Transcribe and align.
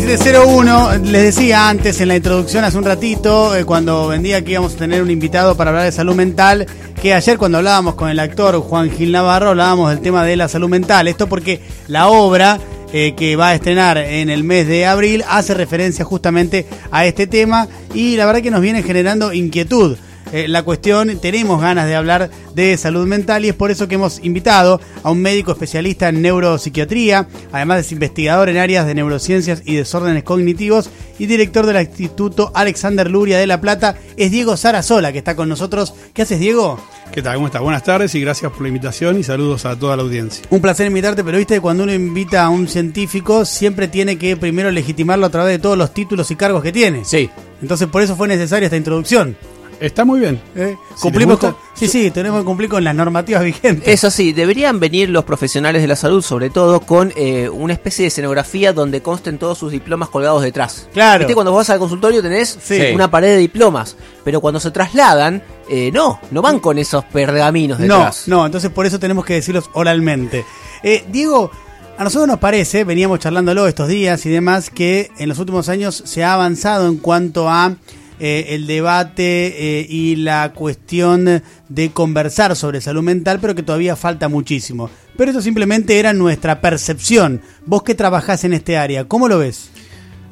1701, 0.00 0.98
les 1.06 1.34
decía 1.34 1.68
antes 1.68 2.00
en 2.00 2.06
la 2.06 2.14
introducción 2.14 2.62
hace 2.62 2.78
un 2.78 2.84
ratito, 2.84 3.56
eh, 3.56 3.64
cuando 3.64 4.06
vendía 4.06 4.44
que 4.44 4.52
íbamos 4.52 4.74
a 4.74 4.76
tener 4.76 5.02
un 5.02 5.10
invitado 5.10 5.56
para 5.56 5.70
hablar 5.70 5.86
de 5.86 5.92
salud 5.92 6.14
mental, 6.14 6.66
que 7.02 7.14
ayer 7.14 7.36
cuando 7.36 7.58
hablábamos 7.58 7.96
con 7.96 8.08
el 8.08 8.20
actor 8.20 8.60
Juan 8.60 8.92
Gil 8.92 9.10
Navarro 9.10 9.48
hablábamos 9.50 9.90
del 9.90 9.98
tema 9.98 10.24
de 10.24 10.36
la 10.36 10.46
salud 10.46 10.68
mental. 10.68 11.08
Esto 11.08 11.28
porque 11.28 11.60
la 11.88 12.06
obra 12.06 12.60
eh, 12.92 13.14
que 13.16 13.34
va 13.34 13.48
a 13.48 13.54
estrenar 13.56 13.98
en 13.98 14.30
el 14.30 14.44
mes 14.44 14.68
de 14.68 14.86
abril 14.86 15.24
hace 15.28 15.52
referencia 15.52 16.04
justamente 16.04 16.64
a 16.92 17.04
este 17.04 17.26
tema 17.26 17.66
y 17.92 18.16
la 18.16 18.24
verdad 18.24 18.40
que 18.40 18.52
nos 18.52 18.60
viene 18.60 18.84
generando 18.84 19.32
inquietud. 19.32 19.96
Eh, 20.32 20.46
la 20.46 20.62
cuestión, 20.62 21.18
tenemos 21.20 21.60
ganas 21.60 21.86
de 21.86 21.96
hablar 21.96 22.30
de 22.54 22.76
salud 22.76 23.06
mental 23.06 23.44
y 23.44 23.48
es 23.48 23.54
por 23.54 23.70
eso 23.70 23.88
que 23.88 23.94
hemos 23.94 24.22
invitado 24.22 24.78
a 25.02 25.10
un 25.10 25.22
médico 25.22 25.52
especialista 25.52 26.10
en 26.10 26.20
neuropsiquiatría, 26.20 27.28
además 27.50 27.80
es 27.80 27.92
investigador 27.92 28.50
en 28.50 28.58
áreas 28.58 28.86
de 28.86 28.94
neurociencias 28.94 29.62
y 29.64 29.76
desórdenes 29.76 30.24
cognitivos 30.24 30.90
y 31.18 31.26
director 31.26 31.64
del 31.64 31.80
Instituto 31.80 32.52
Alexander 32.54 33.10
Luria 33.10 33.38
de 33.38 33.46
La 33.46 33.60
Plata, 33.60 33.96
es 34.16 34.30
Diego 34.30 34.56
Sarasola 34.56 35.12
que 35.12 35.18
está 35.18 35.34
con 35.34 35.48
nosotros. 35.48 35.94
¿Qué 36.12 36.22
haces, 36.22 36.40
Diego? 36.40 36.78
¿Qué 37.10 37.22
tal? 37.22 37.36
¿Cómo 37.36 37.46
estás? 37.46 37.62
Buenas 37.62 37.84
tardes 37.84 38.14
y 38.14 38.20
gracias 38.20 38.52
por 38.52 38.62
la 38.62 38.68
invitación 38.68 39.18
y 39.18 39.24
saludos 39.24 39.64
a 39.64 39.76
toda 39.76 39.96
la 39.96 40.02
audiencia. 40.02 40.44
Un 40.50 40.60
placer 40.60 40.86
invitarte, 40.86 41.24
pero 41.24 41.38
viste, 41.38 41.58
cuando 41.60 41.84
uno 41.84 41.92
invita 41.94 42.44
a 42.44 42.50
un 42.50 42.68
científico, 42.68 43.46
siempre 43.46 43.88
tiene 43.88 44.18
que 44.18 44.36
primero 44.36 44.70
legitimarlo 44.70 45.24
a 45.24 45.30
través 45.30 45.54
de 45.54 45.58
todos 45.58 45.78
los 45.78 45.94
títulos 45.94 46.30
y 46.30 46.36
cargos 46.36 46.62
que 46.62 46.72
tiene. 46.72 47.04
Sí. 47.06 47.30
Entonces, 47.62 47.88
por 47.88 48.02
eso 48.02 48.14
fue 48.14 48.28
necesaria 48.28 48.66
esta 48.66 48.76
introducción. 48.76 49.36
Está 49.80 50.04
muy 50.04 50.20
bien. 50.20 50.40
¿Eh? 50.56 50.76
Cumplimos 51.00 51.38
con, 51.38 51.56
sí, 51.74 51.86
sí, 51.86 52.10
tenemos 52.10 52.40
que 52.40 52.44
cumplir 52.44 52.68
con 52.68 52.82
las 52.82 52.94
normativas 52.94 53.44
vigentes. 53.44 53.86
Eso 53.86 54.10
sí, 54.10 54.32
deberían 54.32 54.80
venir 54.80 55.08
los 55.10 55.24
profesionales 55.24 55.82
de 55.82 55.88
la 55.88 55.94
salud, 55.96 56.20
sobre 56.22 56.50
todo, 56.50 56.80
con 56.80 57.12
eh, 57.16 57.48
una 57.48 57.72
especie 57.74 58.02
de 58.02 58.08
escenografía 58.08 58.72
donde 58.72 59.02
consten 59.02 59.38
todos 59.38 59.56
sus 59.58 59.70
diplomas 59.70 60.08
colgados 60.08 60.42
detrás. 60.42 60.88
Claro. 60.92 61.20
¿Viste? 61.20 61.34
Cuando 61.34 61.52
vos 61.52 61.60
vas 61.60 61.70
al 61.70 61.78
consultorio 61.78 62.22
tenés 62.22 62.58
Sí. 62.60 62.80
una 62.94 63.10
pared 63.10 63.28
de 63.28 63.36
diplomas, 63.36 63.96
pero 64.24 64.40
cuando 64.40 64.58
se 64.60 64.70
trasladan, 64.70 65.42
eh, 65.70 65.90
no, 65.92 66.18
no 66.30 66.42
van 66.42 66.58
con 66.58 66.78
esos 66.78 67.04
pergaminos 67.04 67.78
No, 67.78 67.84
detrás. 67.98 68.24
no, 68.26 68.44
entonces 68.46 68.70
por 68.70 68.84
eso 68.86 68.98
tenemos 68.98 69.24
que 69.24 69.34
decirlos 69.34 69.70
oralmente. 69.74 70.44
Eh, 70.82 71.04
Diego, 71.10 71.50
a 71.96 72.04
nosotros 72.04 72.26
nos 72.28 72.38
parece, 72.38 72.84
veníamos 72.84 73.18
charlándolo 73.20 73.66
estos 73.68 73.88
días 73.88 74.24
y 74.26 74.30
demás, 74.30 74.70
que 74.70 75.10
en 75.18 75.28
los 75.28 75.38
últimos 75.38 75.68
años 75.68 76.02
se 76.04 76.24
ha 76.24 76.34
avanzado 76.34 76.88
en 76.88 76.96
cuanto 76.96 77.48
a 77.48 77.74
eh, 78.20 78.46
el 78.50 78.66
debate 78.66 79.80
eh, 79.80 79.86
y 79.88 80.16
la 80.16 80.52
cuestión 80.52 81.42
de 81.68 81.90
conversar 81.90 82.56
sobre 82.56 82.80
salud 82.80 83.02
mental, 83.02 83.38
pero 83.40 83.54
que 83.54 83.62
todavía 83.62 83.96
falta 83.96 84.28
muchísimo. 84.28 84.90
Pero 85.16 85.30
eso 85.30 85.42
simplemente 85.42 85.98
era 85.98 86.12
nuestra 86.12 86.60
percepción. 86.60 87.42
Vos 87.66 87.82
que 87.82 87.94
trabajás 87.94 88.44
en 88.44 88.52
este 88.52 88.76
área, 88.76 89.04
¿cómo 89.04 89.28
lo 89.28 89.38
ves? 89.38 89.70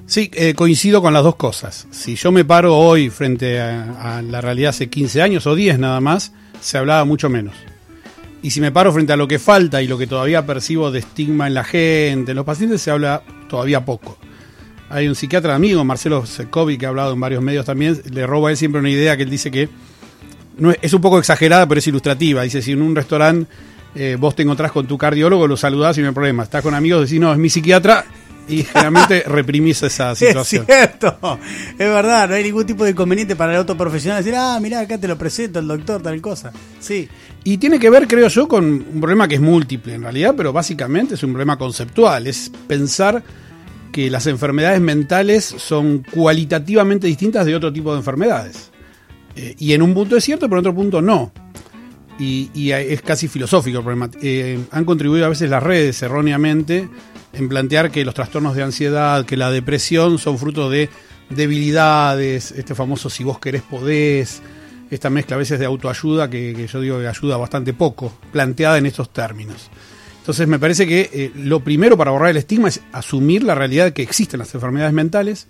Sí, 0.07 0.31
eh, 0.35 0.55
coincido 0.55 1.03
con 1.03 1.13
las 1.13 1.25
dos 1.25 1.37
cosas. 1.37 1.87
Si 1.91 2.15
yo 2.15 2.31
me 2.31 2.45
paro 2.45 2.77
hoy 2.77 3.11
frente 3.11 3.61
a, 3.61 4.19
a 4.19 4.23
la 4.23 4.41
realidad 4.41 4.71
hace 4.71 4.89
15 4.89 5.23
años 5.23 5.47
o 5.47 5.55
10 5.55 5.79
nada 5.79 6.01
más, 6.01 6.33
se 6.61 6.79
hablaba 6.79 7.05
mucho 7.05 7.29
menos. 7.29 7.55
Y 8.43 8.51
si 8.51 8.61
me 8.61 8.71
paro 8.71 8.93
frente 8.93 9.13
a 9.13 9.17
lo 9.17 9.27
que 9.27 9.41
falta 9.41 9.83
y 9.83 9.89
lo 9.89 9.99
que 9.99 10.07
todavía 10.07 10.47
percibo 10.47 10.91
de 10.93 11.01
estigma 11.01 11.49
en 11.49 11.55
la 11.55 11.65
gente, 11.65 12.31
en 12.31 12.37
los 12.37 12.45
pacientes, 12.45 12.81
se 12.81 12.93
habla 12.93 13.23
todavía 13.49 13.85
poco. 13.85 14.19
Hay 14.89 15.09
un 15.09 15.15
psiquiatra 15.15 15.55
amigo, 15.55 15.85
Marcelo 15.85 16.27
Secovi, 16.27 16.79
que 16.79 16.87
ha 16.87 16.91
hablado 16.91 17.13
en 17.13 17.21
varios 17.21 17.43
medios 17.43 17.67
también, 17.67 18.01
le 18.11 18.27
robo 18.27 18.47
a 18.47 18.51
él 18.51 18.57
siempre 18.57 18.81
una 18.81 18.91
idea 18.91 19.17
que 19.17 19.25
él 19.25 19.31
dice 19.31 19.51
que 19.51 19.69
no 20.59 20.71
es, 20.71 20.79
es 20.81 20.93
un 20.93 21.01
poco 21.01 21.19
exagerada, 21.19 21.67
pero 21.67 21.79
es 21.79 21.87
ilustrativa. 21.87 22.43
Dice, 22.43 22.63
si 22.63 22.73
en 22.73 22.83
un 22.83 22.95
restaurante 22.95 23.51
eh, 23.95 24.17
vos 24.19 24.35
te 24.37 24.43
encontrás 24.43 24.73
con 24.73 24.87
tu 24.87 24.97
cardiólogo, 24.97 25.47
lo 25.47 25.57
saludás 25.57 25.99
y 25.99 26.03
no 26.03 26.09
hay 26.09 26.15
problema. 26.15 26.43
Estás 26.43 26.63
con 26.63 26.75
amigos, 26.75 27.09
decís, 27.09 27.21
no, 27.21 27.33
es 27.33 27.39
mi 27.39 27.49
psiquiatra, 27.49 28.05
y 28.49 28.63
generalmente 28.63 29.25
reprimís 29.27 29.83
esa 29.83 30.15
situación. 30.15 30.65
Es 30.69 30.77
cierto, 30.77 31.39
es 31.73 31.79
verdad, 31.79 32.29
no 32.29 32.35
hay 32.35 32.45
ningún 32.45 32.67
tipo 32.67 32.85
de 32.85 32.91
inconveniente 32.91 33.37
para 33.37 33.55
el 33.55 33.59
otro 33.59 33.77
profesional 33.77 34.23
decir, 34.23 34.39
ah, 34.39 34.59
mirá, 34.61 34.81
acá 34.81 34.99
te 34.99 35.09
lo 35.09 35.19
presento, 35.19 35.59
el 35.59 35.67
doctor, 35.67 36.03
tal 36.03 36.21
cosa. 36.21 36.53
Sí, 36.79 37.09
Y 37.45 37.59
tiene 37.59 37.79
que 37.79 37.91
ver, 37.91 38.07
creo 38.07 38.29
yo, 38.29 38.49
con 38.49 38.65
un 38.65 39.01
problema 39.01 39.27
que 39.29 39.37
es 39.37 39.41
múltiple 39.41 39.95
en 39.95 40.03
realidad, 40.03 40.35
pero 40.37 40.53
básicamente 40.53 41.15
es 41.15 41.23
un 41.23 41.31
problema 41.31 41.57
conceptual. 41.57 42.27
Es 42.27 42.51
pensar 42.67 43.23
que 43.97 44.11
las 44.11 44.27
enfermedades 44.27 44.79
mentales 44.79 45.43
son 45.43 46.05
cualitativamente 46.11 47.07
distintas 47.07 47.47
de 47.47 47.57
otro 47.57 47.73
tipo 47.73 47.93
de 47.93 47.97
enfermedades. 48.01 48.71
Eh, 49.35 49.55
y 49.59 49.73
en 49.73 49.81
un 49.81 49.95
punto 49.95 50.19
es 50.19 50.25
cierto, 50.25 50.51
pero 50.51 50.61
en 50.61 50.67
otro 50.67 50.75
punto 50.75 51.01
no. 51.01 51.33
Y, 52.19 52.71
es 52.73 53.01
casi 53.01 53.27
filosófico 53.27 53.79
el 53.79 53.85
problema. 53.85 54.11
Eh, 54.21 54.59
han 54.71 54.85
contribuido 54.85 55.25
a 55.25 55.31
veces 55.31 55.49
las 55.49 55.63
redes 55.63 56.03
erróneamente 56.03 56.91
en 57.33 57.49
plantear 57.49 57.91
que 57.91 58.05
los 58.05 58.13
trastornos 58.13 58.55
de 58.55 58.65
ansiedad, 58.65 59.25
que 59.25 59.39
la 59.39 59.51
depresión 59.51 60.19
son 60.19 60.37
fruto 60.37 60.69
de 60.69 60.91
debilidades, 61.31 62.53
este 62.53 62.75
famoso 62.75 63.09
si 63.09 63.25
vos 63.25 63.39
querés 63.39 63.63
podés, 63.63 64.43
esta 64.91 65.09
mezcla 65.09 65.37
a 65.37 65.39
veces 65.39 65.59
de 65.59 65.65
autoayuda 65.65 66.29
que, 66.29 66.53
que 66.55 66.67
yo 66.67 66.83
digo 66.83 66.99
que 66.99 67.09
ayuda 67.09 67.39
bastante 67.39 67.73
poco, 67.73 68.13
planteada 68.31 68.77
en 68.77 68.85
estos 68.85 69.11
términos. 69.11 69.71
Entonces 70.27 70.49
me 70.49 70.59
parece 70.59 70.89
que 70.89 71.09
eh, 71.13 71.31
lo 71.37 71.61
primero 71.61 71.97
para 71.97 72.11
borrar 72.11 72.31
el 72.31 72.37
estigma 72.37 72.67
es 72.67 72.81
asumir 72.91 73.45
la 73.45 73.55
realidad 73.55 73.93
que 73.93 74.03
existen 74.03 74.41
las 74.41 74.53
enfermedades 74.57 74.93
mentales, 74.93 75.47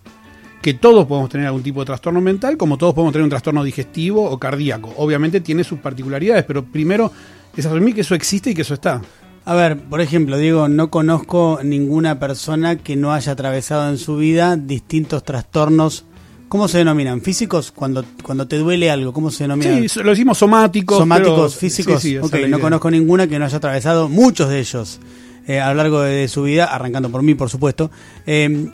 que 0.61 0.75
todos 0.75 1.07
podemos 1.07 1.31
tener 1.31 1.47
algún 1.47 1.63
tipo 1.63 1.81
de 1.81 1.87
trastorno 1.87 2.21
mental, 2.21 2.59
como 2.59 2.77
todos 2.77 2.93
podemos 2.93 3.15
tener 3.15 3.25
un 3.25 3.31
trastorno 3.31 3.65
digestivo 3.65 4.31
o 4.31 4.39
cardíaco. 4.39 4.93
Obviamente 4.99 5.41
tiene 5.41 5.65
sus 5.65 5.79
particularidades, 5.79 6.45
pero 6.45 6.63
primero 6.63 7.11
es 7.57 7.65
asumir 7.65 7.95
que 7.95 8.03
eso 8.03 8.15
existe 8.15 8.51
y 8.51 8.55
que 8.55 8.61
eso 8.61 8.75
está. 8.75 9.01
A 9.47 9.55
ver, 9.55 9.79
por 9.79 10.03
ejemplo, 10.03 10.37
Diego, 10.37 10.69
no 10.69 10.91
conozco 10.91 11.59
ninguna 11.65 12.19
persona 12.19 12.77
que 12.77 12.97
no 12.97 13.15
haya 13.15 13.33
atravesado 13.33 13.89
en 13.89 13.97
su 13.97 14.19
vida 14.19 14.57
distintos 14.59 15.25
trastornos. 15.25 16.05
¿Cómo 16.49 16.69
se 16.69 16.79
denominan? 16.79 17.21
¿Físicos? 17.23 17.73
Cuando, 17.73 18.05
cuando 18.23 18.47
te 18.47 18.57
duele 18.59 18.91
algo, 18.91 19.13
¿cómo 19.13 19.31
se 19.31 19.45
denominan? 19.45 19.89
Sí, 19.89 20.01
lo 20.03 20.11
decimos 20.11 20.39
somáticos. 20.39 20.99
¿Somáticos, 20.99 21.35
pero- 21.55 21.61
físicos? 21.61 22.03
sí, 22.03 22.17
ok, 22.19 22.33
no 22.33 22.39
idea. 22.47 22.59
conozco 22.61 22.91
ninguna 22.91 23.27
que 23.27 23.39
no 23.39 23.45
haya 23.45 23.57
atravesado 23.57 24.09
muchos 24.09 24.49
de 24.49 24.61
ellos 24.61 25.01
eh, 25.49 25.61
a 25.61 25.69
lo 25.71 25.75
largo 25.75 26.01
de, 26.03 26.13
de 26.15 26.29
su 26.29 26.43
vida, 26.45 26.67
arrancando 26.67 27.11
por 27.11 27.23
mí, 27.23 27.35
por 27.35 27.51
supuesto. 27.51 27.91
Eh, 28.27 28.69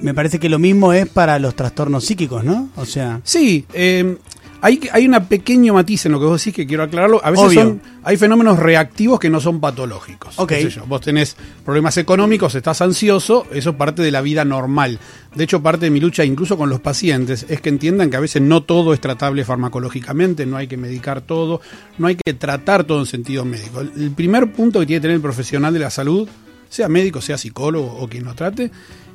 me 0.00 0.12
parece 0.12 0.40
que 0.40 0.48
lo 0.48 0.58
mismo 0.58 0.92
es 0.92 1.08
para 1.08 1.38
los 1.38 1.54
trastornos 1.54 2.04
psíquicos, 2.04 2.42
¿no? 2.44 2.68
O 2.76 2.84
sea, 2.84 3.20
Sí, 3.22 3.64
eh, 3.74 4.16
hay, 4.64 4.80
hay 4.92 5.06
una 5.06 5.28
pequeño 5.28 5.74
matiz 5.74 6.06
en 6.06 6.12
lo 6.12 6.18
que 6.18 6.24
vos 6.24 6.40
decís 6.40 6.54
que 6.54 6.66
quiero 6.66 6.84
aclararlo. 6.84 7.20
A 7.22 7.30
veces 7.30 7.48
Obvio. 7.48 7.60
son, 7.60 7.82
hay 8.02 8.16
fenómenos 8.16 8.58
reactivos 8.58 9.20
que 9.20 9.28
no 9.28 9.38
son 9.38 9.60
patológicos. 9.60 10.38
Ok. 10.38 10.48
Qué 10.48 10.62
sé 10.62 10.70
yo, 10.70 10.86
Vos 10.86 11.02
tenés 11.02 11.36
problemas 11.66 11.98
económicos, 11.98 12.54
estás 12.54 12.80
ansioso, 12.80 13.46
eso 13.52 13.70
es 13.70 13.76
parte 13.76 14.00
de 14.00 14.10
la 14.10 14.22
vida 14.22 14.42
normal. 14.46 14.98
De 15.34 15.44
hecho, 15.44 15.62
parte 15.62 15.84
de 15.84 15.90
mi 15.90 16.00
lucha 16.00 16.24
incluso 16.24 16.56
con 16.56 16.70
los 16.70 16.80
pacientes 16.80 17.44
es 17.50 17.60
que 17.60 17.68
entiendan 17.68 18.08
que 18.08 18.16
a 18.16 18.20
veces 18.20 18.40
no 18.40 18.62
todo 18.62 18.94
es 18.94 19.00
tratable 19.02 19.44
farmacológicamente, 19.44 20.46
no 20.46 20.56
hay 20.56 20.66
que 20.66 20.78
medicar 20.78 21.20
todo, 21.20 21.60
no 21.98 22.06
hay 22.06 22.16
que 22.16 22.32
tratar 22.32 22.84
todo 22.84 23.00
en 23.00 23.06
sentido 23.06 23.44
médico. 23.44 23.82
El, 23.82 23.92
el 23.94 24.10
primer 24.12 24.50
punto 24.50 24.80
que 24.80 24.86
tiene 24.86 25.00
que 25.00 25.02
tener 25.02 25.16
el 25.16 25.22
profesional 25.22 25.74
de 25.74 25.80
la 25.80 25.90
salud, 25.90 26.26
sea 26.70 26.88
médico, 26.88 27.20
sea 27.20 27.36
psicólogo 27.36 27.98
o 28.00 28.08
quien 28.08 28.24
lo 28.24 28.34
trate, 28.34 28.70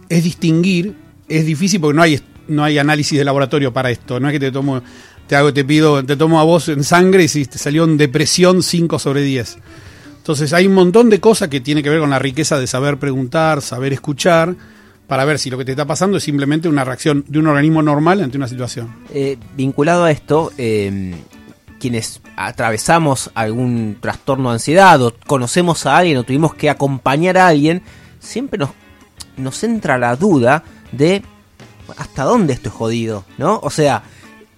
es 0.09 0.23
distinguir, 0.23 0.95
es 1.27 1.43
difícil 1.43 1.81
porque 1.81 1.95
no 1.95 2.03
hay, 2.03 2.21
no 2.47 2.63
hay 2.63 2.77
análisis 2.77 3.17
de 3.17 3.23
laboratorio 3.25 3.73
para 3.73 3.89
esto, 3.89 4.19
no 4.19 4.27
es 4.27 4.33
que 4.33 4.39
te 4.39 4.51
tomo, 4.51 4.81
te 5.29 5.35
hago, 5.35 5.53
te 5.53 5.63
pido, 5.63 6.03
te 6.03 6.17
tomo 6.17 6.39
a 6.39 6.43
vos 6.43 6.69
en 6.69 6.83
sangre 6.83 7.25
y 7.25 7.27
si 7.27 7.45
te 7.45 7.59
salió 7.59 7.83
en 7.83 7.97
depresión 7.97 8.63
5 8.63 8.97
sobre 8.97 9.21
10. 9.21 9.59
Entonces 10.17 10.53
hay 10.53 10.65
un 10.65 10.73
montón 10.73 11.11
de 11.11 11.19
cosas 11.19 11.49
que 11.49 11.61
tiene 11.61 11.83
que 11.83 11.89
ver 11.91 11.99
con 11.99 12.09
la 12.09 12.17
riqueza 12.17 12.59
de 12.59 12.65
saber 12.65 12.97
preguntar, 12.97 13.61
saber 13.61 13.93
escuchar, 13.93 14.55
para 15.05 15.25
ver 15.25 15.37
si 15.37 15.51
lo 15.51 15.59
que 15.59 15.65
te 15.65 15.71
está 15.73 15.85
pasando 15.85 16.17
es 16.17 16.23
simplemente 16.23 16.67
una 16.67 16.83
reacción 16.83 17.25
de 17.27 17.37
un 17.37 17.45
organismo 17.45 17.83
normal 17.83 18.23
ante 18.23 18.37
una 18.37 18.47
situación. 18.47 18.91
Eh, 19.13 19.37
vinculado 19.55 20.05
a 20.05 20.09
esto, 20.09 20.51
eh, 20.57 21.13
quienes 21.79 22.21
atravesamos 22.35 23.29
algún 23.35 23.97
trastorno 24.01 24.49
de 24.49 24.53
ansiedad 24.55 24.99
o 24.99 25.13
conocemos 25.27 25.85
a 25.85 25.97
alguien 25.97 26.17
o 26.17 26.23
tuvimos 26.23 26.55
que 26.55 26.71
acompañar 26.71 27.37
a 27.37 27.49
alguien, 27.49 27.83
siempre 28.19 28.57
nos, 28.57 28.71
nos 29.37 29.63
entra 29.63 29.99
la 29.99 30.15
duda 30.15 30.63
de 30.91 31.21
hasta 31.97 32.23
dónde 32.23 32.53
esto 32.53 32.69
es 32.69 32.73
jodido, 32.73 33.25
¿no? 33.37 33.59
O 33.61 33.69
sea, 33.69 34.01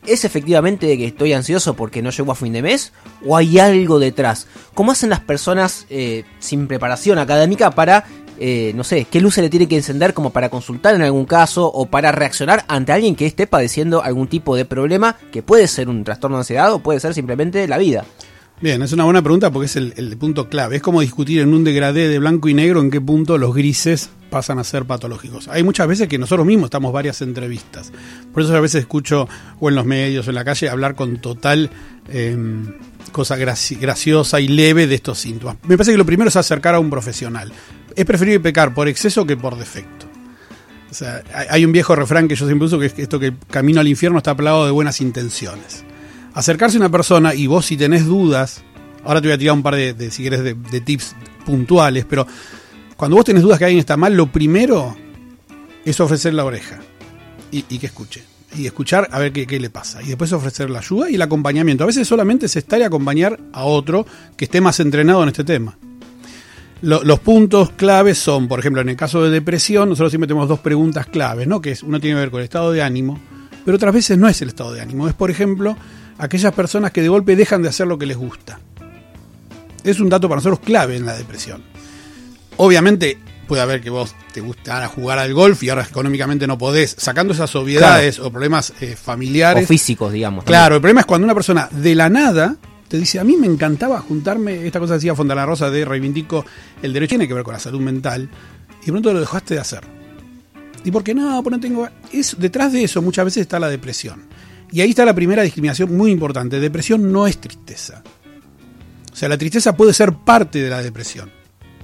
¿es 0.05 0.25
efectivamente 0.25 0.97
que 0.97 1.07
estoy 1.07 1.33
ansioso 1.33 1.75
porque 1.75 2.01
no 2.01 2.09
llego 2.09 2.31
a 2.31 2.35
fin 2.35 2.53
de 2.53 2.61
mes? 2.61 2.93
¿O 3.25 3.37
hay 3.37 3.59
algo 3.59 3.99
detrás? 3.99 4.47
¿Cómo 4.73 4.91
hacen 4.91 5.09
las 5.09 5.19
personas 5.19 5.85
eh, 5.89 6.23
sin 6.39 6.67
preparación 6.67 7.19
académica 7.19 7.71
para, 7.71 8.05
eh, 8.39 8.71
no 8.75 8.83
sé, 8.83 9.05
qué 9.05 9.21
luz 9.21 9.35
se 9.35 9.41
le 9.41 9.49
tiene 9.49 9.67
que 9.67 9.77
encender 9.77 10.13
como 10.13 10.31
para 10.31 10.49
consultar 10.49 10.95
en 10.95 11.01
algún 11.01 11.25
caso 11.25 11.67
o 11.67 11.85
para 11.85 12.11
reaccionar 12.11 12.65
ante 12.67 12.91
alguien 12.91 13.15
que 13.15 13.25
esté 13.25 13.47
padeciendo 13.47 14.03
algún 14.03 14.27
tipo 14.27 14.55
de 14.55 14.65
problema 14.65 15.17
que 15.31 15.43
puede 15.43 15.67
ser 15.67 15.89
un 15.89 16.03
trastorno 16.03 16.37
de 16.37 16.41
ansiedad 16.41 16.73
o 16.73 16.79
puede 16.79 16.99
ser 16.99 17.13
simplemente 17.13 17.67
la 17.67 17.77
vida? 17.77 18.05
Bien, 18.61 18.79
es 18.83 18.93
una 18.93 19.05
buena 19.05 19.23
pregunta 19.23 19.49
porque 19.49 19.65
es 19.65 19.75
el, 19.75 20.17
punto 20.19 20.47
clave. 20.47 20.75
Es 20.75 20.81
como 20.83 21.01
discutir 21.01 21.41
en 21.41 21.51
un 21.53 21.63
degradé 21.63 22.07
de 22.09 22.19
blanco 22.19 22.47
y 22.47 22.53
negro 22.53 22.79
en 22.79 22.91
qué 22.91 23.01
punto 23.01 23.39
los 23.39 23.55
grises 23.55 24.11
pasan 24.29 24.59
a 24.59 24.63
ser 24.63 24.85
patológicos. 24.85 25.47
Hay 25.47 25.63
muchas 25.63 25.87
veces 25.87 26.07
que 26.07 26.19
nosotros 26.19 26.45
mismos 26.45 26.65
estamos 26.65 26.93
varias 26.93 27.21
entrevistas. 27.23 27.91
Por 28.31 28.43
eso 28.43 28.55
a 28.55 28.59
veces 28.59 28.81
escucho 28.81 29.27
o 29.59 29.69
en 29.69 29.75
los 29.75 29.85
medios 29.85 30.27
o 30.27 30.29
en 30.29 30.35
la 30.35 30.45
calle 30.45 30.69
hablar 30.69 30.93
con 30.93 31.17
total 31.17 31.71
eh, 32.07 32.37
cosa 33.11 33.35
graci- 33.35 33.79
graciosa 33.79 34.39
y 34.39 34.47
leve 34.47 34.85
de 34.85 34.93
estos 34.95 35.17
síntomas. 35.17 35.57
Me 35.63 35.75
parece 35.75 35.91
que 35.93 35.97
lo 35.97 36.05
primero 36.05 36.29
es 36.29 36.35
acercar 36.35 36.75
a 36.75 36.79
un 36.79 36.91
profesional. 36.91 37.51
Es 37.95 38.05
preferible 38.05 38.39
pecar 38.41 38.75
por 38.75 38.87
exceso 38.87 39.25
que 39.25 39.35
por 39.37 39.57
defecto. 39.57 40.05
O 40.91 40.93
sea, 40.93 41.23
hay- 41.49 41.65
un 41.65 41.71
viejo 41.71 41.95
refrán 41.95 42.27
que 42.27 42.35
yo 42.35 42.45
siempre 42.45 42.67
uso 42.67 42.77
que 42.77 42.85
es 42.85 42.93
esto 42.99 43.19
que 43.19 43.27
el 43.27 43.37
camino 43.49 43.79
al 43.81 43.87
infierno 43.87 44.19
está 44.19 44.35
plagado 44.35 44.65
de 44.65 44.71
buenas 44.71 45.01
intenciones. 45.01 45.83
Acercarse 46.33 46.77
a 46.77 46.79
una 46.79 46.89
persona 46.89 47.33
y 47.33 47.47
vos 47.47 47.65
si 47.65 47.77
tenés 47.77 48.05
dudas, 48.05 48.63
ahora 49.03 49.21
te 49.21 49.27
voy 49.27 49.35
a 49.35 49.37
tirar 49.37 49.55
un 49.55 49.63
par 49.63 49.75
de, 49.75 50.11
si 50.11 50.23
querés, 50.23 50.43
de, 50.43 50.81
tips 50.81 51.15
puntuales, 51.45 52.05
pero 52.07 52.25
cuando 52.95 53.17
vos 53.17 53.25
tenés 53.25 53.43
dudas 53.43 53.59
que 53.59 53.65
alguien 53.65 53.79
está 53.79 53.97
mal, 53.97 54.15
lo 54.15 54.31
primero 54.31 54.95
es 55.83 55.99
ofrecer 55.99 56.33
la 56.33 56.45
oreja 56.45 56.79
y, 57.51 57.63
que 57.63 57.87
escuche. 57.87 58.23
Y 58.57 58.65
escuchar 58.65 59.07
a 59.11 59.19
ver 59.19 59.31
qué, 59.31 59.59
le 59.59 59.69
pasa. 59.69 60.01
Y 60.03 60.07
después 60.07 60.31
ofrecer 60.33 60.69
la 60.69 60.79
ayuda 60.79 61.09
y 61.09 61.15
el 61.15 61.21
acompañamiento. 61.21 61.83
A 61.83 61.87
veces 61.87 62.07
solamente 62.07 62.45
es 62.47 62.55
estar 62.55 62.79
y 62.79 62.83
acompañar 62.83 63.39
a 63.53 63.63
otro 63.63 64.05
que 64.35 64.45
esté 64.45 64.59
más 64.61 64.79
entrenado 64.81 65.23
en 65.23 65.29
este 65.29 65.43
tema. 65.43 65.77
Lo- 66.81 67.03
los 67.03 67.19
puntos 67.19 67.71
claves 67.71 68.17
son, 68.17 68.47
por 68.47 68.59
ejemplo, 68.59 68.81
en 68.81 68.89
el 68.89 68.95
caso 68.95 69.23
de 69.23 69.29
depresión, 69.29 69.89
nosotros 69.89 70.11
siempre 70.11 70.27
tenemos 70.27 70.49
dos 70.49 70.59
preguntas 70.59 71.05
claves, 71.07 71.47
¿no? 71.47 71.61
Que 71.61 71.71
es, 71.71 71.83
uno 71.83 71.99
tiene 71.99 72.15
que 72.15 72.21
ver 72.21 72.31
con 72.31 72.39
el 72.41 72.45
estado 72.45 72.71
de 72.71 72.81
ánimo, 72.81 73.19
pero 73.63 73.75
otras 73.77 73.93
veces 73.93 74.17
no 74.17 74.27
es 74.27 74.41
el 74.41 74.49
estado 74.49 74.73
de 74.73 74.81
ánimo. 74.81 75.07
Es, 75.07 75.13
por 75.13 75.31
ejemplo, 75.31 75.77
aquellas 76.21 76.53
personas 76.53 76.91
que 76.91 77.01
de 77.01 77.09
golpe 77.09 77.35
dejan 77.35 77.63
de 77.63 77.69
hacer 77.69 77.87
lo 77.87 77.97
que 77.97 78.05
les 78.05 78.15
gusta. 78.15 78.59
Es 79.83 79.99
un 79.99 80.07
dato 80.07 80.29
para 80.29 80.37
nosotros 80.37 80.59
clave 80.59 80.95
en 80.95 81.05
la 81.05 81.17
depresión. 81.17 81.63
Obviamente 82.57 83.17
puede 83.47 83.63
haber 83.63 83.81
que 83.81 83.89
vos 83.89 84.15
te 84.31 84.39
gustara 84.39 84.87
jugar 84.87 85.17
al 85.17 85.33
golf 85.33 85.63
y 85.63 85.69
ahora 85.69 85.83
económicamente 85.89 86.45
no 86.45 86.59
podés, 86.59 86.95
sacando 86.97 87.33
esas 87.33 87.53
obviedades 87.55 88.19
o 88.19 88.31
problemas 88.31 88.71
eh, 88.79 88.93
O 88.93 88.97
familiares. 88.97 89.67
físicos, 89.67 90.13
digamos. 90.13 90.45
Claro, 90.45 90.75
el 90.75 90.81
problema 90.81 91.01
es 91.01 91.07
cuando 91.07 91.25
una 91.25 91.33
persona 91.33 91.67
de 91.71 91.95
la 91.95 92.07
nada 92.07 92.55
te 92.87 92.97
dice, 92.97 93.19
a 93.19 93.23
mí 93.23 93.35
me 93.35 93.47
encantaba 93.47 93.99
juntarme, 93.99 94.67
esta 94.67 94.79
cosa 94.79 94.93
decía 94.93 95.15
Fontana 95.15 95.45
Rosa 95.45 95.71
de 95.71 95.83
reivindico 95.85 96.45
el 96.81 96.93
derecho, 96.93 97.11
tiene 97.11 97.27
que 97.27 97.33
ver 97.33 97.43
con 97.43 97.53
la 97.53 97.59
salud 97.59 97.79
mental, 97.79 98.29
y 98.81 98.85
de 98.85 98.91
pronto 98.91 99.11
lo 99.11 99.19
dejaste 99.21 99.55
de 99.55 99.59
hacer. 99.61 99.81
¿Y 100.83 100.91
por 100.91 101.03
qué 101.03 101.15
no? 101.15 101.41
Pues 101.41 101.51
no 101.51 101.59
tengo... 101.59 101.87
Es, 102.11 102.35
detrás 102.37 102.73
de 102.73 102.83
eso 102.83 103.01
muchas 103.01 103.25
veces 103.25 103.41
está 103.41 103.59
la 103.59 103.69
depresión. 103.69 104.25
Y 104.71 104.81
ahí 104.81 104.91
está 104.91 105.05
la 105.05 105.13
primera 105.13 105.43
discriminación 105.43 105.95
muy 105.95 106.11
importante. 106.11 106.59
Depresión 106.59 107.11
no 107.11 107.27
es 107.27 107.37
tristeza. 107.37 108.03
O 109.11 109.15
sea, 109.15 109.27
la 109.27 109.37
tristeza 109.37 109.75
puede 109.75 109.93
ser 109.93 110.13
parte 110.13 110.61
de 110.61 110.69
la 110.69 110.81
depresión. 110.81 111.29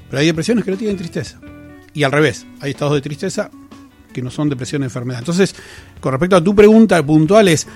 Pero 0.10 0.20
hay 0.20 0.26
depresiones 0.26 0.64
que 0.64 0.72
no 0.72 0.78
tienen 0.78 0.96
tristeza. 0.96 1.40
Y 1.94 2.04
al 2.04 2.12
revés, 2.12 2.46
hay 2.62 2.72
estados 2.72 2.94
de 2.94 3.02
tristeza 3.02 3.52
que 4.14 4.22
no 4.22 4.32
son 4.32 4.50
depresión 4.50 4.84
enfermedad. 4.84 5.20
Entonces, 5.20 5.54
con 6.00 6.12
respecto 6.12 6.38
a 6.38 6.44
tu 6.44 6.56
pregunta 6.56 7.06
puntual 7.06 7.50
es 7.50 7.68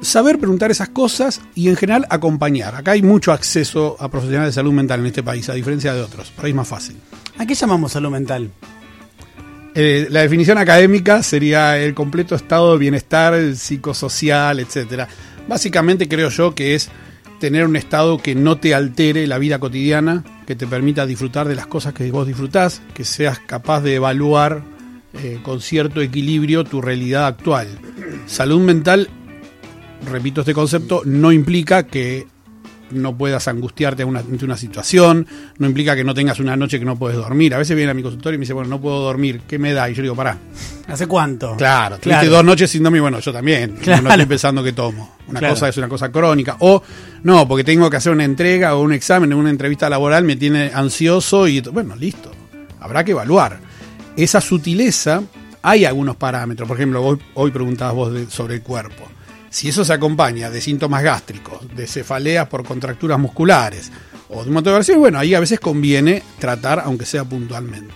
saber 0.00 0.38
preguntar 0.38 0.70
esas 0.70 0.90
cosas 0.90 1.40
y 1.54 1.68
en 1.68 1.76
general 1.76 2.06
acompañar. 2.08 2.74
Acá 2.74 2.92
hay 2.92 3.02
mucho 3.02 3.32
acceso 3.32 3.96
a 3.98 4.08
profesionales 4.08 4.54
de 4.54 4.60
salud 4.60 4.72
mental 4.72 5.00
en 5.00 5.06
este 5.06 5.22
país, 5.22 5.48
a 5.48 5.54
diferencia 5.54 5.92
de 5.92 6.02
otros. 6.02 6.30
Por 6.30 6.44
ahí 6.44 6.52
es 6.52 6.56
más 6.56 6.68
fácil. 6.68 6.96
¿A 7.36 7.46
qué 7.46 7.54
llamamos 7.54 7.92
salud 7.92 8.10
mental? 8.10 8.50
Eh, 9.82 10.08
la 10.10 10.20
definición 10.20 10.58
académica 10.58 11.22
sería 11.22 11.78
el 11.78 11.94
completo 11.94 12.34
estado 12.34 12.72
de 12.74 12.78
bienestar 12.78 13.54
psicosocial, 13.54 14.60
etcétera. 14.60 15.08
Básicamente 15.48 16.06
creo 16.06 16.28
yo 16.28 16.54
que 16.54 16.74
es 16.74 16.90
tener 17.38 17.64
un 17.64 17.76
estado 17.76 18.18
que 18.18 18.34
no 18.34 18.58
te 18.58 18.74
altere 18.74 19.26
la 19.26 19.38
vida 19.38 19.58
cotidiana, 19.58 20.22
que 20.46 20.54
te 20.54 20.66
permita 20.66 21.06
disfrutar 21.06 21.48
de 21.48 21.54
las 21.54 21.66
cosas 21.66 21.94
que 21.94 22.10
vos 22.10 22.26
disfrutás, 22.26 22.82
que 22.92 23.04
seas 23.04 23.38
capaz 23.38 23.80
de 23.80 23.94
evaluar 23.94 24.62
eh, 25.14 25.40
con 25.42 25.62
cierto 25.62 26.02
equilibrio 26.02 26.64
tu 26.64 26.82
realidad 26.82 27.26
actual. 27.26 27.66
Salud 28.26 28.60
mental, 28.60 29.08
repito 30.12 30.42
este 30.42 30.52
concepto, 30.52 31.00
no 31.06 31.32
implica 31.32 31.86
que 31.86 32.26
no 32.92 33.16
puedas 33.16 33.48
angustiarte 33.48 34.04
una- 34.04 34.20
ante 34.20 34.44
una 34.44 34.56
situación, 34.56 35.26
no 35.58 35.66
implica 35.66 35.94
que 35.96 36.04
no 36.04 36.14
tengas 36.14 36.40
una 36.40 36.56
noche 36.56 36.78
que 36.78 36.84
no 36.84 36.96
puedes 36.96 37.16
dormir. 37.16 37.54
A 37.54 37.58
veces 37.58 37.76
viene 37.76 37.90
a 37.90 37.94
mi 37.94 38.02
consultorio 38.02 38.34
y 38.36 38.38
me 38.38 38.42
dice, 38.42 38.52
bueno, 38.52 38.68
no 38.70 38.80
puedo 38.80 39.00
dormir, 39.00 39.42
¿qué 39.48 39.58
me 39.58 39.72
da? 39.72 39.88
Y 39.90 39.94
yo 39.94 40.02
digo, 40.02 40.14
pará. 40.16 40.38
¿Hace 40.88 41.06
cuánto? 41.06 41.56
Claro, 41.56 41.98
Claro. 42.00 42.28
dos 42.30 42.44
noches 42.44 42.70
sin 42.70 42.82
dormir, 42.82 43.00
bueno, 43.02 43.20
yo 43.20 43.32
también. 43.32 43.76
Claro. 43.82 44.02
No 44.02 44.10
estoy 44.10 44.26
pensando 44.26 44.62
que 44.62 44.72
tomo. 44.72 45.16
Una 45.28 45.38
Claro. 45.38 45.54
cosa 45.54 45.68
es 45.68 45.76
una 45.76 45.88
cosa 45.88 46.10
crónica. 46.10 46.56
O, 46.60 46.82
no, 47.22 47.46
porque 47.46 47.62
tengo 47.64 47.88
que 47.88 47.96
hacer 47.96 48.12
una 48.12 48.24
entrega 48.24 48.74
o 48.74 48.82
un 48.82 48.92
examen, 48.92 49.32
una 49.32 49.50
entrevista 49.50 49.88
laboral, 49.88 50.24
me 50.24 50.36
tiene 50.36 50.70
ansioso 50.74 51.46
y, 51.46 51.60
bueno, 51.60 51.94
listo. 51.96 52.30
Habrá 52.80 53.04
que 53.04 53.12
evaluar. 53.12 53.58
Esa 54.16 54.40
sutileza, 54.40 55.22
hay 55.62 55.84
algunos 55.84 56.16
parámetros. 56.16 56.66
Por 56.66 56.76
ejemplo, 56.76 57.02
hoy, 57.04 57.18
hoy 57.34 57.50
preguntabas 57.52 57.94
vos 57.94 58.12
de- 58.12 58.26
sobre 58.30 58.56
el 58.56 58.62
cuerpo. 58.62 59.04
Si 59.50 59.68
eso 59.68 59.84
se 59.84 59.92
acompaña 59.92 60.48
de 60.48 60.60
síntomas 60.60 61.02
gástricos, 61.02 61.58
de 61.74 61.86
cefaleas 61.88 62.48
por 62.48 62.64
contracturas 62.64 63.18
musculares 63.18 63.90
o 64.28 64.42
de 64.42 64.48
un 64.48 64.54
montón 64.54 64.80
de 64.80 64.96
bueno, 64.96 65.18
ahí 65.18 65.34
a 65.34 65.40
veces 65.40 65.58
conviene 65.58 66.22
tratar, 66.38 66.80
aunque 66.80 67.04
sea 67.04 67.24
puntualmente. 67.24 67.92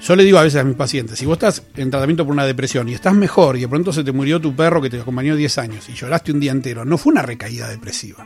Yo 0.00 0.14
le 0.14 0.22
digo 0.22 0.38
a 0.38 0.42
veces 0.42 0.60
a 0.60 0.64
mis 0.64 0.76
pacientes, 0.76 1.18
si 1.18 1.26
vos 1.26 1.34
estás 1.34 1.62
en 1.76 1.90
tratamiento 1.90 2.24
por 2.24 2.32
una 2.32 2.44
depresión 2.44 2.88
y 2.88 2.94
estás 2.94 3.14
mejor 3.14 3.56
y 3.56 3.62
de 3.62 3.68
pronto 3.68 3.92
se 3.92 4.04
te 4.04 4.12
murió 4.12 4.40
tu 4.40 4.54
perro 4.54 4.80
que 4.80 4.90
te 4.90 5.00
acompañó 5.00 5.34
10 5.34 5.58
años 5.58 5.88
y 5.88 5.94
lloraste 5.94 6.30
un 6.30 6.40
día 6.40 6.52
entero, 6.52 6.84
no 6.84 6.98
fue 6.98 7.12
una 7.12 7.22
recaída 7.22 7.68
depresiva. 7.68 8.24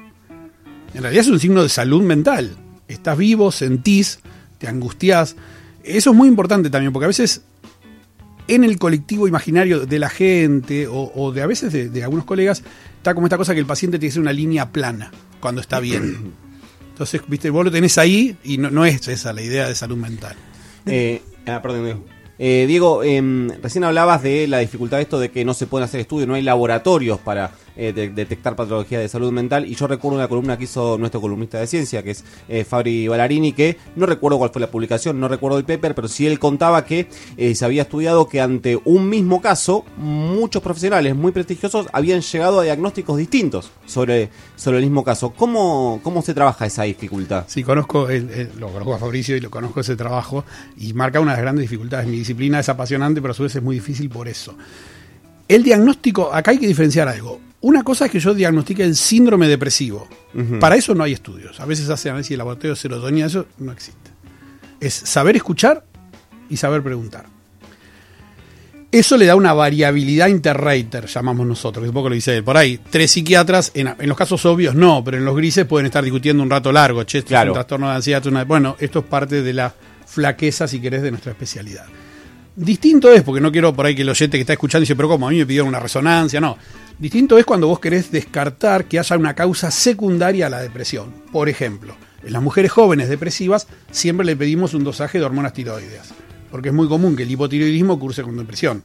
En 0.95 1.03
realidad 1.03 1.25
es 1.25 1.31
un 1.31 1.41
signo 1.41 1.63
de 1.63 1.69
salud 1.69 2.03
mental. 2.03 2.57
Estás 2.89 3.17
vivo, 3.17 3.53
sentís, 3.53 4.19
te 4.59 4.67
angustiás. 4.67 5.37
Eso 5.85 6.11
es 6.11 6.17
muy 6.17 6.29
importante 6.29 6.69
también, 6.69 6.93
porque 6.93 7.05
a 7.05 7.09
veces 7.09 7.43
en 8.49 8.65
el 8.65 8.79
colectivo 8.79 9.29
imaginario 9.29 9.87
de 9.87 9.99
la 9.99 10.09
gente 10.09 10.87
o, 10.87 11.13
o 11.15 11.33
de 11.33 11.43
a 11.43 11.47
veces 11.47 11.73
de, 11.73 11.89
de 11.89 12.03
algunos 12.03 12.25
colegas 12.25 12.63
está 12.97 13.15
como 13.15 13.27
esta 13.27 13.37
cosa 13.37 13.55
que 13.55 13.61
el 13.61 13.67
paciente 13.67 13.99
tiene 13.99 14.11
que 14.11 14.15
ser 14.15 14.23
una 14.23 14.33
línea 14.33 14.73
plana 14.73 15.13
cuando 15.41 15.61
está 15.61 15.81
bien. 15.81 16.33
Entonces, 16.91 17.23
viste, 17.29 17.51
vos 17.51 17.65
lo 17.65 17.71
tenés 17.71 17.97
ahí 17.97 18.37
y 18.43 18.59
no, 18.59 18.71
no 18.71 18.85
es 18.85 19.07
esa 19.07 19.33
la 19.33 19.43
idea 19.43 19.69
de 19.69 19.75
salud 19.77 19.97
mental. 19.97 20.35
Eh, 20.85 21.23
ah, 21.47 21.63
perdón, 21.63 21.85
Diego. 21.85 22.05
Eh, 22.41 22.65
Diego, 22.67 23.05
em, 23.05 23.51
recién 23.63 23.85
hablabas 23.85 24.23
de 24.23 24.49
la 24.49 24.59
dificultad 24.59 24.97
de 24.97 25.05
esto 25.05 25.21
de 25.21 25.31
que 25.31 25.45
no 25.45 25.55
se 25.55 25.67
pueden 25.67 25.85
hacer 25.85 26.01
estudios, 26.01 26.29
no 26.29 26.35
hay 26.35 26.43
laboratorios 26.43 27.21
para 27.21 27.53
eh, 27.79 27.93
de- 27.95 28.11
detectar 28.11 28.55
patología 28.57 28.99
de 28.99 29.09
salud 29.09 29.33
mental. 29.33 29.65
Y 29.65 29.75
yo 29.75 29.87
recuerdo 29.87 30.19
una 30.19 30.29
columna 30.29 30.59
que 30.59 30.65
hizo 30.65 30.99
nuestro 30.99 31.21
columnista 31.23 31.59
de 31.61 31.67
ciencia, 31.67 32.03
que 32.03 32.11
es 32.11 32.25
eh, 32.49 32.65
Fabri 32.65 33.09
Ballarini, 33.09 33.53
que 33.53 33.79
no 33.97 34.05
recuerdo 34.05 34.37
cuál 34.37 34.51
fue 34.51 34.61
la 34.61 34.71
publicación, 34.71 35.19
no 35.19 35.29
recuerdo 35.29 35.57
el 35.59 35.65
paper, 35.65 35.95
pero 35.95 36.09
sí 36.09 36.27
él 36.27 36.39
contaba 36.39 36.85
que 36.85 37.09
eh, 37.37 37.55
se 37.55 37.65
había 37.65 37.83
estudiado 37.83 38.29
que 38.29 38.41
ante 38.41 38.79
un 38.85 39.09
mismo 39.09 39.41
caso, 39.41 39.85
muchos 39.97 40.61
profesionales 40.63 41.15
muy 41.17 41.33
prestigiosos 41.33 41.87
habían 41.93 42.21
llegado 42.21 42.61
a 42.61 42.65
diagnósticos 42.65 43.17
distintos 43.17 43.71
sobre, 43.87 44.29
sobre 44.57 44.79
el 44.79 44.85
mismo 44.85 45.05
caso. 45.05 45.31
¿Cómo, 45.31 46.01
cómo 46.03 46.21
se 46.23 46.35
trabaja 46.35 46.67
esa 46.67 46.83
dificultad? 46.83 47.45
Sí, 47.47 47.63
conozco, 47.63 48.09
el- 48.11 48.51
lo 48.59 48.69
conozco 48.69 48.95
a 48.95 48.99
Fabricio 48.99 49.37
y 49.37 49.41
lo 49.41 49.51
conozco 49.51 49.81
ese 49.81 49.95
trabajo 49.97 50.45
y 50.77 50.93
marca 50.95 51.21
una 51.21 51.31
de 51.33 51.37
las 51.37 51.43
grandes 51.43 51.63
dificultades. 51.63 52.07
Mi 52.09 52.17
disciplina 52.19 52.59
es 52.59 52.69
apasionante, 52.69 53.21
pero 53.23 53.31
a 53.33 53.35
su 53.35 53.45
vez 53.45 53.55
es 53.55 53.63
muy 53.63 53.77
difícil 53.77 54.09
por 54.11 54.27
eso. 54.27 54.55
El 55.47 55.63
diagnóstico, 55.63 56.33
acá 56.33 56.51
hay 56.51 56.59
que 56.59 56.67
diferenciar 56.67 57.09
algo. 57.09 57.41
Una 57.61 57.83
cosa 57.83 58.07
es 58.07 58.13
que 58.13 58.21
yo 58.21 58.35
diagnostique 58.35 58.85
el 58.85 58.95
síndrome 58.95 59.49
depresivo. 59.49 60.07
Para 60.61 60.77
eso 60.77 60.95
no 60.95 61.03
hay 61.05 61.13
estudios. 61.13 61.59
A 61.59 61.65
veces 61.67 61.89
hace 61.91 62.09
análisis 62.09 62.31
de 62.31 62.37
laboratorio 62.37 62.71
de 62.71 62.77
serotonina, 62.77 63.27
eso 63.27 63.47
no 63.59 63.73
existe. 63.73 64.11
Es 64.81 64.95
saber 64.95 65.35
escuchar 65.37 65.85
y 66.49 66.57
saber 66.57 66.83
preguntar. 66.85 67.27
Eso 68.91 69.17
le 69.19 69.27
da 69.27 69.35
una 69.37 69.53
variabilidad 69.53 70.29
interrater, 70.29 71.07
llamamos 71.07 71.47
nosotros, 71.47 71.83
que 71.83 71.87
es 71.87 71.89
un 71.91 71.95
poco 71.95 72.09
lo 72.09 72.15
dice 72.15 72.37
él. 72.37 72.45
Por 72.45 72.57
ahí, 72.57 72.79
tres 72.91 73.11
psiquiatras, 73.11 73.71
en, 73.75 73.89
en 73.99 74.09
los 74.09 74.17
casos 74.17 74.47
obvios 74.47 74.75
no, 74.75 75.03
pero 75.05 75.19
en 75.19 75.27
los 75.27 75.37
grises 75.37 75.67
pueden 75.67 75.85
estar 75.87 76.03
discutiendo 76.03 76.43
un 76.43 76.49
rato 76.49 76.73
largo. 76.73 77.03
Che, 77.03 77.19
esto 77.19 77.27
es 77.27 77.31
Claro. 77.33 77.51
un 77.51 77.55
trastorno 77.55 77.89
de 77.91 77.97
ansiedad. 77.97 78.25
una- 78.27 78.45
Bueno, 78.45 78.77
esto 78.79 79.01
es 79.01 79.05
parte 79.05 79.43
de 79.43 79.53
la 79.53 79.75
flaqueza, 80.07 80.67
si 80.69 80.81
querés, 80.81 81.03
de 81.03 81.11
nuestra 81.11 81.33
especialidad. 81.33 81.85
Distinto 82.59 83.13
es, 83.13 83.23
porque 83.23 83.41
no 83.41 83.53
quiero 83.53 83.73
por 83.73 83.87
ahí 83.87 83.95
que 83.95 84.03
el 84.03 84.09
oyente 84.09 84.37
que 84.37 84.41
está 84.41 84.55
escuchando 84.55 84.81
dice, 84.81 84.97
pero 84.97 85.09
¿cómo? 85.09 85.29
A 85.29 85.31
mí 85.31 85.39
me 85.39 85.47
pidieron 85.47 85.69
una 85.69 85.79
resonancia, 85.79 86.41
no. 86.41 86.59
Distinto 86.99 87.39
es 87.39 87.45
cuando 87.45 87.69
vos 87.69 87.79
querés 87.79 88.11
descartar 88.11 88.87
que 88.87 88.99
haya 88.99 89.17
una 89.17 89.33
causa 89.33 89.71
secundaria 89.71 90.49
a 90.49 90.51
la 90.51 90.61
depresión. 90.61 91.15
Por 91.31 91.49
ejemplo, 91.49 91.95
en 92.25 92.33
las 92.33 92.43
mujeres 92.43 92.73
jóvenes 92.73 93.09
depresivas 93.09 93.69
siempre 93.93 94.27
le 94.27 94.35
pedimos 94.35 94.75
un 94.75 94.83
dosaje 94.83 95.21
de 95.21 95.25
hormonas 95.25 95.53
tiroideas, 95.53 96.13
porque 96.51 96.71
es 96.71 96.75
muy 96.75 96.89
común 96.89 97.15
que 97.15 97.23
el 97.23 97.31
hipotiroidismo 97.31 97.97
curse 97.97 98.25
con 98.25 98.37
depresión. 98.37 98.83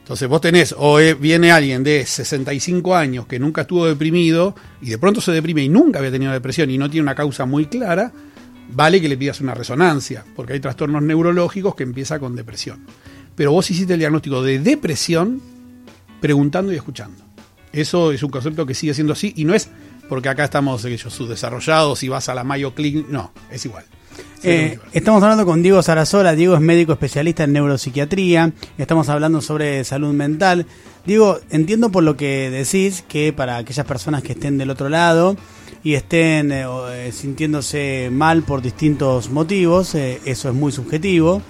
Entonces 0.00 0.28
vos 0.28 0.42
tenés, 0.42 0.74
o 0.76 1.00
eh, 1.00 1.14
viene 1.14 1.52
alguien 1.52 1.82
de 1.84 2.04
65 2.04 2.94
años 2.94 3.26
que 3.26 3.38
nunca 3.38 3.62
estuvo 3.62 3.86
deprimido 3.86 4.54
y 4.82 4.90
de 4.90 4.98
pronto 4.98 5.22
se 5.22 5.32
deprime 5.32 5.64
y 5.64 5.70
nunca 5.70 6.00
había 6.00 6.10
tenido 6.10 6.32
depresión 6.32 6.68
y 6.68 6.76
no 6.76 6.90
tiene 6.90 7.04
una 7.04 7.14
causa 7.14 7.46
muy 7.46 7.64
clara, 7.64 8.12
vale 8.68 9.00
que 9.00 9.08
le 9.08 9.16
pidas 9.16 9.40
una 9.40 9.54
resonancia, 9.54 10.24
porque 10.34 10.54
hay 10.54 10.60
trastornos 10.60 11.02
neurológicos 11.02 11.74
que 11.74 11.82
empiezan 11.82 12.20
con 12.20 12.36
depresión. 12.36 12.86
Pero 13.34 13.52
vos 13.52 13.70
hiciste 13.70 13.94
el 13.94 13.98
diagnóstico 13.98 14.42
de 14.42 14.58
depresión 14.58 15.40
preguntando 16.20 16.72
y 16.72 16.76
escuchando. 16.76 17.24
Eso 17.72 18.12
es 18.12 18.22
un 18.22 18.30
concepto 18.30 18.64
que 18.66 18.74
sigue 18.74 18.94
siendo 18.94 19.12
así 19.12 19.32
y 19.36 19.44
no 19.44 19.54
es 19.54 19.68
porque 20.08 20.28
acá 20.28 20.44
estamos 20.44 20.84
ellos 20.84 21.12
subdesarrollados 21.12 22.02
y 22.02 22.08
vas 22.08 22.28
a 22.28 22.34
la 22.34 22.44
Mayo 22.44 22.74
Clinic, 22.74 23.08
no, 23.08 23.32
es 23.50 23.64
igual. 23.64 23.84
Eh, 24.42 24.78
estamos 24.92 25.22
hablando 25.22 25.46
con 25.46 25.62
Diego 25.62 25.82
Sarasola. 25.82 26.34
Diego 26.34 26.54
es 26.54 26.60
médico 26.60 26.92
especialista 26.92 27.44
en 27.44 27.54
neuropsiquiatría. 27.54 28.52
Estamos 28.76 29.08
hablando 29.08 29.40
sobre 29.40 29.82
salud 29.84 30.12
mental. 30.12 30.66
Diego, 31.06 31.40
entiendo 31.50 31.90
por 31.90 32.04
lo 32.04 32.16
que 32.16 32.50
decís 32.50 33.02
que 33.08 33.32
para 33.32 33.56
aquellas 33.56 33.86
personas 33.86 34.22
que 34.22 34.32
estén 34.32 34.58
del 34.58 34.70
otro 34.70 34.88
lado 34.88 35.36
y 35.84 35.94
estén 35.94 36.50
eh, 36.50 36.64
eh, 36.64 37.12
sintiéndose 37.12 38.08
mal 38.10 38.42
por 38.42 38.62
distintos 38.62 39.30
motivos, 39.30 39.94
eh, 39.94 40.18
eso 40.24 40.48
es 40.48 40.54
muy 40.54 40.72
subjetivo. 40.72 41.42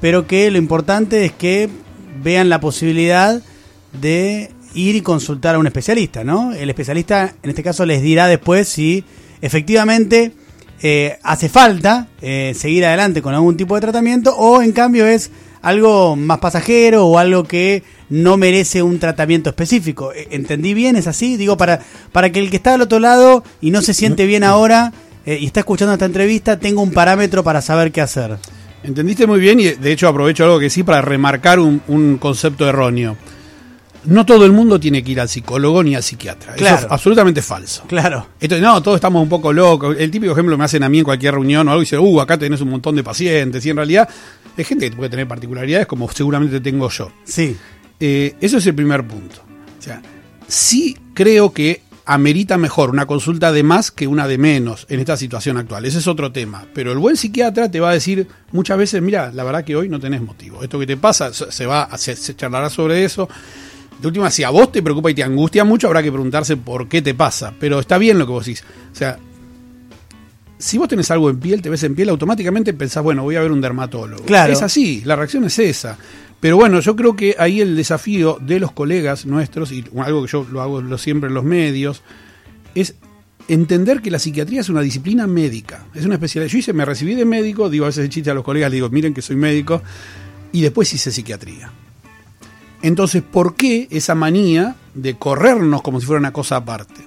pero 0.00 0.26
que 0.26 0.50
lo 0.50 0.56
importante 0.56 1.26
es 1.26 1.32
que 1.32 1.68
vean 2.22 2.48
la 2.48 2.58
posibilidad 2.58 3.42
de 4.00 4.50
ir 4.72 4.96
y 4.96 5.02
consultar 5.02 5.56
a 5.56 5.58
un 5.58 5.66
especialista, 5.66 6.24
¿no? 6.24 6.54
El 6.54 6.70
especialista 6.70 7.34
en 7.42 7.50
este 7.50 7.62
caso 7.62 7.84
les 7.84 8.00
dirá 8.00 8.26
después 8.26 8.66
si 8.66 9.04
efectivamente 9.42 10.32
hace 11.22 11.50
falta 11.50 12.08
seguir 12.54 12.86
adelante 12.86 13.20
con 13.20 13.34
algún 13.34 13.58
tipo 13.58 13.74
de 13.74 13.82
tratamiento 13.82 14.34
o 14.34 14.62
en 14.62 14.72
cambio 14.72 15.06
es 15.06 15.30
algo 15.60 16.16
más 16.16 16.38
pasajero 16.38 17.06
o 17.06 17.18
algo 17.18 17.44
que 17.44 17.82
no 18.10 18.36
merece 18.36 18.82
un 18.82 18.98
tratamiento 18.98 19.50
específico. 19.50 20.12
Eh, 20.12 20.28
¿Entendí 20.32 20.74
bien? 20.74 20.96
¿Es 20.96 21.06
así? 21.06 21.36
Digo, 21.36 21.56
para, 21.56 21.80
para 22.12 22.30
que 22.30 22.40
el 22.40 22.50
que 22.50 22.56
está 22.56 22.74
al 22.74 22.82
otro 22.82 22.98
lado 22.98 23.42
y 23.60 23.70
no 23.70 23.80
se 23.80 23.94
siente 23.94 24.26
bien 24.26 24.44
ahora 24.44 24.92
y 25.26 25.46
está 25.46 25.60
escuchando 25.60 25.92
esta 25.92 26.06
entrevista 26.06 26.58
tenga 26.58 26.80
un 26.80 26.92
parámetro 26.92 27.44
para 27.44 27.60
saber 27.60 27.92
qué 27.92 28.00
hacer. 28.00 28.38
Entendiste 28.82 29.26
muy 29.26 29.38
bien 29.38 29.60
y 29.60 29.68
de 29.68 29.92
hecho 29.92 30.08
aprovecho 30.08 30.44
algo 30.44 30.58
que 30.58 30.70
sí 30.70 30.82
para 30.82 31.02
remarcar 31.02 31.60
un, 31.60 31.82
un 31.86 32.16
concepto 32.16 32.68
erróneo 32.68 33.16
no 34.04 34.24
todo 34.24 34.46
el 34.46 34.52
mundo 34.52 34.80
tiene 34.80 35.02
que 35.02 35.12
ir 35.12 35.20
al 35.20 35.28
psicólogo 35.28 35.82
ni 35.82 35.94
al 35.94 36.02
psiquiatra. 36.02 36.54
Eso 36.54 36.64
es 36.64 36.86
absolutamente 36.88 37.42
falso. 37.42 37.84
Claro. 37.86 38.26
Entonces, 38.40 38.62
no, 38.62 38.82
todos 38.82 38.96
estamos 38.96 39.22
un 39.22 39.28
poco 39.28 39.52
locos. 39.52 39.96
El 39.98 40.10
típico 40.10 40.32
ejemplo 40.32 40.54
que 40.54 40.58
me 40.58 40.64
hacen 40.64 40.82
a 40.82 40.88
mí 40.88 40.98
en 40.98 41.04
cualquier 41.04 41.34
reunión 41.34 41.68
o 41.68 41.70
algo 41.70 41.82
y 41.82 41.84
dicen, 41.84 42.00
uh, 42.00 42.20
acá 42.20 42.38
tenés 42.38 42.60
un 42.60 42.70
montón 42.70 42.96
de 42.96 43.04
pacientes. 43.04 43.64
Y 43.66 43.70
en 43.70 43.76
realidad 43.76 44.08
es 44.56 44.66
gente 44.66 44.90
que 44.90 44.96
puede 44.96 45.10
tener 45.10 45.28
particularidades 45.28 45.86
como 45.86 46.10
seguramente 46.10 46.60
tengo 46.60 46.88
yo. 46.88 47.10
Sí. 47.24 47.56
Eh, 48.00 48.34
eso 48.40 48.58
es 48.58 48.66
el 48.66 48.74
primer 48.74 49.06
punto. 49.06 49.42
O 49.78 49.82
sea, 49.82 50.02
sí 50.48 50.96
creo 51.14 51.52
que 51.52 51.82
amerita 52.06 52.58
mejor 52.58 52.90
una 52.90 53.06
consulta 53.06 53.52
de 53.52 53.62
más 53.62 53.92
que 53.92 54.08
una 54.08 54.26
de 54.26 54.38
menos 54.38 54.86
en 54.88 54.98
esta 54.98 55.16
situación 55.16 55.58
actual. 55.58 55.84
Ese 55.84 55.98
es 55.98 56.08
otro 56.08 56.32
tema. 56.32 56.66
Pero 56.74 56.90
el 56.90 56.98
buen 56.98 57.16
psiquiatra 57.16 57.70
te 57.70 57.78
va 57.78 57.90
a 57.90 57.94
decir 57.94 58.26
muchas 58.50 58.78
veces, 58.78 59.00
mira, 59.00 59.30
la 59.32 59.44
verdad 59.44 59.64
que 59.64 59.76
hoy 59.76 59.88
no 59.88 60.00
tenés 60.00 60.22
motivo. 60.22 60.62
Esto 60.62 60.78
que 60.78 60.86
te 60.86 60.96
pasa, 60.96 61.32
se 61.32 61.66
va, 61.66 61.88
se, 61.96 62.16
se 62.16 62.34
charlará 62.34 62.68
sobre 62.68 63.04
eso 63.04 63.28
de 64.00 64.08
última, 64.08 64.30
si 64.30 64.42
a 64.44 64.50
vos 64.50 64.72
te 64.72 64.82
preocupa 64.82 65.10
y 65.10 65.14
te 65.14 65.22
angustia 65.22 65.64
mucho, 65.64 65.86
habrá 65.86 66.02
que 66.02 66.10
preguntarse 66.10 66.56
por 66.56 66.88
qué 66.88 67.02
te 67.02 67.14
pasa. 67.14 67.52
Pero 67.60 67.80
está 67.80 67.98
bien 67.98 68.18
lo 68.18 68.26
que 68.26 68.32
vos 68.32 68.46
decís. 68.46 68.64
O 68.92 68.94
sea, 68.94 69.18
si 70.58 70.78
vos 70.78 70.88
tenés 70.88 71.10
algo 71.10 71.28
en 71.28 71.38
piel, 71.38 71.60
te 71.60 71.68
ves 71.68 71.82
en 71.82 71.94
piel, 71.94 72.08
automáticamente 72.08 72.72
pensás, 72.72 73.02
bueno, 73.02 73.22
voy 73.22 73.36
a 73.36 73.40
ver 73.40 73.52
un 73.52 73.60
dermatólogo. 73.60 74.24
Claro. 74.24 74.52
Es 74.52 74.62
así, 74.62 75.02
la 75.04 75.16
reacción 75.16 75.44
es 75.44 75.58
esa. 75.58 75.98
Pero 76.40 76.56
bueno, 76.56 76.80
yo 76.80 76.96
creo 76.96 77.16
que 77.16 77.36
ahí 77.38 77.60
el 77.60 77.76
desafío 77.76 78.38
de 78.40 78.58
los 78.60 78.72
colegas 78.72 79.26
nuestros, 79.26 79.72
y 79.72 79.84
algo 79.98 80.22
que 80.22 80.32
yo 80.32 80.46
lo 80.50 80.62
hago 80.62 80.98
siempre 80.98 81.28
en 81.28 81.34
los 81.34 81.44
medios, 81.44 82.02
es 82.74 82.94
entender 83.46 84.00
que 84.00 84.10
la 84.10 84.18
psiquiatría 84.18 84.62
es 84.62 84.70
una 84.70 84.80
disciplina 84.80 85.26
médica, 85.26 85.84
es 85.94 86.06
una 86.06 86.14
especialidad. 86.14 86.50
Yo 86.50 86.58
hice, 86.58 86.72
me 86.72 86.84
recibí 86.86 87.14
de 87.14 87.26
médico, 87.26 87.68
digo 87.68 87.84
a 87.84 87.88
veces 87.88 88.04
de 88.04 88.08
chiste 88.08 88.30
a 88.30 88.34
los 88.34 88.44
colegas, 88.44 88.72
digo, 88.72 88.88
miren 88.88 89.12
que 89.12 89.20
soy 89.20 89.36
médico, 89.36 89.82
y 90.52 90.62
después 90.62 90.92
hice 90.94 91.12
psiquiatría. 91.12 91.70
Entonces, 92.82 93.22
¿por 93.22 93.54
qué 93.54 93.86
esa 93.90 94.14
manía 94.14 94.76
de 94.94 95.16
corrernos 95.16 95.82
como 95.82 96.00
si 96.00 96.06
fuera 96.06 96.20
una 96.20 96.32
cosa 96.32 96.56
aparte? 96.56 97.02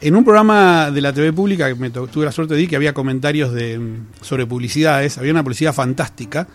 En 0.00 0.16
un 0.16 0.24
programa 0.24 0.90
de 0.90 1.00
la 1.02 1.12
TV 1.12 1.32
pública 1.32 1.68
que 1.68 1.74
me 1.74 1.90
tuve 1.90 2.24
la 2.24 2.32
suerte 2.32 2.54
de 2.54 2.62
ir, 2.62 2.68
que 2.68 2.76
había 2.76 2.94
comentarios 2.94 3.52
de, 3.52 3.80
sobre 4.22 4.46
publicidades, 4.46 5.18
había 5.18 5.32
una 5.32 5.42
publicidad 5.42 5.74
fantástica 5.74 6.48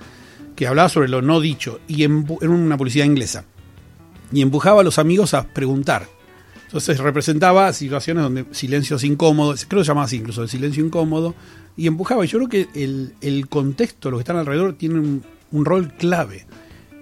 que 0.62 0.68
hablaba 0.68 0.90
sobre 0.90 1.08
lo 1.08 1.24
no 1.24 1.40
dicho, 1.40 1.80
y 1.88 2.04
era 2.04 2.14
una 2.14 2.78
publicidad 2.78 3.06
inglesa, 3.06 3.46
y 4.32 4.44
empujaba 4.44 4.82
a 4.82 4.84
los 4.84 5.00
amigos 5.00 5.34
a 5.34 5.48
preguntar. 5.48 6.08
Entonces 6.66 7.00
representaba 7.00 7.74
situaciones 7.74 8.22
donde 8.22 8.46
silencios 8.52 9.04
incómodos, 9.04 9.66
creo 9.66 9.80
que 9.80 9.86
se 9.86 9.88
llamaba 9.88 10.06
así 10.06 10.18
incluso, 10.18 10.44
el 10.44 10.50
silencio 10.50 10.86
incómodo, 10.86 11.34
y 11.76 11.88
empujaba. 11.88 12.24
Y 12.26 12.28
yo 12.28 12.38
creo 12.38 12.50
que 12.50 12.68
el, 12.76 13.48
contexto, 13.50 14.12
lo 14.12 14.18
que 14.18 14.22
están 14.22 14.36
alrededor, 14.36 14.74
tiene 14.74 15.00
un 15.00 15.66
rol 15.66 15.94
clave 15.98 16.46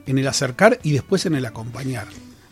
en 0.06 0.18
el 0.18 0.28
acercar 0.30 0.80
y 0.82 0.94
después 0.94 1.26
en 1.26 1.36
el 1.36 1.46
acompañar. 1.46 2.08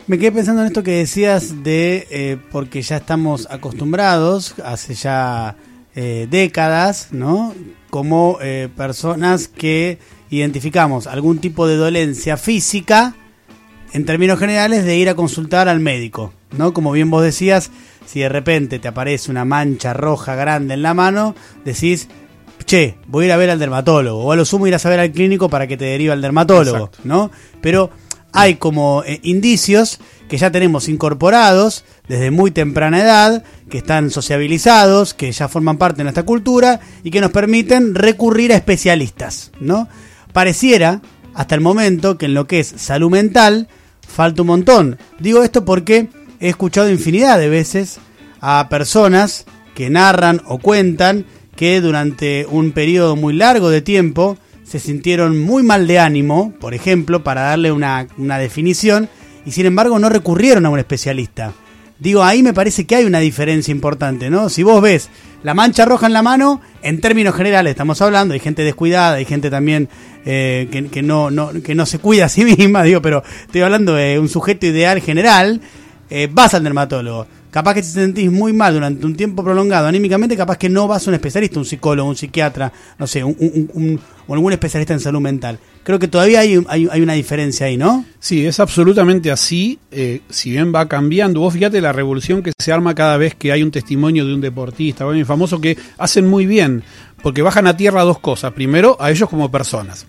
Me 0.08 0.18
quedé 0.18 0.32
pensando 0.32 0.60
en 0.60 0.66
esto 0.66 0.82
que 0.82 0.90
decías 0.90 1.62
de, 1.62 2.06
eh, 2.10 2.36
porque 2.52 2.82
ya 2.82 2.98
estamos 2.98 3.48
acostumbrados, 3.50 4.56
hace 4.62 4.92
ya 4.92 5.56
eh, 5.94 6.28
décadas, 6.30 7.08
¿no? 7.12 7.54
Como 7.88 8.36
eh, 8.42 8.68
personas 8.76 9.48
que 9.48 9.98
identificamos 10.30 11.06
algún 11.06 11.38
tipo 11.38 11.66
de 11.66 11.76
dolencia 11.76 12.36
física, 12.36 13.14
en 13.92 14.04
términos 14.04 14.38
generales, 14.38 14.84
de 14.84 14.96
ir 14.96 15.08
a 15.08 15.14
consultar 15.14 15.68
al 15.68 15.80
médico, 15.80 16.32
¿no? 16.56 16.72
Como 16.72 16.92
bien 16.92 17.10
vos 17.10 17.22
decías, 17.22 17.70
si 18.06 18.20
de 18.20 18.28
repente 18.28 18.78
te 18.78 18.88
aparece 18.88 19.30
una 19.30 19.44
mancha 19.44 19.94
roja 19.94 20.34
grande 20.34 20.74
en 20.74 20.82
la 20.82 20.94
mano, 20.94 21.34
decís, 21.64 22.08
che, 22.66 22.96
voy 23.06 23.24
a 23.24 23.26
ir 23.28 23.32
a 23.32 23.36
ver 23.36 23.50
al 23.50 23.58
dermatólogo, 23.58 24.24
o 24.24 24.32
a 24.32 24.36
lo 24.36 24.44
sumo 24.44 24.66
ir 24.66 24.74
a 24.74 24.78
saber 24.78 25.00
al 25.00 25.12
clínico 25.12 25.48
para 25.48 25.66
que 25.66 25.76
te 25.76 25.86
deriva 25.86 26.12
al 26.12 26.22
dermatólogo, 26.22 26.90
¿no? 27.04 27.30
Pero 27.60 27.90
hay 28.32 28.56
como 28.56 29.02
eh, 29.04 29.20
indicios 29.22 30.00
que 30.28 30.36
ya 30.36 30.50
tenemos 30.50 30.88
incorporados 30.88 31.84
desde 32.06 32.30
muy 32.30 32.50
temprana 32.50 33.00
edad, 33.00 33.42
que 33.70 33.78
están 33.78 34.10
sociabilizados, 34.10 35.14
que 35.14 35.32
ya 35.32 35.48
forman 35.48 35.78
parte 35.78 35.98
de 35.98 36.04
nuestra 36.04 36.24
cultura 36.24 36.80
y 37.02 37.10
que 37.10 37.20
nos 37.20 37.30
permiten 37.30 37.94
recurrir 37.94 38.52
a 38.52 38.56
especialistas, 38.56 39.50
¿no? 39.60 39.88
Pareciera, 40.32 41.00
hasta 41.34 41.54
el 41.54 41.60
momento, 41.60 42.18
que 42.18 42.26
en 42.26 42.34
lo 42.34 42.46
que 42.46 42.60
es 42.60 42.68
salud 42.76 43.10
mental, 43.10 43.68
falta 44.06 44.42
un 44.42 44.48
montón. 44.48 44.98
Digo 45.18 45.42
esto 45.42 45.64
porque 45.64 46.08
he 46.40 46.48
escuchado 46.48 46.90
infinidad 46.90 47.38
de 47.38 47.48
veces 47.48 47.98
a 48.40 48.68
personas 48.68 49.44
que 49.74 49.90
narran 49.90 50.42
o 50.46 50.58
cuentan 50.58 51.24
que 51.56 51.80
durante 51.80 52.46
un 52.48 52.72
periodo 52.72 53.16
muy 53.16 53.34
largo 53.34 53.70
de 53.70 53.82
tiempo 53.82 54.38
se 54.64 54.78
sintieron 54.78 55.40
muy 55.40 55.62
mal 55.62 55.86
de 55.86 55.98
ánimo, 55.98 56.52
por 56.60 56.74
ejemplo, 56.74 57.24
para 57.24 57.42
darle 57.42 57.72
una, 57.72 58.06
definición, 58.38 59.08
y 59.46 59.52
sin 59.52 59.66
embargo 59.66 59.98
no 59.98 60.08
recurrieron 60.08 60.66
a 60.66 60.70
un 60.70 60.78
especialista. 60.78 61.52
Digo, 61.98 62.22
ahí 62.22 62.42
me 62.42 62.54
parece 62.54 62.86
que 62.86 62.94
hay 62.94 63.04
una 63.04 63.18
diferencia 63.18 63.72
importante, 63.72 64.30
¿no? 64.30 64.48
Si 64.48 64.62
vos 64.62 64.80
ves 64.80 65.10
la 65.42 65.54
mancha 65.54 65.84
roja 65.84 66.06
en 66.06 66.12
la 66.12 66.22
mano, 66.22 66.60
en 66.82 67.00
términos 67.00 67.34
generales 67.34 67.72
estamos 67.72 68.00
hablando, 68.02 68.34
hay 68.34 68.40
gente 68.40 68.62
descuidada, 68.62 69.16
hay 69.16 69.24
gente 69.24 69.50
también 69.50 69.88
eh, 70.24 70.68
que, 70.70 71.02
no, 71.02 71.30
que 71.64 71.74
no 71.74 71.86
se 71.86 71.98
cuida 71.98 72.26
a 72.26 72.28
sí 72.28 72.44
misma, 72.44 72.82
digo, 72.84 73.02
pero 73.02 73.22
estoy 73.42 73.62
hablando 73.62 73.94
de 73.94 74.18
un 74.18 74.28
sujeto 74.28 74.66
ideal 74.66 75.00
general, 75.00 75.60
eh, 76.10 76.28
vas 76.30 76.54
al 76.54 76.64
dermatólogo 76.64 77.26
capaz 77.50 77.74
que 77.74 77.82
te 77.82 77.88
sentís 77.88 78.30
muy 78.30 78.52
mal 78.52 78.74
durante 78.74 79.04
un 79.06 79.14
tiempo 79.14 79.42
prolongado 79.42 79.86
anímicamente, 79.86 80.36
capaz 80.36 80.58
que 80.58 80.68
no 80.68 80.86
vas 80.86 81.06
a 81.06 81.10
un 81.10 81.14
especialista, 81.14 81.58
un 81.58 81.64
psicólogo, 81.64 82.08
un 82.08 82.16
psiquiatra, 82.16 82.72
no 82.98 83.06
sé, 83.06 83.24
un, 83.24 84.00
o 84.26 84.34
algún 84.34 84.52
especialista 84.52 84.94
en 84.94 85.00
salud 85.00 85.20
mental. 85.20 85.58
Creo 85.82 85.98
que 85.98 86.08
todavía 86.08 86.40
hay, 86.40 86.62
hay, 86.68 87.00
una 87.00 87.14
diferencia 87.14 87.66
ahí, 87.66 87.76
¿no? 87.76 88.04
Sí, 88.20 88.46
es 88.46 88.60
absolutamente 88.60 89.30
así, 89.30 89.78
eh, 89.90 90.20
si 90.28 90.50
bien 90.50 90.72
va 90.74 90.86
cambiando. 90.86 91.40
Vos 91.40 91.54
fíjate 91.54 91.80
la 91.80 91.92
revolución 91.92 92.42
que 92.42 92.52
se 92.58 92.72
arma 92.72 92.94
cada 92.94 93.16
vez 93.16 93.34
que 93.34 93.52
hay 93.52 93.62
un 93.62 93.70
testimonio 93.70 94.26
de 94.26 94.34
un 94.34 94.40
deportista, 94.40 95.06
muy 95.06 95.24
famoso, 95.24 95.60
que 95.60 95.78
hacen 95.96 96.26
muy 96.26 96.44
bien, 96.44 96.82
porque 97.22 97.40
bajan 97.40 97.66
a 97.66 97.76
tierra 97.76 98.02
dos 98.02 98.18
cosas. 98.18 98.52
Primero, 98.52 98.96
a 99.00 99.10
ellos 99.10 99.28
como 99.28 99.50
personas 99.50 100.06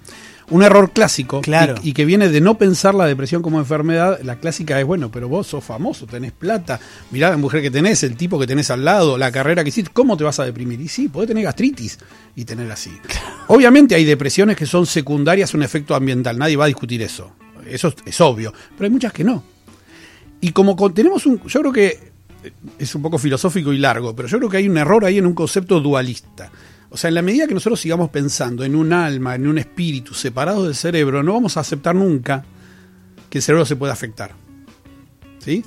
un 0.50 0.64
error 0.64 0.92
clásico 0.92 1.42
claro. 1.42 1.76
y, 1.84 1.94
que 1.94 2.06
viene 2.06 2.30
de 2.30 2.42
no 2.42 2.58
pensar 2.58 2.96
la 2.96 3.06
depresión 3.06 3.42
como 3.42 3.60
enfermedad. 3.60 4.20
La 4.24 4.38
clásica 4.38 4.80
es, 4.80 4.86
bueno, 4.86 5.12
pero 5.12 5.30
vos 5.30 5.48
sos 5.48 5.64
famoso, 5.64 6.06
tenés 6.06 6.32
plata, 6.32 6.80
mirá 7.12 7.30
la 7.30 7.38
mujer 7.38 7.62
que 7.62 7.72
tenés, 7.72 8.04
el 8.04 8.16
tipo 8.16 8.40
que 8.40 8.48
tenés 8.48 8.72
al 8.72 8.84
lado, 8.84 9.18
la 9.18 9.32
carrera 9.32 9.64
que 9.64 9.70
hiciste, 9.70 9.92
¿cómo 9.94 10.18
te 10.18 10.24
vas 10.24 10.40
a 10.40 10.46
deprimir? 10.46 10.80
Y 10.82 10.88
sí, 10.88 11.08
podés 11.08 11.28
tener 11.28 11.44
gastritis 11.44 12.00
y 12.36 12.46
tener 12.46 12.72
así. 12.72 12.92
Obviamente 13.48 13.96
hay 13.96 14.06
depresiones 14.06 14.58
que 14.58 14.66
son 14.66 14.86
secundarias 14.86 15.54
a 15.54 15.58
un 15.58 15.64
efecto 15.64 15.96
ambiental, 15.96 16.38
nadie 16.38 16.56
va 16.56 16.66
a 16.66 16.68
discutir 16.68 17.02
eso. 17.02 17.32
Eso 17.68 17.94
es, 18.06 18.22
obvio, 18.22 18.54
pero 18.76 18.86
hay 18.86 18.92
muchas 18.92 19.14
que 19.14 19.24
no. 19.24 19.44
Y 20.42 20.52
como 20.52 20.76
tenemos 20.92 21.26
un, 21.26 21.42
yo 21.46 21.60
creo 21.60 21.74
que 21.74 22.12
es 22.78 22.96
un 22.96 23.02
poco 23.02 23.18
filosófico 23.18 23.74
y 23.74 23.78
largo, 23.78 24.16
pero 24.16 24.28
yo 24.28 24.38
creo 24.38 24.50
que 24.50 24.58
hay 24.58 24.70
un 24.70 24.78
error 24.78 25.06
ahí 25.06 25.18
en 25.18 25.26
un 25.26 25.34
concepto 25.34 25.80
dualista. 25.80 26.50
O 26.92 26.98
sea, 26.98 27.10
en 27.10 27.16
la 27.16 27.22
medida 27.22 27.48
que 27.48 27.54
nosotros 27.54 27.80
sigamos 27.80 28.10
pensando 28.10 28.64
en 28.64 28.76
un 28.76 28.94
alma, 28.94 29.36
en 29.36 29.48
un 29.48 29.58
espíritu 29.58 30.14
separado 30.14 30.64
del 30.64 30.76
cerebro, 30.76 31.22
no 31.22 31.34
vamos 31.34 31.56
a 31.58 31.60
aceptar 31.60 31.96
nunca 31.96 32.44
que 33.30 33.38
el 33.38 33.42
cerebro 33.44 33.66
se 33.66 33.76
pueda 33.76 33.94
afectar. 33.94 34.32
¿Sí? 35.40 35.64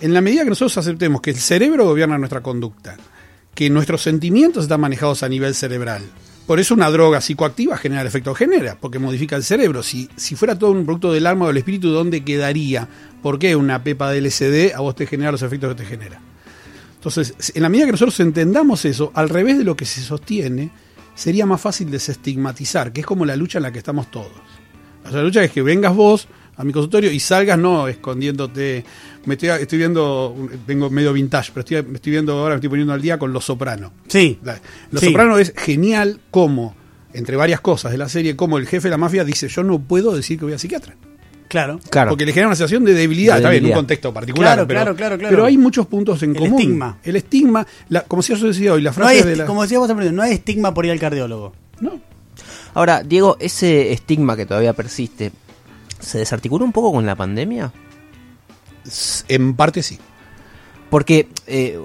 En 0.00 0.14
la 0.14 0.20
medida 0.20 0.44
que 0.44 0.50
nosotros 0.50 0.78
aceptemos 0.78 1.20
que 1.20 1.30
el 1.30 1.36
cerebro 1.36 1.84
gobierna 1.84 2.18
nuestra 2.18 2.40
conducta, 2.40 2.96
que 3.54 3.68
nuestros 3.68 4.02
sentimientos 4.02 4.64
están 4.64 4.80
manejados 4.80 5.22
a 5.22 5.28
nivel 5.28 5.54
cerebral, 5.54 6.02
por 6.46 6.58
eso 6.58 6.74
una 6.74 6.90
droga 6.90 7.20
psicoactiva 7.20 7.76
genera 7.76 8.00
el 8.00 8.06
efecto 8.06 8.34
genera, 8.34 8.76
porque 8.80 8.98
modifica 8.98 9.36
el 9.36 9.44
cerebro. 9.44 9.82
Si, 9.82 10.08
si 10.16 10.34
fuera 10.34 10.58
todo 10.58 10.72
un 10.72 10.84
producto 10.84 11.12
del 11.12 11.26
alma 11.26 11.44
o 11.44 11.48
del 11.48 11.58
espíritu, 11.58 11.90
¿dónde 11.90 12.24
quedaría? 12.24 12.88
¿Por 13.22 13.38
qué 13.38 13.54
una 13.54 13.84
pepa 13.84 14.10
de 14.10 14.20
LSD 14.20 14.74
a 14.74 14.80
vos 14.80 14.96
te 14.96 15.06
genera 15.06 15.30
los 15.30 15.42
efectos 15.42 15.74
que 15.74 15.82
te 15.82 15.88
genera? 15.88 16.20
Entonces, 17.00 17.34
en 17.54 17.62
la 17.62 17.70
medida 17.70 17.86
que 17.86 17.92
nosotros 17.92 18.20
entendamos 18.20 18.84
eso, 18.84 19.10
al 19.14 19.30
revés 19.30 19.56
de 19.56 19.64
lo 19.64 19.74
que 19.74 19.86
se 19.86 20.02
sostiene, 20.02 20.70
sería 21.14 21.46
más 21.46 21.58
fácil 21.58 21.90
desestigmatizar, 21.90 22.92
que 22.92 23.00
es 23.00 23.06
como 23.06 23.24
la 23.24 23.36
lucha 23.36 23.58
en 23.58 23.62
la 23.62 23.72
que 23.72 23.78
estamos 23.78 24.10
todos. 24.10 24.30
la 25.10 25.22
lucha 25.22 25.42
es 25.42 25.50
que 25.50 25.62
vengas 25.62 25.96
vos 25.96 26.28
a 26.58 26.62
mi 26.62 26.74
consultorio 26.74 27.10
y 27.10 27.18
salgas 27.18 27.58
no 27.58 27.88
escondiéndote. 27.88 28.84
Me 29.24 29.34
estoy, 29.34 29.48
estoy 29.48 29.78
viendo, 29.78 30.36
vengo 30.66 30.90
medio 30.90 31.14
vintage, 31.14 31.52
pero 31.54 31.60
estoy, 31.60 31.82
me 31.90 31.96
estoy 31.96 32.12
viendo 32.12 32.34
ahora, 32.38 32.50
me 32.50 32.56
estoy 32.56 32.68
poniendo 32.68 32.92
al 32.92 33.00
día 33.00 33.18
con 33.18 33.32
Los 33.32 33.46
Soprano. 33.46 33.94
Sí. 34.06 34.38
Los 34.90 35.02
Soprano 35.02 35.38
es 35.38 35.54
genial 35.56 36.20
como 36.30 36.76
entre 37.14 37.34
varias 37.36 37.62
cosas 37.62 37.92
de 37.92 37.96
la 37.98 38.10
serie, 38.10 38.36
como 38.36 38.58
el 38.58 38.66
jefe 38.66 38.88
de 38.88 38.90
la 38.90 38.98
mafia 38.98 39.24
dice, 39.24 39.48
yo 39.48 39.64
no 39.64 39.78
puedo 39.78 40.14
decir 40.14 40.38
que 40.38 40.44
voy 40.44 40.52
a 40.52 40.58
psiquiatra. 40.58 40.96
Claro. 41.50 41.80
Claro. 41.90 42.10
Porque 42.10 42.24
le 42.24 42.32
genera 42.32 42.46
una 42.46 42.54
sensación 42.54 42.84
de 42.84 42.94
debilidad, 42.94 43.34
De 43.34 43.38
está 43.40 43.50
bien, 43.50 43.58
en 43.58 43.64
un 43.64 43.68
debilidad. 43.70 43.76
contexto 43.78 44.14
particular. 44.14 44.52
Claro, 44.54 44.68
pero, 44.68 44.80
claro, 44.80 44.96
claro, 44.96 45.18
claro. 45.18 45.30
pero 45.34 45.44
hay 45.46 45.58
muchos 45.58 45.84
puntos 45.88 46.22
en 46.22 46.30
El 46.30 46.36
común. 46.38 46.60
estigma. 46.60 46.98
El 47.02 47.16
estigma, 47.16 47.66
la, 47.88 48.02
como 48.04 48.22
si 48.22 48.32
yo 48.36 48.46
decía 48.46 48.72
hoy, 48.72 48.82
la 48.82 48.90
No 48.90 48.94
frase 48.94 49.16
hay, 49.16 49.22
de 49.24 49.34
la... 49.36 49.46
como 49.46 49.62
decías 49.62 49.80
vos, 49.80 49.88
no 50.12 50.22
hay 50.22 50.32
estigma 50.32 50.72
por 50.72 50.86
ir 50.86 50.92
al 50.92 51.00
cardiólogo. 51.00 51.52
No, 51.80 52.00
Ahora, 52.74 53.02
Diego, 53.02 53.36
ese 53.40 53.92
estigma 53.92 54.36
que 54.36 54.46
todavía 54.46 54.72
persiste, 54.74 55.32
¿se 55.98 56.18
desarticuló 56.18 56.64
un 56.64 56.70
poco 56.72 56.92
con 56.92 57.04
la 57.04 57.16
pandemia? 57.16 57.72
en 59.28 59.54
parte 59.56 59.82
sí. 59.82 59.98
Porque, 60.88 61.28
eh, 61.48 61.78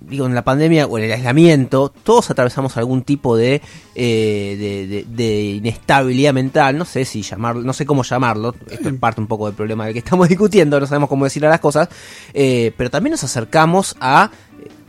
digo, 0.00 0.26
en 0.26 0.34
la 0.34 0.42
pandemia 0.44 0.86
o 0.86 0.98
en 0.98 1.04
el 1.04 1.12
aislamiento, 1.12 1.92
todos 2.02 2.30
atravesamos 2.30 2.76
algún 2.76 3.02
tipo 3.02 3.36
de, 3.36 3.60
eh, 3.94 4.56
de, 4.58 4.86
de- 4.86 5.04
de 5.08 5.42
inestabilidad 5.56 6.32
mental, 6.32 6.76
no 6.78 6.84
sé 6.84 7.04
si 7.04 7.22
llamarlo, 7.22 7.62
no 7.62 7.72
sé 7.72 7.84
cómo 7.86 8.02
llamarlo, 8.02 8.54
esto 8.70 8.88
es 8.88 8.94
parte 8.96 9.20
un 9.20 9.26
poco 9.26 9.46
del 9.46 9.54
problema 9.54 9.84
del 9.84 9.92
que 9.94 9.98
estamos 10.00 10.28
discutiendo, 10.28 10.78
no 10.80 10.86
sabemos 10.86 11.08
cómo 11.08 11.24
decir 11.24 11.44
a 11.46 11.50
las 11.50 11.60
cosas, 11.60 11.88
eh, 12.34 12.72
pero 12.76 12.90
también 12.90 13.12
nos 13.12 13.24
acercamos 13.24 13.96
a 14.00 14.30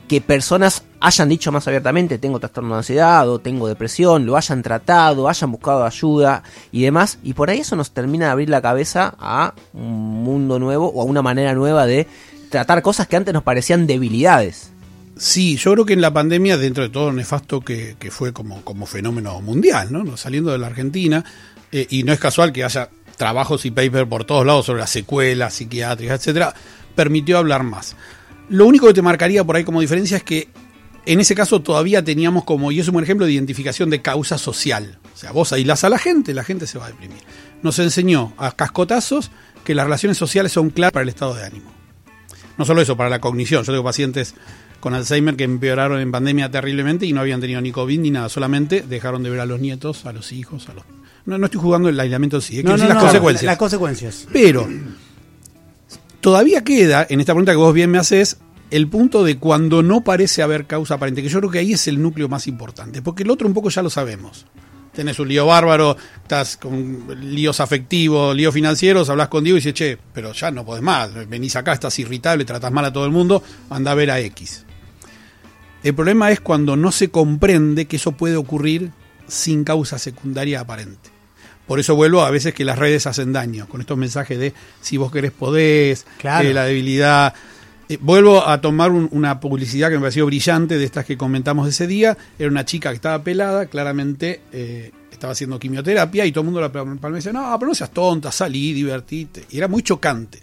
que 0.08 0.22
personas 0.22 0.82
hayan 1.01 1.30
dicho 1.30 1.51
más 1.51 1.68
abiertamente 1.68 2.18
tengo 2.18 2.39
trastorno 2.39 2.72
de 2.72 2.78
ansiedad 2.78 3.30
o 3.30 3.38
tengo 3.38 3.68
depresión, 3.68 4.25
lo 4.25 4.38
hayan 4.38 4.63
tratado, 4.63 5.30
hayan 5.30 5.51
buscado 5.51 5.86
ayuda 5.86 6.42
y 6.72 6.82
demás, 6.82 7.20
y 7.22 7.34
por 7.34 7.51
ahí 7.51 7.60
eso 7.60 7.75
nos 7.75 7.92
termina 7.92 8.25
de 8.25 8.32
abrir 8.32 8.50
la 8.50 8.60
cabeza 8.62 9.13
a 9.20 9.54
un 9.74 10.24
mundo 10.24 10.58
nuevo 10.58 10.88
o 10.89 11.01
a 11.01 11.06
una 11.06 11.22
manera 11.22 11.54
nueva 11.54 11.86
de 11.86 12.08
tratar 12.50 12.82
cosas 12.82 13.08
que 13.08 13.18
antes 13.18 13.34
nos 13.36 13.44
parecían 13.44 13.86
debilidades. 13.86 14.72
Sí, 15.20 15.58
yo 15.58 15.74
creo 15.74 15.86
que 15.86 15.92
en 15.92 16.00
la 16.00 16.14
pandemia, 16.14 16.58
dentro 16.58 16.82
de 16.82 16.90
todo 16.90 17.12
nefasto 17.12 17.60
que, 17.60 17.98
que 18.00 18.10
fue 18.10 18.32
como, 18.32 18.64
como 18.64 18.86
fenómeno 18.86 19.42
mundial, 19.42 19.92
¿no? 19.92 20.16
Saliendo 20.16 20.54
de 20.54 20.58
la 20.58 20.68
Argentina, 20.68 21.26
eh, 21.74 21.86
y 21.90 22.04
no 22.04 22.14
es 22.14 22.20
casual 22.20 22.54
que 22.54 22.64
haya 22.64 22.90
trabajos 23.18 23.66
y 23.66 23.72
papers 23.72 24.08
por 24.08 24.24
todos 24.24 24.46
lados 24.46 24.66
sobre 24.66 24.80
las 24.80 24.90
secuelas 24.92 25.54
psiquiátricas, 25.56 26.22
etcétera, 26.22 26.54
permitió 26.96 27.38
hablar 27.38 27.64
más. 27.64 27.98
Lo 28.48 28.66
único 28.66 28.88
que 28.88 28.94
te 28.94 29.02
marcaría 29.02 29.44
por 29.44 29.58
ahí 29.58 29.66
como 29.66 29.82
diferencia 29.82 30.16
es 30.16 30.24
que 30.24 30.48
en 31.06 31.20
ese 31.20 31.36
caso 31.36 31.62
todavía 31.62 32.02
teníamos 32.02 32.46
como, 32.46 32.72
y 32.72 32.80
es 32.80 32.88
un 32.88 33.04
ejemplo 33.04 33.26
de 33.26 33.34
identificación 33.34 33.90
de 33.90 34.02
causa 34.02 34.38
social. 34.38 35.00
O 35.14 35.18
sea, 35.18 35.34
vos 35.34 35.52
aislás 35.52 35.84
a 35.84 35.90
la 35.90 36.00
gente, 36.00 36.34
la 36.34 36.46
gente 36.46 36.66
se 36.66 36.80
va 36.80 36.86
a 36.86 36.90
deprimir. 36.92 37.20
Nos 37.62 37.78
enseñó 37.80 38.32
a 38.38 38.54
cascotazos 38.54 39.32
que 39.66 39.76
las 39.76 39.84
relaciones 39.84 40.18
sociales 40.18 40.54
son 40.54 40.70
claras 40.70 40.94
para 40.94 41.04
el 41.04 41.10
estado 41.10 41.36
de 41.36 41.44
ánimo. 41.44 41.74
No 42.58 42.64
solo 42.64 42.82
eso, 42.82 42.96
para 42.96 43.10
la 43.10 43.20
cognición. 43.20 43.66
Yo 43.66 43.74
tengo 43.74 43.84
pacientes 43.84 44.34
con 44.80 44.94
Alzheimer 44.94 45.36
que 45.36 45.44
empeoraron 45.44 46.00
en 46.00 46.12
pandemia 46.12 46.50
terriblemente 46.50 47.06
y 47.06 47.14
no 47.14 47.22
habían 47.22 47.42
tenido 47.42 47.62
ni 47.62 47.72
COVID 47.72 48.00
ni 48.00 48.12
nada, 48.12 48.30
solamente 48.30 48.82
dejaron 48.82 49.24
de 49.24 49.30
ver 49.30 49.40
a 49.40 49.46
los 49.46 49.60
nietos, 49.60 50.06
a 50.06 50.14
los 50.14 50.32
hijos, 50.32 50.70
a 50.70 50.74
los... 50.74 50.84
No, 51.26 51.38
no 51.38 51.46
estoy 51.46 51.62
jugando 51.62 51.90
el 51.90 52.00
aislamiento 52.00 52.38
en 52.38 52.42
sí, 52.42 52.58
es 52.58 52.64
que 52.64 52.70
No, 52.70 52.78
no, 52.78 52.88
las 52.88 52.98
consecuencias. 52.98 53.44
Las 53.44 53.58
consecuencias. 53.58 54.28
Pero 54.32 54.68
todavía 56.22 56.64
queda, 56.64 57.06
en 57.10 57.20
esta 57.20 57.34
pregunta 57.34 57.52
que 57.52 57.58
vos 57.58 57.74
bien 57.74 57.92
me 57.92 57.98
haces, 57.98 58.38
el 58.72 58.88
punto 58.88 59.24
de 59.24 59.38
cuando 59.38 59.84
no 59.84 60.02
parece 60.02 60.42
haber 60.42 60.66
causa 60.66 60.96
aparente, 60.96 61.22
que 61.22 61.30
yo 61.30 61.40
creo 61.40 61.52
que 61.52 61.60
ahí 61.60 61.74
es 61.74 61.88
el 61.88 62.02
núcleo 62.02 62.30
más 62.30 62.48
importante, 62.48 63.02
porque 63.02 63.24
el 63.24 63.32
otro 63.32 63.48
un 63.48 63.54
poco 63.54 63.70
ya 63.70 63.82
lo 63.82 63.90
sabemos. 63.90 64.46
Tenés 64.94 65.20
un 65.20 65.28
lío 65.28 65.46
bárbaro, 65.46 65.96
estás 66.22 66.58
con 66.58 67.06
líos 67.22 67.60
afectivos, 67.60 68.36
líos 68.36 68.54
financieros, 68.54 69.10
hablas 69.10 69.28
con 69.28 69.44
Diego 69.44 69.58
y 69.58 69.62
dices, 69.62 69.74
che, 69.74 69.98
pero 70.14 70.34
ya 70.34 70.52
no 70.52 70.66
podés 70.66 70.82
más, 70.82 71.14
venís 71.28 71.56
acá, 71.56 71.74
estás 71.74 71.98
irritable, 72.00 72.44
tratás 72.44 72.72
mal 72.72 72.86
a 72.86 72.94
todo 72.94 73.06
el 73.06 73.12
mundo, 73.12 73.42
anda 73.70 73.92
a 73.92 73.96
ver 73.96 74.12
a 74.12 74.20
X. 74.20 74.66
El 75.84 75.96
problema 75.96 76.32
es 76.32 76.40
cuando 76.42 76.76
no 76.76 76.92
se 76.92 77.10
comprende 77.10 77.86
que 77.86 77.96
eso 77.96 78.12
puede 78.12 78.36
ocurrir 78.36 78.92
sin 79.28 79.64
causa 79.64 79.98
secundaria 79.98 80.60
aparente. 80.60 81.10
Por 81.68 81.80
eso 81.80 81.96
vuelvo 81.96 82.22
a 82.24 82.32
veces 82.32 82.54
que 82.54 82.66
las 82.66 82.80
redes 82.80 83.06
hacen 83.08 83.32
daño, 83.32 83.68
con 83.70 83.80
estos 83.80 83.98
mensajes 83.98 84.40
de 84.40 84.54
si 84.82 84.98
vos 84.98 85.12
querés 85.12 85.32
podés, 85.32 86.06
Claro. 86.18 86.48
eh, 86.50 86.54
la 86.54 86.65
debilidad. 86.65 87.34
Eh, 87.88 87.98
vuelvo 88.02 88.46
a 88.48 88.60
tomar 88.60 88.92
un- 88.92 89.08
una 89.12 89.39
publicidad 89.39 89.89
que 89.89 89.96
me 89.96 90.02
pareció 90.02 90.26
brillante 90.26 90.78
de 90.78 90.84
estas 90.86 91.06
que 91.06 91.15
comentamos 91.18 91.68
ese 91.70 91.86
día. 91.88 92.18
Era 92.38 92.50
una 92.50 92.65
chica 92.65 92.89
que 92.89 92.96
estaba 92.96 93.24
pelada, 93.24 93.68
claramente 93.68 94.42
eh, 94.52 94.92
estaba 95.12 95.34
haciendo 95.34 95.60
quimioterapia 95.60 96.26
y 96.26 96.32
todo 96.32 96.42
el 96.42 96.46
mundo 96.46 96.62
la 96.62 96.72
palma 96.72 96.98
y 97.10 97.13
decía, 97.13 97.34
no, 97.34 97.56
pero 97.60 97.70
no 97.70 97.76
seas 97.76 97.92
tonta, 97.92 98.32
salí, 98.32 98.74
divertite. 98.74 99.46
Y 99.52 99.58
era 99.58 99.68
muy 99.68 99.84
chocante. 99.84 100.39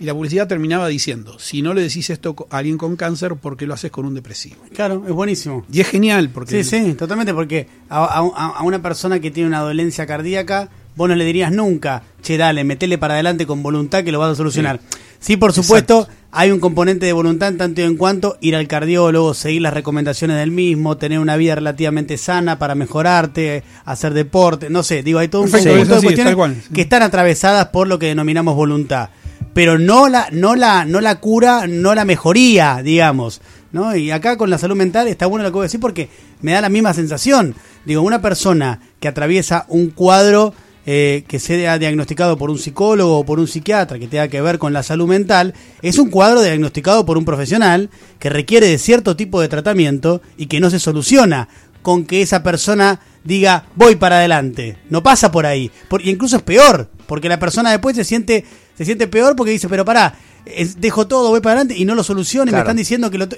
Y 0.00 0.04
la 0.04 0.14
publicidad 0.14 0.46
terminaba 0.46 0.86
diciendo, 0.86 1.38
si 1.40 1.60
no 1.60 1.74
le 1.74 1.82
decís 1.82 2.08
esto 2.10 2.36
a 2.50 2.58
alguien 2.58 2.78
con 2.78 2.94
cáncer, 2.94 3.34
¿por 3.34 3.56
qué 3.56 3.66
lo 3.66 3.74
haces 3.74 3.90
con 3.90 4.06
un 4.06 4.14
depresivo? 4.14 4.56
Claro, 4.72 5.02
es 5.06 5.12
buenísimo. 5.12 5.64
Y 5.72 5.80
es 5.80 5.88
genial 5.88 6.30
porque... 6.30 6.62
Sí, 6.62 6.70
sí, 6.84 6.94
totalmente, 6.94 7.34
porque 7.34 7.66
a, 7.90 8.04
a- 8.04 8.58
a 8.58 8.62
una 8.62 8.80
persona 8.80 9.18
que 9.18 9.32
tiene 9.32 9.48
una 9.48 9.58
dolencia 9.60 10.06
cardíaca, 10.06 10.68
vos 10.94 11.08
no 11.08 11.16
le 11.16 11.24
dirías 11.24 11.50
nunca, 11.50 12.04
che, 12.22 12.36
dale, 12.36 12.62
metele 12.62 12.96
para 12.96 13.14
adelante 13.14 13.44
con 13.44 13.60
voluntad 13.62 14.04
que 14.04 14.12
lo 14.12 14.20
vas 14.20 14.32
a 14.32 14.34
solucionar. 14.36 14.78
Sí, 15.20 15.36
por 15.36 15.52
supuesto, 15.52 16.06
hay 16.30 16.52
un 16.52 16.60
componente 16.60 17.04
de 17.06 17.12
voluntad 17.12 17.48
en 17.48 17.58
tanto 17.58 17.80
y 17.80 17.84
en 17.84 17.96
cuanto 17.96 18.36
ir 18.40 18.54
al 18.54 18.68
cardiólogo, 18.68 19.34
seguir 19.34 19.62
las 19.62 19.74
recomendaciones 19.74 20.36
del 20.36 20.52
mismo, 20.52 20.96
tener 20.96 21.18
una 21.18 21.36
vida 21.36 21.56
relativamente 21.56 22.16
sana 22.18 22.56
para 22.60 22.76
mejorarte, 22.76 23.64
hacer 23.84 24.14
deporte, 24.14 24.70
no 24.70 24.84
sé, 24.84 25.02
digo, 25.02 25.18
hay 25.18 25.26
todo 25.26 25.42
un 25.42 25.50
Perfecto, 25.50 25.70
conjunto 25.72 25.94
de 25.96 26.00
sí, 26.00 26.06
cuestiones 26.06 26.30
tal 26.30 26.36
cual, 26.36 26.62
sí. 26.68 26.72
que 26.72 26.82
están 26.82 27.02
atravesadas 27.02 27.66
por 27.66 27.88
lo 27.88 27.98
que 27.98 28.06
denominamos 28.06 28.54
voluntad. 28.54 29.08
Pero 29.54 29.78
no 29.78 30.08
la, 30.08 30.28
no 30.30 30.54
la, 30.54 30.84
no 30.84 31.00
la 31.00 31.16
cura, 31.20 31.66
no 31.66 31.94
la 31.94 32.04
mejoría, 32.04 32.80
digamos. 32.82 33.40
¿no? 33.72 33.94
Y 33.96 34.10
acá 34.10 34.36
con 34.36 34.50
la 34.50 34.58
salud 34.58 34.76
mental 34.76 35.08
está 35.08 35.26
bueno 35.26 35.42
lo 35.44 35.50
que 35.50 35.54
voy 35.54 35.62
a 35.62 35.66
decir 35.66 35.80
porque 35.80 36.08
me 36.40 36.52
da 36.52 36.60
la 36.60 36.68
misma 36.68 36.94
sensación. 36.94 37.54
Digo, 37.84 38.02
una 38.02 38.22
persona 38.22 38.80
que 39.00 39.08
atraviesa 39.08 39.66
un 39.68 39.90
cuadro 39.90 40.54
eh, 40.86 41.24
que 41.28 41.38
sea 41.38 41.78
diagnosticado 41.78 42.38
por 42.38 42.50
un 42.50 42.58
psicólogo 42.58 43.18
o 43.18 43.24
por 43.26 43.40
un 43.40 43.46
psiquiatra 43.46 43.98
que 43.98 44.08
tenga 44.08 44.28
que 44.28 44.40
ver 44.40 44.58
con 44.58 44.72
la 44.72 44.82
salud 44.82 45.06
mental, 45.06 45.52
es 45.82 45.98
un 45.98 46.08
cuadro 46.08 46.40
diagnosticado 46.40 47.04
por 47.04 47.18
un 47.18 47.26
profesional 47.26 47.90
que 48.18 48.30
requiere 48.30 48.68
de 48.68 48.78
cierto 48.78 49.14
tipo 49.14 49.40
de 49.40 49.48
tratamiento 49.48 50.22
y 50.38 50.46
que 50.46 50.60
no 50.60 50.70
se 50.70 50.78
soluciona 50.78 51.48
con 51.82 52.06
que 52.06 52.22
esa 52.22 52.42
persona 52.42 53.00
diga 53.22 53.66
voy 53.74 53.96
para 53.96 54.16
adelante. 54.16 54.78
No 54.88 55.02
pasa 55.02 55.30
por 55.30 55.44
ahí. 55.44 55.70
Y 56.00 56.10
incluso 56.10 56.38
es 56.38 56.42
peor, 56.42 56.88
porque 57.06 57.28
la 57.28 57.38
persona 57.38 57.70
después 57.70 57.94
se 57.94 58.04
siente, 58.04 58.46
se 58.78 58.84
siente 58.86 59.06
peor 59.08 59.36
porque 59.36 59.52
dice, 59.52 59.68
pero 59.68 59.84
pará, 59.84 60.14
es- 60.46 60.80
dejo 60.80 61.06
todo, 61.06 61.28
voy 61.28 61.40
para 61.40 61.56
adelante 61.60 61.76
y 61.76 61.84
no 61.84 61.94
lo 61.94 62.02
soluciono 62.02 62.44
y 62.44 62.46
me 62.46 62.50
Claro. 62.52 62.62
están 62.64 62.76
diciendo 62.76 63.10
que 63.10 63.18
lo... 63.18 63.28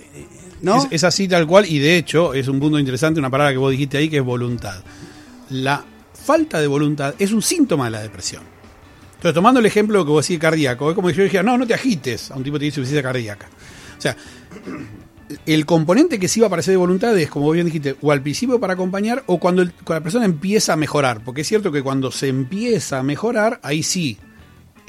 ¿No? 0.62 0.76
Es, 0.85 0.88
es 0.90 1.05
así 1.05 1.26
tal 1.26 1.46
cual 1.46 1.64
y 1.66 1.79
de 1.81 1.96
hecho 1.96 2.35
es 2.35 2.46
un 2.46 2.61
punto 2.61 2.79
interesante, 2.79 3.18
una 3.18 3.31
palabra 3.31 3.53
que 3.53 3.59
vos 3.59 3.70
dijiste 3.72 3.96
ahí 3.96 4.09
que 4.11 4.18
es 4.18 4.22
voluntad. 4.22 4.85
La 5.48 5.83
falta 6.22 6.61
de 6.61 6.66
voluntad 6.66 7.14
es 7.18 7.33
un 7.33 7.40
síntoma 7.42 7.87
de 7.87 7.90
la 7.92 8.03
depresión. 8.03 8.42
Entonces, 9.14 9.35
tomando 9.35 9.59
el 9.61 9.66
ejemplo 9.66 10.05
que 10.05 10.11
vos 10.11 10.26
decís 10.26 10.38
cardíaco, 10.40 10.90
es 10.90 10.94
como 10.94 11.09
si 11.11 11.16
yo 11.16 11.24
dijera, 11.24 11.42
no, 11.42 11.57
no 11.59 11.66
te 11.66 11.74
agites 11.74 12.31
a 12.31 12.37
un 12.37 12.44
tipo 12.44 12.55
que 12.55 12.61
tiene 12.61 12.68
insuficiencia 12.68 13.03
cardíaca. 13.03 13.48
O 13.98 14.00
sea, 14.00 14.16
el 15.46 15.64
componente 15.66 16.18
que 16.18 16.29
sí 16.29 16.40
va 16.40 16.46
a 16.46 16.48
aparecer 16.48 16.72
de 16.72 16.76
voluntad 16.79 17.16
es, 17.18 17.31
como 17.31 17.50
bien 17.50 17.66
dijiste, 17.66 17.96
o 18.00 18.12
al 18.12 18.20
principio 18.22 18.59
para 18.59 18.74
acompañar 18.74 19.22
o 19.26 19.38
cuando, 19.38 19.62
el- 19.62 19.72
cuando 19.72 19.94
la 20.00 20.03
persona 20.03 20.24
empieza 20.24 20.72
a 20.72 20.76
mejorar. 20.76 21.22
Porque 21.24 21.42
es 21.42 21.48
cierto 21.48 21.70
que 21.70 21.83
cuando 21.83 22.11
se 22.11 22.29
empieza 22.29 22.98
a 22.98 23.03
mejorar, 23.03 23.61
ahí 23.62 23.83
sí, 23.83 24.18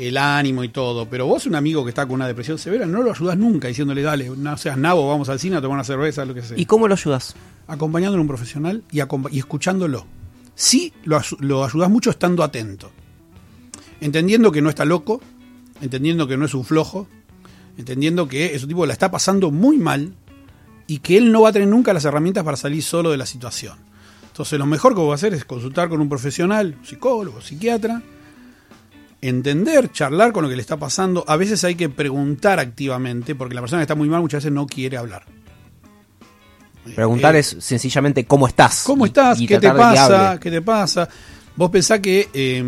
el 0.07 0.17
ánimo 0.17 0.63
y 0.63 0.69
todo. 0.69 1.07
Pero 1.07 1.27
vos, 1.27 1.45
un 1.45 1.55
amigo 1.55 1.83
que 1.83 1.89
está 1.89 2.05
con 2.05 2.15
una 2.15 2.27
depresión 2.27 2.57
severa, 2.57 2.85
no 2.85 3.01
lo 3.01 3.11
ayudas 3.11 3.37
nunca 3.37 3.67
diciéndole, 3.67 4.01
dale, 4.01 4.29
no 4.29 4.57
seas 4.57 4.77
nabo, 4.77 5.07
vamos 5.07 5.29
al 5.29 5.39
cine 5.39 5.57
a 5.57 5.61
tomar 5.61 5.75
una 5.75 5.83
cerveza, 5.83 6.25
lo 6.25 6.33
que 6.33 6.41
sea. 6.41 6.57
¿Y 6.57 6.65
cómo 6.65 6.87
lo 6.87 6.93
ayudas? 6.93 7.35
Acompañándolo 7.67 8.19
a 8.19 8.23
un 8.23 8.27
profesional 8.27 8.83
y, 8.91 8.99
escuchándolo. 9.37 10.05
Sí, 10.55 10.93
lo, 11.03 11.21
lo 11.39 11.63
ayudas 11.63 11.89
mucho 11.89 12.09
estando 12.09 12.43
atento. 12.43 12.91
Entendiendo 13.99 14.51
que 14.51 14.61
no 14.61 14.69
está 14.69 14.85
loco, 14.85 15.21
entendiendo 15.81 16.27
que 16.27 16.37
no 16.37 16.45
es 16.45 16.53
un 16.53 16.65
flojo, 16.65 17.07
entendiendo 17.77 18.27
que 18.27 18.55
ese 18.55 18.67
tipo 18.67 18.85
la 18.85 18.93
está 18.93 19.11
pasando 19.11 19.51
muy 19.51 19.77
mal 19.77 20.13
y 20.87 20.99
que 20.99 21.17
él 21.17 21.31
no 21.31 21.41
va 21.41 21.49
a 21.49 21.53
tener 21.53 21.67
nunca 21.67 21.93
las 21.93 22.05
herramientas 22.05 22.43
para 22.43 22.57
salir 22.57 22.83
solo 22.83 23.11
de 23.11 23.17
la 23.17 23.25
situación. 23.25 23.77
Entonces 24.27 24.57
lo 24.57 24.65
mejor 24.65 24.95
que 24.95 25.01
va 25.01 25.11
a 25.11 25.15
hacer 25.15 25.33
es 25.33 25.45
consultar 25.45 25.89
con 25.89 26.01
un 26.01 26.09
profesional, 26.09 26.77
psicólogo, 26.83 27.41
psiquiatra, 27.41 28.01
entender, 29.21 29.91
charlar 29.91 30.31
con 30.31 30.43
lo 30.43 30.49
que 30.49 30.55
le 30.55 30.61
está 30.61 30.77
pasando. 30.77 31.23
A 31.27 31.37
veces 31.37 31.63
hay 31.63 31.75
que 31.75 31.89
preguntar 31.89 32.59
activamente 32.59 33.35
porque 33.35 33.55
la 33.55 33.61
persona 33.61 33.79
que 33.79 33.83
está 33.83 33.95
muy 33.95 34.09
mal 34.09 34.21
muchas 34.21 34.43
veces 34.43 34.53
no 34.53 34.65
quiere 34.65 34.97
hablar. 34.97 35.25
Preguntar 36.95 37.35
Eh, 37.35 37.39
es 37.39 37.57
sencillamente 37.59 38.25
cómo 38.25 38.47
estás. 38.47 38.83
¿Cómo 38.83 39.05
estás? 39.05 39.39
y 39.39 39.47
¿Qué 39.47 39.59
te 39.59 39.71
pasa? 39.71 40.39
¿Qué 40.39 40.49
te 40.49 40.61
pasa? 40.61 41.07
Vos 41.55 41.69
pensás 41.69 41.99
que 41.99 42.29
eh, 42.33 42.63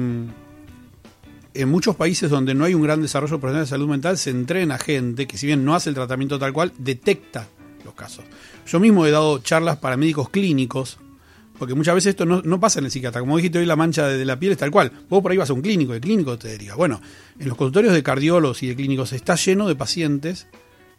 en 1.54 1.70
muchos 1.70 1.96
países 1.96 2.30
donde 2.30 2.54
no 2.54 2.66
hay 2.66 2.74
un 2.74 2.84
gran 2.84 3.02
desarrollo 3.02 3.40
profesional 3.40 3.66
de 3.66 3.70
salud 3.70 3.88
mental 3.88 4.18
se 4.18 4.30
entrena 4.30 4.78
gente 4.78 5.28
que 5.28 5.38
si 5.38 5.48
bien 5.48 5.64
no 5.64 5.76
hace 5.76 5.90
el 5.90 5.96
tratamiento 5.96 6.40
tal 6.40 6.54
cual, 6.54 6.74
detecta 6.78 7.48
los 7.86 7.94
casos. 7.94 8.26
Yo 8.66 8.80
mismo 8.80 9.06
he 9.06 9.12
dado 9.12 9.40
charlas 9.40 9.78
para 9.78 9.98
médicos 9.98 10.30
clínicos, 10.30 11.00
porque 11.58 11.74
muchas 11.76 11.96
veces 11.96 12.12
esto 12.12 12.26
no, 12.26 12.42
no 12.44 12.60
pasa 12.60 12.80
en 12.80 12.86
el 12.86 12.92
psiquiatra. 12.92 13.22
Como 13.22 13.38
dijiste 13.38 13.60
hoy, 13.60 13.66
la 13.66 13.76
mancha 13.76 14.08
de, 14.08 14.18
de 14.18 14.26
la 14.26 14.40
piel 14.40 14.54
es 14.54 14.58
tal 14.58 14.72
cual. 14.72 14.92
Vos 15.10 15.22
por 15.22 15.32
ahí 15.32 15.38
vas 15.38 15.50
a 15.50 15.54
un 15.54 15.62
clínico, 15.62 15.94
el 15.94 16.02
clínico 16.02 16.38
te 16.38 16.52
diría, 16.52 16.76
bueno, 16.76 17.02
en 17.40 17.48
los 17.48 17.58
consultorios 17.58 17.94
de 17.94 18.04
cardiólogos 18.04 18.64
y 18.64 18.68
de 18.68 18.76
clínicos 18.76 19.14
está 19.14 19.36
lleno 19.36 19.68
de 19.68 19.76
pacientes 19.76 20.48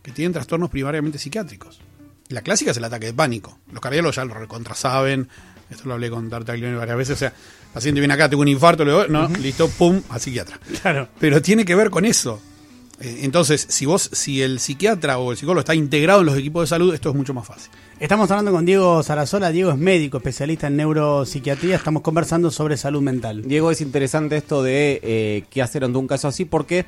que 0.03 0.13
tienen 0.13 0.33
trastornos 0.33 0.71
primariamente 0.71 1.19
psiquiátricos. 1.19 1.81
La 2.29 2.43
clásica 2.43 2.71
es 2.71 2.77
el 2.77 2.85
ataque 2.85 3.07
de 3.07 3.15
pánico. 3.15 3.59
Los 3.71 3.81
cardiólogos 3.81 4.17
ya 4.17 4.25
lo 4.25 4.35
recontra 4.35 4.75
saben, 4.75 5.29
Esto 5.71 5.89
lo 5.89 5.95
hablé 5.95 6.11
con 6.11 6.29
Tartaglione 6.29 6.77
varias 6.77 6.97
veces. 6.97 7.17
O 7.17 7.19
sea, 7.19 7.29
el 7.29 7.73
paciente 7.73 8.01
viene 8.01 8.15
acá, 8.15 8.29
tengo 8.29 8.43
un 8.43 8.49
infarto, 8.49 8.85
le 8.85 8.93
digo, 8.93 9.07
no, 9.09 9.29
listo, 9.29 9.69
pum, 9.69 10.01
al 10.09 10.21
psiquiatra. 10.21 10.59
Claro. 10.83 11.09
Pero 11.19 11.43
tiene 11.43 11.65
que 11.65 11.75
ver 11.75 11.91
con 11.91 12.05
eso. 12.05 12.41
Eh, 13.01 13.21
Entonces, 13.23 13.67
si 13.69 13.87
vos, 13.87 14.09
si 14.13 14.41
el 14.43 14.61
psiquiatra 14.61 15.19
o 15.19 15.33
el 15.33 15.37
psicólogo 15.37 15.61
está 15.61 15.75
integrado 15.75 16.21
en 16.21 16.27
los 16.27 16.39
equipos 16.39 16.63
de 16.63 16.67
salud, 16.69 16.95
esto 16.95 17.11
es 17.11 17.15
mucho 17.17 17.35
más 17.35 17.47
fácil. 17.47 17.71
Estamos 18.05 18.31
hablando 18.31 18.53
con 18.53 18.67
Diego 18.67 19.03
Sarasola. 19.03 19.51
Diego 19.51 19.71
es 19.71 19.79
médico, 19.79 20.19
especialista 20.19 20.67
en 20.67 20.77
neuropsiquiatría. 20.77 21.77
Estamos 21.77 22.03
conversando 22.03 22.51
sobre 22.51 22.77
salud 22.77 23.01
mental. 23.01 23.41
Diego, 23.49 23.71
es 23.71 23.81
interesante 23.81 24.37
esto 24.37 24.63
de 24.63 25.01
eh, 25.03 25.45
qué 25.49 25.63
hacer 25.63 25.85
ante 25.85 25.97
un 25.97 26.07
caso 26.07 26.29
así, 26.29 26.45
porque 26.45 26.85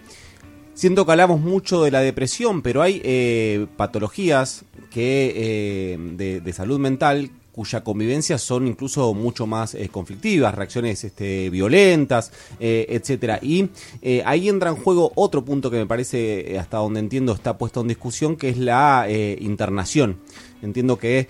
siento 0.74 1.07
que 1.07 1.12
hablamos 1.12 1.40
mucho 1.40 1.83
de 1.83 1.90
la 1.90 2.00
depresión, 2.02 2.61
pero 2.61 2.83
hay 2.83 3.00
eh, 3.02 3.66
patologías 3.79 4.66
que 4.90 5.33
eh, 5.35 5.98
de, 5.98 6.42
de 6.42 6.52
salud 6.52 6.79
mental 6.79 7.31
cuya 7.57 7.83
convivencia 7.83 8.37
son 8.37 8.66
incluso 8.66 9.14
mucho 9.14 9.47
más 9.47 9.75
eh, 9.75 9.88
conflictivas, 9.88 10.55
reacciones 10.55 11.03
este, 11.05 11.49
violentas, 11.49 12.31
eh, 12.61 12.85
etcétera. 12.90 13.38
Y 13.40 13.71
eh, 14.03 14.23
ahí 14.27 14.51
entra 14.51 14.69
en 14.69 14.77
juego 14.77 15.11
otro 15.14 15.42
punto 15.42 15.71
que 15.71 15.79
me 15.79 15.87
parece, 15.87 16.53
eh, 16.53 16.59
hasta 16.59 16.77
donde 16.77 17.01
entiendo, 17.01 17.33
está 17.33 17.57
puesto 17.57 17.81
en 17.81 17.88
discusión, 17.88 18.37
que 18.37 18.51
es 18.51 18.59
la 18.59 19.07
internación. 19.40 20.19
Entiendo 20.61 20.99
que 20.99 21.29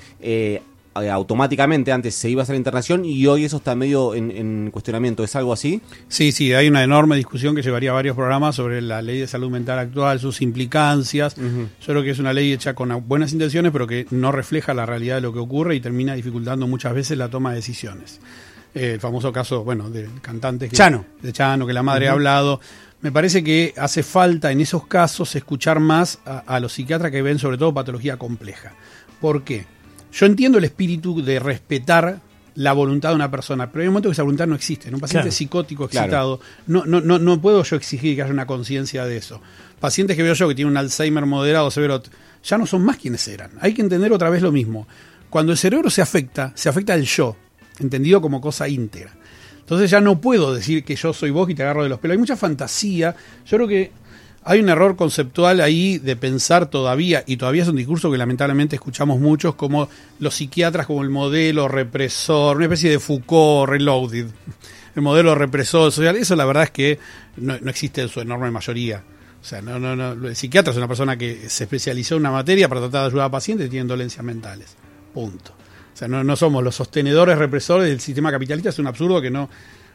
automáticamente 1.11 1.93
antes 1.93 2.15
se 2.15 2.31
iba 2.31 2.41
a 2.41 2.45
hacer 2.45 2.55
la 2.55 2.59
internación 2.59 3.05
y 3.05 3.27
hoy 3.27 3.45
eso 3.45 3.59
está 3.59 3.75
medio 3.75 4.15
en, 4.15 4.31
en 4.31 4.71
cuestionamiento. 4.71 5.25
¿Es 5.25 5.37
algo 5.37 5.53
así? 5.53 5.81
Sí, 6.09 6.33
sí, 6.33 6.53
hay 6.55 6.69
una 6.69 6.83
enorme 6.83 7.17
discusión 7.17 7.55
que 7.55 7.63
llevaría 7.63 7.93
varios 7.93 8.17
programas 8.17 8.55
sobre 8.55 8.81
la 8.81 9.03
ley 9.03 9.21
de 9.21 9.27
salud 9.27 9.51
mental 9.51 9.79
actual, 9.79 10.21
sus 10.21 10.43
implicancias. 10.43 11.37
Yo 11.37 11.87
creo 11.87 12.03
que 12.03 12.11
es 12.11 12.19
una 12.19 12.33
ley 12.33 12.53
hecha 12.53 12.75
con 12.75 13.07
buenas 13.07 13.33
intenciones, 13.33 13.73
pero 13.73 13.87
que 13.87 14.07
no 14.11 14.33
refleja 14.33 14.75
la 14.75 14.87
realidad 14.87 15.17
de 15.17 15.21
lo 15.23 15.33
que 15.33 15.39
ocurre 15.39 15.77
y 15.77 15.81
termina 15.81 16.15
dificultando 16.15 16.67
muchas 16.67 16.95
veces 16.95 17.19
la 17.19 17.29
toma 17.29 17.51
de 17.51 17.57
decisiones. 17.57 18.21
Eh, 18.75 18.93
el 18.95 19.01
famoso 19.01 19.33
caso, 19.33 19.65
bueno, 19.65 19.89
del 19.89 20.21
cantante 20.21 20.69
que, 20.69 20.77
Chano. 20.77 21.05
de 21.23 21.33
Chano, 21.33 21.67
que 21.67 21.73
la 21.73 21.83
madre 21.83 22.09
ha 22.09 22.13
hablado. 22.13 22.61
Me 23.01 23.11
parece 23.13 23.43
que 23.43 23.73
hace 23.77 24.03
falta 24.03 24.53
en 24.53 24.61
esos 24.61 24.87
casos 24.87 25.35
escuchar 25.35 25.81
más 25.81 26.19
a, 26.27 26.39
a 26.41 26.61
los 26.61 26.73
psiquiatras 26.73 27.11
que 27.11 27.23
ven 27.23 27.39
sobre 27.39 27.57
todo 27.57 27.73
patología 27.73 28.19
compleja. 28.19 28.75
¿Por 29.21 29.45
qué? 29.45 29.67
Yo 30.13 30.27
entiendo 30.27 30.59
el 30.59 30.65
espíritu 30.65 31.23
de 31.23 31.39
respetar 31.39 32.21
la 32.55 32.73
voluntad 32.73 33.11
de 33.11 33.17
una 33.17 33.31
persona, 33.31 33.71
pero 33.71 33.83
hay 33.83 33.89
un 33.89 33.93
momento 33.93 34.09
que 34.09 34.15
esa 34.15 34.23
voluntad 34.23 34.47
no 34.47 34.55
existe. 34.55 34.89
En 34.89 34.95
un 34.95 35.01
paciente 35.01 35.25
Claro. 35.25 35.37
psicótico, 35.37 35.89
Claro. 35.89 36.07
excitado, 36.07 36.41
no, 36.67 36.87
no, 36.87 37.01
no, 37.03 37.19
no 37.19 37.41
puedo 37.41 37.63
yo 37.63 37.77
exigir 37.77 38.17
que 38.17 38.23
haya 38.23 38.33
una 38.33 38.47
conciencia 38.47 39.05
de 39.05 39.19
eso. 39.19 39.43
Pacientes 39.79 40.17
que 40.17 40.23
veo 40.23 40.33
yo 40.33 40.49
que 40.49 40.55
tienen 40.55 40.71
un 40.73 40.77
Alzheimer 40.79 41.27
moderado, 41.27 41.71
severo, 41.71 42.03
ya 42.43 42.57
no 42.57 42.65
son 42.65 42.83
más 42.83 42.97
quienes 42.97 43.29
eran. 43.29 43.51
Hay 43.61 43.75
que 43.75 43.83
entender 43.83 44.11
otra 44.13 44.31
vez 44.31 44.41
lo 44.41 44.53
mismo. 44.53 44.89
Cuando 45.29 45.53
el 45.53 45.59
cerebro 45.59 45.91
se 45.91 46.01
afecta, 46.01 46.53
se 46.55 46.71
afecta 46.71 46.95
el 46.95 47.05
yo, 47.05 47.37
entendido 47.79 48.23
como 48.23 48.41
cosa 48.41 48.67
íntegra. 48.69 49.13
Entonces 49.59 49.91
ya 49.91 50.01
no 50.01 50.19
puedo 50.21 50.55
decir 50.55 50.83
que 50.85 50.97
yo 50.97 51.13
soy 51.13 51.31
vos 51.31 51.51
y 51.51 51.55
te 51.55 51.63
agarro 51.63 51.83
de 51.83 51.89
los 51.91 51.99
pelos. 51.99 52.15
Hay 52.15 52.19
mucha 52.19 52.37
fantasía. 52.37 53.15
Yo 53.45 53.57
creo 53.59 53.69
que 53.69 53.91
hay 54.49 54.61
un 54.61 54.69
error 54.69 54.95
conceptual 54.95 55.61
ahí 55.61 55.99
de 55.99 56.15
pensar 56.15 56.67
todavía, 56.67 57.25
y 57.27 57.37
todavía 57.37 57.65
es 57.65 57.69
un 57.69 57.75
discurso 57.75 58.13
que 58.13 58.17
lamentablemente 58.17 58.77
escuchamos 58.77 59.19
muchos, 59.19 59.57
como 59.57 59.89
los 60.21 60.37
psiquiatras 60.37 60.87
como 60.87 61.03
el 61.03 61.11
modelo 61.11 61.67
represor, 61.67 62.57
una 62.57 62.67
especie 62.67 62.89
de 62.89 63.01
Foucault 63.01 63.69
reloaded, 63.69 64.27
el 64.95 65.03
modelo 65.03 65.35
represor 65.35 65.91
social. 65.91 66.15
Eso 66.15 66.37
la 66.37 66.45
verdad 66.45 66.63
es 66.63 66.71
que 66.71 66.99
no, 67.39 67.59
no 67.61 67.69
existe 67.69 68.03
en 68.03 68.09
su 68.09 68.21
enorme 68.21 68.53
mayoría. 68.53 69.03
O 69.43 69.45
sea, 69.45 69.61
no, 69.63 69.81
no, 69.81 69.97
no. 69.97 70.13
El 70.13 70.37
psiquiatra 70.37 70.71
es 70.71 70.77
una 70.77 70.87
persona 70.87 71.17
que 71.17 71.49
se 71.51 71.65
especializó 71.65 72.15
en 72.15 72.21
una 72.21 72.31
materia 72.31 72.69
para 72.69 72.83
tratar 72.83 73.01
de 73.03 73.07
ayudar 73.09 73.27
a 73.27 73.31
pacientes 73.33 73.67
que 73.67 73.71
tienen 73.71 73.89
dolencias 73.89 74.25
mentales. 74.25 74.77
Punto. 75.13 75.55
O 75.93 75.97
sea, 75.97 76.07
no, 76.07 76.23
no 76.23 76.37
somos 76.37 76.63
los 76.63 76.77
sostenedores 76.77 77.37
represores 77.37 77.89
del 77.89 77.99
sistema 77.99 78.31
capitalista, 78.31 78.69
es 78.69 78.79
un 78.79 78.87
absurdo 78.87 79.21
que 79.21 79.31
no, 79.31 79.51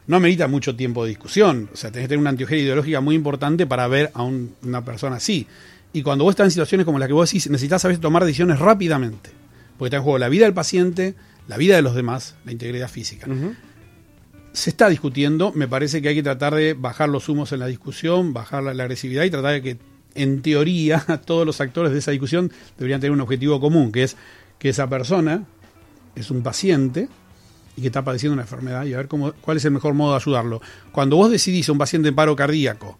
no 0.08 0.18
amerita 0.18 0.48
mucho 0.48 0.76
tiempo 0.76 1.04
de 1.04 1.10
discusión. 1.10 1.70
O 1.74 1.76
sea, 1.76 1.92
tenés 1.92 2.06
que 2.06 2.10
tener 2.10 2.20
una 2.20 2.32
antiogenia 2.32 2.64
ideológica 2.64 3.02
muy 3.02 3.16
importante 3.16 3.66
para 3.68 3.88
ver 3.88 4.12
a 4.14 4.24
un- 4.24 4.56
una 4.64 4.84
persona 4.84 5.18
así. 5.18 5.48
Y 5.94 6.02
cuando 6.04 6.24
vos 6.24 6.32
estás 6.34 6.46
en 6.46 6.52
situaciones 6.52 6.86
como 6.86 7.00
las 7.00 7.08
que 7.08 7.14
vos 7.14 7.30
decís, 7.30 7.50
necesitas 7.50 7.84
a 7.86 7.88
veces 7.90 8.02
tomar 8.02 8.24
decisiones 8.26 8.60
rápidamente. 8.60 9.30
Porque 9.78 9.88
está 9.88 9.98
en 9.98 10.04
juego 10.04 10.18
la 10.18 10.30
vida 10.30 10.46
del 10.46 10.54
paciente, 10.54 11.16
la 11.48 11.58
vida 11.58 11.76
de 11.76 11.82
los 11.82 11.96
demás, 11.96 12.36
la 12.46 12.52
integridad 12.52 12.90
física. 12.90 13.28
Se 14.54 14.70
está 14.70 14.90
discutiendo, 14.90 15.54
me 15.54 15.68
parece 15.68 16.02
que 16.02 16.10
hay 16.10 16.16
que 16.16 16.24
tratar 16.24 16.54
de 16.56 16.74
bajar 16.74 17.08
los 17.10 17.30
humos 17.30 17.52
en 17.54 17.60
la 17.60 17.68
discusión, 17.68 18.34
bajar 18.34 18.64
la, 18.64 18.74
la 18.74 18.84
agresividad 18.84 19.24
y 19.24 19.30
tratar 19.30 19.54
de 19.54 19.62
que, 19.62 19.78
en 20.14 20.42
teoría, 20.42 21.00
todos 21.26 21.46
los 21.46 21.62
actores 21.62 21.94
de 21.94 22.00
esa 22.00 22.12
discusión 22.12 22.52
deberían 22.78 23.00
tener 23.00 23.12
un 23.14 23.22
objetivo 23.22 23.60
común, 23.62 23.92
que 23.94 24.04
es 24.04 24.18
que 24.60 24.70
esa 24.70 24.90
persona 24.90 25.46
es 26.16 26.30
un 26.32 26.44
paciente 26.44 27.08
y 27.75 27.81
que 27.81 27.88
está 27.88 28.03
padeciendo 28.03 28.34
una 28.34 28.43
enfermedad 28.43 28.86
y 28.86 28.93
a 28.93 28.97
ver 28.97 29.07
cómo, 29.07 29.34
cuál 29.34 29.57
es 29.57 29.65
el 29.65 29.71
mejor 29.71 29.93
modo 29.93 30.12
de 30.12 30.17
ayudarlo. 30.17 30.62
Cuando 30.91 31.15
vos 31.15 31.31
decidís 31.31 31.69
a 31.69 31.71
un 31.71 31.77
paciente 31.77 32.10
en 32.10 32.15
paro 32.15 32.36
cardíaco 32.36 32.97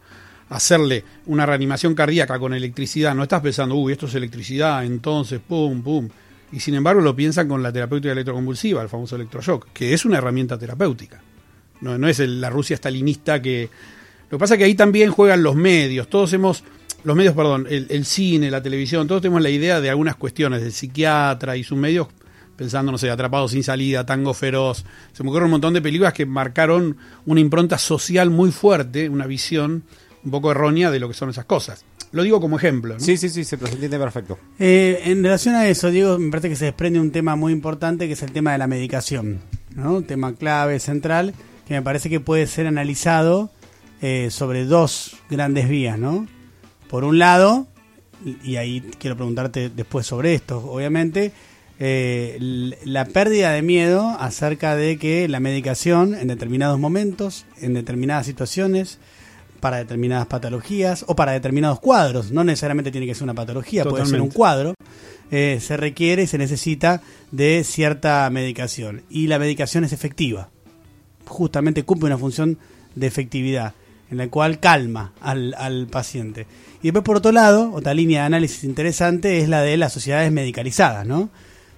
hacerle 0.50 1.06
una 1.28 1.46
reanimación 1.46 1.96
cardíaca 1.96 2.38
con 2.38 2.54
electricidad, 2.54 3.16
no 3.16 3.24
estás 3.24 3.42
pensando, 3.42 3.76
uy, 3.76 3.94
esto 3.94 4.08
es 4.08 4.16
electricidad, 4.16 4.84
entonces, 4.84 5.40
pum, 5.40 5.82
pum. 5.82 6.10
Y 6.52 6.60
sin 6.60 6.76
embargo 6.76 7.00
lo 7.00 7.16
piensan 7.16 7.48
con 7.48 7.64
la 7.64 7.72
terapéutica 7.72 8.12
electroconvulsiva, 8.12 8.82
el 8.82 8.90
famoso 8.90 9.16
electroshock, 9.16 9.68
que 9.74 9.94
es 9.94 10.04
una 10.04 10.18
herramienta 10.18 10.58
terapéutica. 10.58 11.22
No, 11.80 11.98
no 11.98 12.08
es 12.08 12.20
la 12.20 12.50
Rusia 12.50 12.76
stalinista 12.76 13.42
que... 13.42 13.70
Lo 14.30 14.38
que 14.38 14.40
pasa 14.40 14.54
es 14.56 14.58
que 14.60 14.66
ahí 14.66 14.76
también 14.76 15.12
juegan 15.12 15.42
los 15.42 15.56
medios. 15.56 16.10
Todos 16.10 16.34
hemos... 16.34 16.64
Los 17.04 17.16
medios, 17.16 17.34
perdón, 17.34 17.66
el, 17.70 17.88
el 17.90 18.06
cine, 18.06 18.52
la 18.52 18.62
televisión, 18.62 19.08
todos 19.08 19.24
tenemos 19.24 19.42
la 19.42 19.50
idea 19.50 19.82
de 19.82 19.90
algunas 19.90 20.18
cuestiones 20.18 20.62
del 20.62 20.72
psiquiatra 20.72 21.58
y 21.58 21.64
sus 21.64 21.78
medios 21.78 22.10
pensando, 22.62 22.92
no 22.92 23.00
sé, 23.00 23.10
Atrapado 23.10 23.48
sin 23.48 23.64
salida, 23.64 24.06
Tango 24.06 24.36
feroz. 24.36 24.86
Se 25.14 25.24
me 25.24 25.30
ocurren 25.30 25.46
un 25.46 25.52
montón 25.54 25.74
de 25.74 25.82
películas 25.82 26.14
que 26.14 26.28
marcaron 26.28 26.96
una 27.26 27.40
impronta 27.40 27.80
social 27.80 28.30
muy 28.30 28.52
fuerte, 28.52 29.10
una 29.10 29.26
visión 29.26 29.84
un 30.24 30.30
poco 30.30 30.52
errónea 30.52 30.92
de 30.92 31.00
lo 31.00 31.08
que 31.08 31.16
son 31.16 31.32
esas 31.32 31.46
cosas. 31.46 31.84
Lo 32.12 32.22
digo 32.22 32.40
como 32.40 32.58
ejemplo. 32.58 32.94
¿no? 32.94 33.00
Sí, 33.00 33.18
sí, 33.18 33.30
sí, 33.30 33.46
se 33.46 33.58
se 33.58 33.66
entiende 33.66 33.98
perfecto. 33.98 34.38
Eh, 34.60 35.02
en 35.06 35.24
relación 35.24 35.56
a 35.56 35.68
eso, 35.68 35.90
Diego, 35.90 36.20
me 36.20 36.30
parece 36.30 36.50
que 36.50 36.56
se 36.56 36.66
desprende 36.66 37.00
un 37.00 37.10
tema 37.10 37.36
muy 37.36 37.52
importante 37.52 38.06
que 38.06 38.14
es 38.14 38.22
el 38.22 38.32
tema 38.32 38.52
de 38.52 38.60
la 38.60 38.68
medicación. 38.68 39.40
¿no? 39.74 39.96
Un 39.96 40.04
tema 40.04 40.36
clave, 40.36 40.80
central, 40.80 41.34
que 41.68 41.74
me 41.74 41.82
parece 41.82 42.12
que 42.12 42.20
puede 42.20 42.46
ser 42.46 42.68
analizado 42.68 43.50
eh, 44.04 44.28
sobre 44.30 44.66
dos 44.66 45.18
grandes 45.32 45.68
vías. 45.68 45.98
¿no? 45.98 46.28
Por 46.92 47.06
un 47.06 47.18
lado, 47.18 47.66
y 48.44 48.58
ahí 48.58 48.82
quiero 49.00 49.16
preguntarte 49.16 49.72
después 49.72 50.06
sobre 50.06 50.36
esto, 50.36 50.60
obviamente, 50.60 51.32
eh, 51.84 52.38
la 52.86 53.06
pérdida 53.06 53.54
de 53.54 53.64
miedo 53.64 54.16
acerca 54.20 54.76
de 54.76 55.00
que 55.00 55.28
la 55.28 55.40
medicación 55.40 56.14
en 56.14 56.28
determinados 56.28 56.78
momentos, 56.78 57.48
en 57.60 57.74
determinadas 57.74 58.28
situaciones, 58.28 59.00
para 59.60 59.78
determinadas 59.78 60.28
patologías 60.28 61.04
o 61.08 61.16
para 61.16 61.32
determinados 61.32 61.80
cuadros, 61.80 62.32
no 62.32 62.44
necesariamente 62.44 62.92
tiene 62.92 63.08
que 63.08 63.16
ser 63.16 63.24
una 63.24 63.34
patología, 63.34 63.84
puede 63.84 64.06
ser 64.06 64.22
un 64.22 64.30
cuadro, 64.30 64.76
eh, 65.32 65.58
se 65.60 65.76
requiere 65.76 66.22
y 66.22 66.28
se 66.28 66.38
necesita 66.38 67.02
de 67.32 67.64
cierta 67.64 68.30
medicación. 68.30 69.02
Y 69.10 69.26
la 69.26 69.40
medicación 69.40 69.84
es 69.84 69.92
efectiva, 69.92 70.50
justamente 71.26 71.82
cumple 71.82 72.06
una 72.06 72.20
función 72.20 72.60
de 72.94 73.08
efectividad, 73.08 73.74
en 74.12 74.18
la 74.18 74.28
cual 74.28 74.60
calma 74.60 75.14
al, 75.20 75.56
al 75.56 75.88
paciente. 75.88 76.46
Y 76.84 76.90
después, 76.90 77.04
por 77.04 77.18
otro 77.18 77.32
lado, 77.32 77.72
otra 77.74 77.96
línea 77.96 78.20
de 78.20 78.26
análisis 78.28 78.66
interesante 78.66 79.40
es 79.40 79.50
la 79.50 79.64
de 79.64 79.78
las 79.78 79.94
sociedades 79.94 80.32
medicalizadas, 80.32 81.08
¿no? 81.08 81.32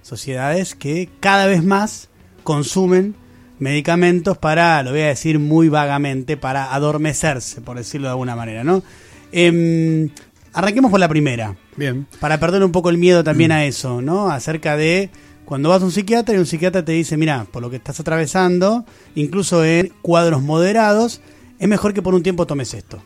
Sociedades 0.04 0.74
que 0.74 1.08
cada 1.18 1.46
vez 1.46 1.64
más 1.64 2.10
consumen 2.42 3.14
medicamentos 3.58 4.36
para, 4.36 4.82
lo 4.82 4.90
voy 4.90 5.00
a 5.00 5.06
decir 5.06 5.38
muy 5.38 5.70
vagamente, 5.70 6.36
para 6.36 6.74
adormecerse, 6.74 7.62
por 7.62 7.78
decirlo 7.78 8.08
de 8.08 8.10
alguna 8.10 8.36
manera, 8.36 8.64
¿no? 8.64 8.82
Em, 9.32 10.10
arranquemos 10.52 10.90
por 10.90 11.00
la 11.00 11.08
primera 11.08 11.56
Bien. 11.74 12.06
para 12.20 12.38
perder 12.38 12.62
un 12.62 12.70
poco 12.70 12.90
el 12.90 12.98
miedo 12.98 13.24
también 13.24 13.50
a 13.50 13.64
eso, 13.64 14.02
¿no? 14.02 14.30
Acerca 14.30 14.76
de 14.76 15.08
cuando 15.46 15.70
vas 15.70 15.80
a 15.80 15.86
un 15.86 15.90
psiquiatra 15.90 16.34
y 16.34 16.38
un 16.38 16.44
psiquiatra 16.44 16.84
te 16.84 16.92
dice, 16.92 17.16
mira, 17.16 17.46
por 17.50 17.62
lo 17.62 17.70
que 17.70 17.76
estás 17.76 17.98
atravesando, 17.98 18.84
incluso 19.14 19.64
en 19.64 19.90
cuadros 20.02 20.42
moderados, 20.42 21.22
es 21.58 21.66
mejor 21.66 21.94
que 21.94 22.02
por 22.02 22.14
un 22.14 22.22
tiempo 22.22 22.46
tomes 22.46 22.74
esto. 22.74 23.02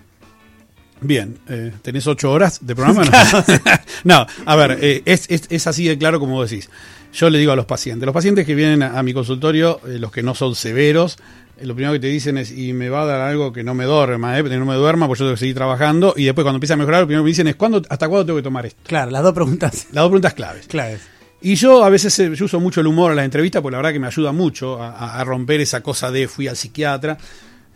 Bien, 1.00 1.38
eh, 1.48 1.72
¿tenés 1.82 2.06
ocho 2.06 2.32
horas 2.32 2.58
de 2.66 2.74
programa? 2.74 3.02
No, 4.04 4.26
a 4.46 4.56
ver, 4.56 4.78
eh, 4.80 5.02
es, 5.04 5.26
es, 5.28 5.42
es 5.48 5.66
así 5.66 5.86
de 5.86 5.98
claro 5.98 6.18
como 6.20 6.42
decís. 6.44 6.68
Yo 7.12 7.30
le 7.30 7.38
digo 7.38 7.52
a 7.52 7.56
los 7.56 7.64
pacientes, 7.66 8.04
los 8.04 8.12
pacientes 8.12 8.44
que 8.44 8.54
vienen 8.54 8.82
a, 8.82 8.98
a 8.98 9.02
mi 9.02 9.14
consultorio, 9.14 9.80
eh, 9.86 9.98
los 9.98 10.12
que 10.12 10.22
no 10.22 10.34
son 10.34 10.54
severos, 10.54 11.16
eh, 11.58 11.64
lo 11.66 11.74
primero 11.74 11.94
que 11.94 12.00
te 12.00 12.06
dicen 12.08 12.36
es, 12.36 12.50
y 12.52 12.72
me 12.72 12.90
va 12.90 13.02
a 13.02 13.06
dar 13.06 13.20
algo 13.22 13.52
que 13.52 13.64
no 13.64 13.74
me 13.74 13.84
duerma, 13.84 14.38
eh, 14.38 14.44
que 14.44 14.56
no 14.58 14.66
me 14.66 14.74
duerma, 14.74 15.06
pues 15.06 15.18
yo 15.18 15.24
tengo 15.24 15.34
que 15.34 15.40
seguir 15.40 15.54
trabajando, 15.54 16.12
y 16.16 16.24
después 16.24 16.44
cuando 16.44 16.56
empieza 16.56 16.74
a 16.74 16.76
mejorar, 16.76 17.00
lo 17.00 17.06
primero 17.06 17.22
que 17.22 17.24
me 17.24 17.30
dicen 17.30 17.48
es, 17.48 17.56
¿cuándo, 17.56 17.82
¿hasta 17.88 18.08
cuándo 18.08 18.26
tengo 18.26 18.36
que 18.36 18.42
tomar 18.42 18.66
esto? 18.66 18.80
Claro, 18.86 19.10
las 19.10 19.22
dos 19.22 19.32
preguntas 19.32 19.86
Las 19.92 20.02
dos 20.02 20.10
preguntas 20.10 20.34
claves. 20.34 20.66
claves. 20.66 21.00
Y 21.40 21.54
yo 21.54 21.84
a 21.84 21.88
veces 21.88 22.16
yo 22.36 22.44
uso 22.44 22.58
mucho 22.60 22.80
el 22.80 22.88
humor 22.88 23.12
en 23.12 23.16
las 23.16 23.24
entrevistas, 23.24 23.62
porque 23.62 23.72
la 23.72 23.78
verdad 23.78 23.92
que 23.92 24.00
me 24.00 24.08
ayuda 24.08 24.32
mucho 24.32 24.82
a 24.82 25.22
romper 25.22 25.60
esa 25.60 25.80
cosa 25.82 26.10
de 26.10 26.26
fui 26.26 26.48
al 26.48 26.56
psiquiatra. 26.56 27.16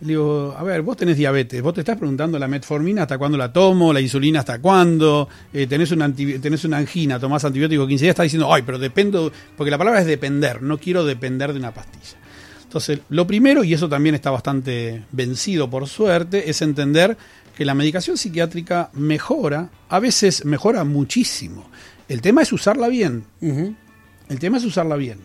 Le 0.03 0.09
digo, 0.09 0.53
a 0.57 0.63
ver, 0.63 0.81
vos 0.81 0.97
tenés 0.97 1.15
diabetes, 1.15 1.61
vos 1.61 1.73
te 1.73 1.79
estás 1.79 1.97
preguntando 1.97 2.37
la 2.37 2.49
metformina 2.49 3.03
hasta 3.03 3.17
cuándo 3.17 3.37
la 3.37 3.53
tomo, 3.53 3.93
la 3.93 4.01
insulina 4.01 4.39
hasta 4.39 4.59
cuándo, 4.59 5.29
eh, 5.53 5.65
tenés, 5.65 5.93
una 5.93 6.13
tenés 6.13 6.65
una 6.65 6.77
angina, 6.77 7.17
tomás 7.17 7.45
antibiótico 7.45 7.87
15 7.87 8.03
días, 8.03 8.11
estás 8.11 8.25
diciendo, 8.25 8.53
ay, 8.53 8.63
pero 8.65 8.77
dependo, 8.77 9.31
porque 9.55 9.71
la 9.71 9.77
palabra 9.77 10.01
es 10.01 10.05
depender, 10.05 10.61
no 10.61 10.77
quiero 10.77 11.05
depender 11.05 11.53
de 11.53 11.59
una 11.59 11.73
pastilla. 11.73 12.17
Entonces, 12.63 12.99
lo 13.07 13.25
primero, 13.25 13.63
y 13.63 13.73
eso 13.73 13.87
también 13.87 14.13
está 14.13 14.29
bastante 14.29 15.05
vencido 15.13 15.69
por 15.69 15.87
suerte, 15.87 16.49
es 16.49 16.61
entender 16.61 17.15
que 17.55 17.63
la 17.63 17.73
medicación 17.73 18.17
psiquiátrica 18.17 18.89
mejora, 18.91 19.69
a 19.87 19.99
veces 19.99 20.43
mejora 20.43 20.83
muchísimo. 20.83 21.69
El 22.09 22.19
tema 22.21 22.41
es 22.41 22.51
usarla 22.51 22.89
bien. 22.89 23.23
El 23.39 24.39
tema 24.39 24.57
es 24.57 24.65
usarla 24.65 24.97
bien. 24.97 25.19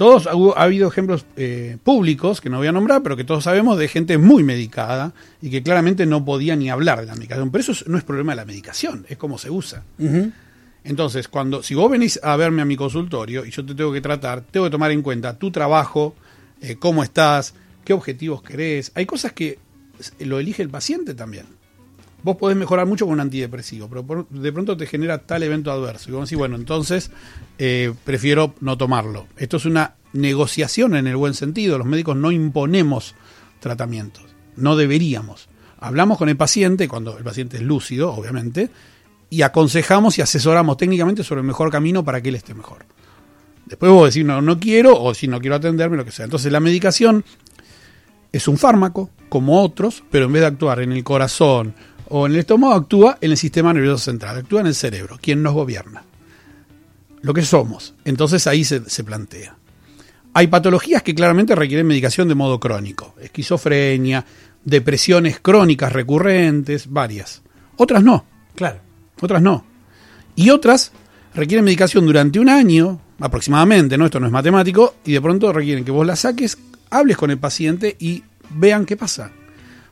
Todos 0.00 0.26
ha, 0.26 0.30
ha 0.30 0.62
habido 0.62 0.88
ejemplos 0.88 1.26
eh, 1.36 1.76
públicos 1.84 2.40
que 2.40 2.48
no 2.48 2.56
voy 2.56 2.68
a 2.68 2.72
nombrar, 2.72 3.02
pero 3.02 3.18
que 3.18 3.24
todos 3.24 3.44
sabemos 3.44 3.76
de 3.76 3.86
gente 3.86 4.16
muy 4.16 4.42
medicada 4.42 5.12
y 5.42 5.50
que 5.50 5.62
claramente 5.62 6.06
no 6.06 6.24
podía 6.24 6.56
ni 6.56 6.70
hablar 6.70 7.00
de 7.00 7.06
la 7.06 7.14
medicación. 7.14 7.50
Pero 7.50 7.60
eso 7.60 7.72
es- 7.72 7.86
no 7.86 7.98
es 7.98 8.04
problema 8.04 8.32
de 8.32 8.36
la 8.36 8.46
medicación, 8.46 9.04
es 9.10 9.18
cómo 9.18 9.36
se 9.36 9.50
usa. 9.50 9.82
Entonces, 10.84 11.28
cuando 11.28 11.62
si 11.62 11.74
vos 11.74 11.90
venís 11.90 12.18
a 12.22 12.34
verme 12.36 12.62
a 12.62 12.64
mi 12.64 12.76
consultorio 12.76 13.44
y 13.44 13.50
yo 13.50 13.62
te 13.66 13.74
tengo 13.74 13.92
que 13.92 14.00
tratar, 14.00 14.40
tengo 14.40 14.64
que 14.64 14.70
tomar 14.70 14.90
en 14.90 15.02
cuenta 15.02 15.38
tu 15.38 15.50
trabajo, 15.50 16.14
eh, 16.62 16.76
cómo 16.78 17.02
estás, 17.04 17.52
qué 17.84 17.92
objetivos 17.92 18.42
querés. 18.42 18.92
Hay 18.94 19.04
cosas 19.04 19.32
que 19.34 19.58
s- 19.98 20.12
lo 20.24 20.38
elige 20.38 20.62
el 20.62 20.70
paciente 20.70 21.12
también. 21.14 21.44
Vos 22.22 22.36
podés 22.36 22.56
mejorar 22.56 22.86
mucho 22.86 23.06
con 23.06 23.14
un 23.14 23.20
antidepresivo, 23.20 23.88
pero 23.88 24.26
de 24.28 24.52
pronto 24.52 24.76
te 24.76 24.86
genera 24.86 25.18
tal 25.18 25.42
evento 25.42 25.70
adverso. 25.72 26.10
Y 26.10 26.12
vos 26.12 26.28
decís, 26.28 26.38
bueno, 26.38 26.56
entonces 26.56 27.10
eh, 27.58 27.92
prefiero 28.04 28.54
no 28.60 28.76
tomarlo. 28.76 29.26
Esto 29.36 29.56
es 29.56 29.64
una 29.64 29.94
negociación 30.12 30.96
en 30.96 31.06
el 31.06 31.16
buen 31.16 31.34
sentido. 31.34 31.78
Los 31.78 31.86
médicos 31.86 32.16
no 32.16 32.30
imponemos 32.32 33.14
tratamientos. 33.60 34.24
No 34.56 34.76
deberíamos. 34.76 35.48
Hablamos 35.78 36.18
con 36.18 36.28
el 36.28 36.36
paciente, 36.36 36.88
cuando 36.88 37.16
el 37.16 37.24
paciente 37.24 37.56
es 37.56 37.62
lúcido, 37.62 38.12
obviamente, 38.12 38.70
y 39.30 39.42
aconsejamos 39.42 40.18
y 40.18 40.22
asesoramos 40.22 40.76
técnicamente 40.76 41.24
sobre 41.24 41.40
el 41.40 41.46
mejor 41.46 41.70
camino 41.70 42.04
para 42.04 42.20
que 42.20 42.28
él 42.28 42.34
esté 42.34 42.52
mejor. 42.52 42.84
Después 43.64 43.90
vos 43.92 44.12
decís, 44.12 44.26
no, 44.26 44.42
no 44.42 44.58
quiero, 44.58 45.00
o 45.00 45.14
si 45.14 45.28
no 45.28 45.40
quiero 45.40 45.56
atenderme, 45.56 45.96
lo 45.96 46.04
que 46.04 46.10
sea. 46.10 46.24
Entonces 46.24 46.50
la 46.50 46.60
medicación 46.60 47.24
es 48.32 48.48
un 48.48 48.58
fármaco, 48.58 49.10
como 49.28 49.62
otros, 49.62 50.02
pero 50.10 50.26
en 50.26 50.32
vez 50.32 50.40
de 50.40 50.48
actuar 50.48 50.80
en 50.80 50.92
el 50.92 51.04
corazón 51.04 51.74
o 52.10 52.26
en 52.26 52.32
el 52.32 52.38
estómago, 52.40 52.74
actúa 52.74 53.18
en 53.20 53.30
el 53.30 53.36
sistema 53.36 53.72
nervioso 53.72 54.04
central, 54.04 54.38
actúa 54.38 54.60
en 54.60 54.66
el 54.66 54.74
cerebro, 54.74 55.18
quien 55.20 55.42
nos 55.42 55.54
gobierna. 55.54 56.04
Lo 57.22 57.34
que 57.34 57.42
somos. 57.42 57.94
Entonces 58.04 58.46
ahí 58.46 58.64
se, 58.64 58.88
se 58.88 59.04
plantea. 59.04 59.56
Hay 60.34 60.46
patologías 60.46 61.02
que 61.02 61.14
claramente 61.14 61.54
requieren 61.54 61.86
medicación 61.86 62.28
de 62.28 62.34
modo 62.34 62.60
crónico. 62.60 63.14
Esquizofrenia, 63.20 64.24
depresiones 64.64 65.40
crónicas 65.40 65.92
recurrentes, 65.92 66.90
varias. 66.90 67.42
Otras 67.76 68.02
no 68.02 68.24
Claro. 68.54 68.78
otras 69.20 69.42
no. 69.42 69.64
Y 70.36 70.50
otras 70.50 70.92
requieren 71.34 71.64
medicación 71.64 72.06
durante 72.06 72.38
un 72.38 72.48
año, 72.48 73.00
aproximadamente, 73.18 73.96
¿no? 73.96 74.06
Esto 74.06 74.20
no 74.20 74.26
es 74.26 74.32
matemático, 74.32 74.96
y 75.04 75.12
de 75.12 75.20
pronto 75.20 75.52
requieren 75.52 75.84
que 75.84 75.90
vos 75.90 76.06
la 76.06 76.16
saques, 76.16 76.58
hables 76.90 77.16
con 77.16 77.30
el 77.30 77.38
paciente 77.38 77.96
y 77.98 78.22
vean 78.50 78.84
qué 78.86 78.96
pasa. 78.96 79.30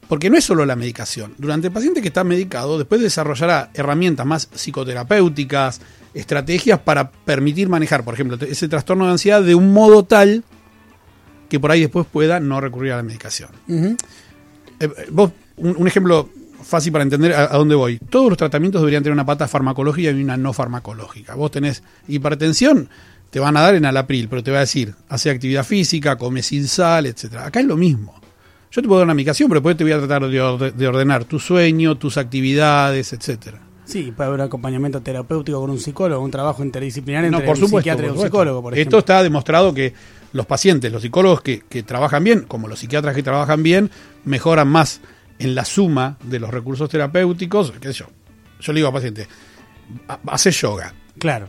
Porque 0.08 0.30
no 0.30 0.38
es 0.38 0.44
solo 0.44 0.64
la 0.64 0.74
medicación. 0.74 1.34
Durante 1.38 1.66
el 1.66 1.72
paciente 1.72 2.00
que 2.00 2.08
está 2.08 2.24
medicado, 2.24 2.78
después 2.78 3.00
desarrollará 3.00 3.70
herramientas 3.74 4.24
más 4.26 4.48
psicoterapéuticas, 4.54 5.80
estrategias 6.14 6.78
para 6.80 7.10
permitir 7.10 7.68
manejar, 7.68 8.04
por 8.04 8.14
ejemplo, 8.14 8.38
ese 8.40 8.68
trastorno 8.68 9.04
de 9.04 9.12
ansiedad 9.12 9.42
de 9.42 9.54
un 9.54 9.72
modo 9.72 10.04
tal 10.04 10.44
que 11.48 11.60
por 11.60 11.70
ahí 11.70 11.82
después 11.82 12.06
pueda 12.10 12.40
no 12.40 12.60
recurrir 12.60 12.92
a 12.92 12.96
la 12.96 13.02
medicación. 13.02 13.50
Eh, 13.68 13.96
eh, 14.80 14.88
vos, 15.10 15.32
un, 15.56 15.76
un 15.76 15.86
ejemplo 15.86 16.30
fácil 16.62 16.92
para 16.92 17.04
entender 17.04 17.32
a, 17.34 17.44
a 17.44 17.56
dónde 17.58 17.74
voy. 17.74 17.98
Todos 17.98 18.28
los 18.28 18.38
tratamientos 18.38 18.80
deberían 18.80 19.02
tener 19.02 19.12
una 19.12 19.26
pata 19.26 19.46
farmacológica 19.46 20.10
y 20.10 20.22
una 20.22 20.36
no 20.36 20.52
farmacológica. 20.52 21.34
Vos 21.34 21.50
tenés 21.50 21.82
hipertensión, 22.06 22.88
te 23.30 23.40
van 23.40 23.56
a 23.56 23.60
dar 23.60 23.74
en 23.74 23.84
alapril, 23.84 24.28
pero 24.28 24.42
te 24.42 24.50
va 24.50 24.58
a 24.58 24.60
decir, 24.60 24.94
hace 25.08 25.30
actividad 25.30 25.64
física, 25.64 26.16
come 26.16 26.42
sin 26.42 26.66
sal, 26.66 27.06
etcétera. 27.06 27.46
Acá 27.46 27.60
es 27.60 27.66
lo 27.66 27.76
mismo. 27.76 28.18
Yo 28.70 28.82
te 28.82 28.88
puedo 28.88 28.98
dar 29.00 29.06
una 29.06 29.14
medicación, 29.14 29.48
pero 29.48 29.60
después 29.60 29.76
te 29.76 29.84
voy 29.84 29.92
a 29.92 29.98
tratar 29.98 30.28
de, 30.28 30.40
orde- 30.42 30.72
de 30.72 30.86
ordenar 30.88 31.24
tu 31.24 31.38
sueño, 31.38 31.96
tus 31.96 32.16
actividades, 32.18 33.12
etcétera. 33.12 33.60
Sí, 33.84 34.12
puede 34.14 34.26
haber 34.28 34.40
un 34.40 34.46
acompañamiento 34.46 35.00
terapéutico 35.00 35.60
con 35.60 35.70
un 35.70 35.78
psicólogo, 35.80 36.22
un 36.22 36.30
trabajo 36.30 36.62
interdisciplinar 36.62 37.24
entre 37.24 37.40
No, 37.40 37.46
por 37.46 37.54
un 37.54 37.60
supuesto. 37.60 37.78
psiquiatra 37.78 38.06
y 38.06 38.10
un 38.10 38.22
psicólogo, 38.22 38.60
por 38.62 38.76
Esto 38.78 38.98
está 38.98 39.22
demostrado 39.22 39.72
que 39.72 39.94
los 40.34 40.44
pacientes, 40.44 40.92
los 40.92 41.00
psicólogos 41.00 41.40
que, 41.40 41.60
que 41.60 41.82
trabajan 41.82 42.22
bien, 42.22 42.40
como 42.46 42.68
los 42.68 42.78
psiquiatras 42.80 43.14
que 43.14 43.22
trabajan 43.22 43.62
bien, 43.62 43.90
mejoran 44.26 44.68
más 44.68 45.00
en 45.38 45.54
la 45.54 45.64
suma 45.64 46.18
de 46.22 46.38
los 46.38 46.50
recursos 46.50 46.90
terapéuticos. 46.90 47.72
¿Qué 47.80 47.88
sé 47.88 48.00
yo? 48.00 48.06
Yo 48.60 48.72
le 48.74 48.78
digo 48.80 48.88
al 48.88 48.94
paciente, 48.94 49.26
"Ha- 50.08 50.18
hace 50.26 50.50
yoga. 50.50 50.92
Claro. 51.18 51.48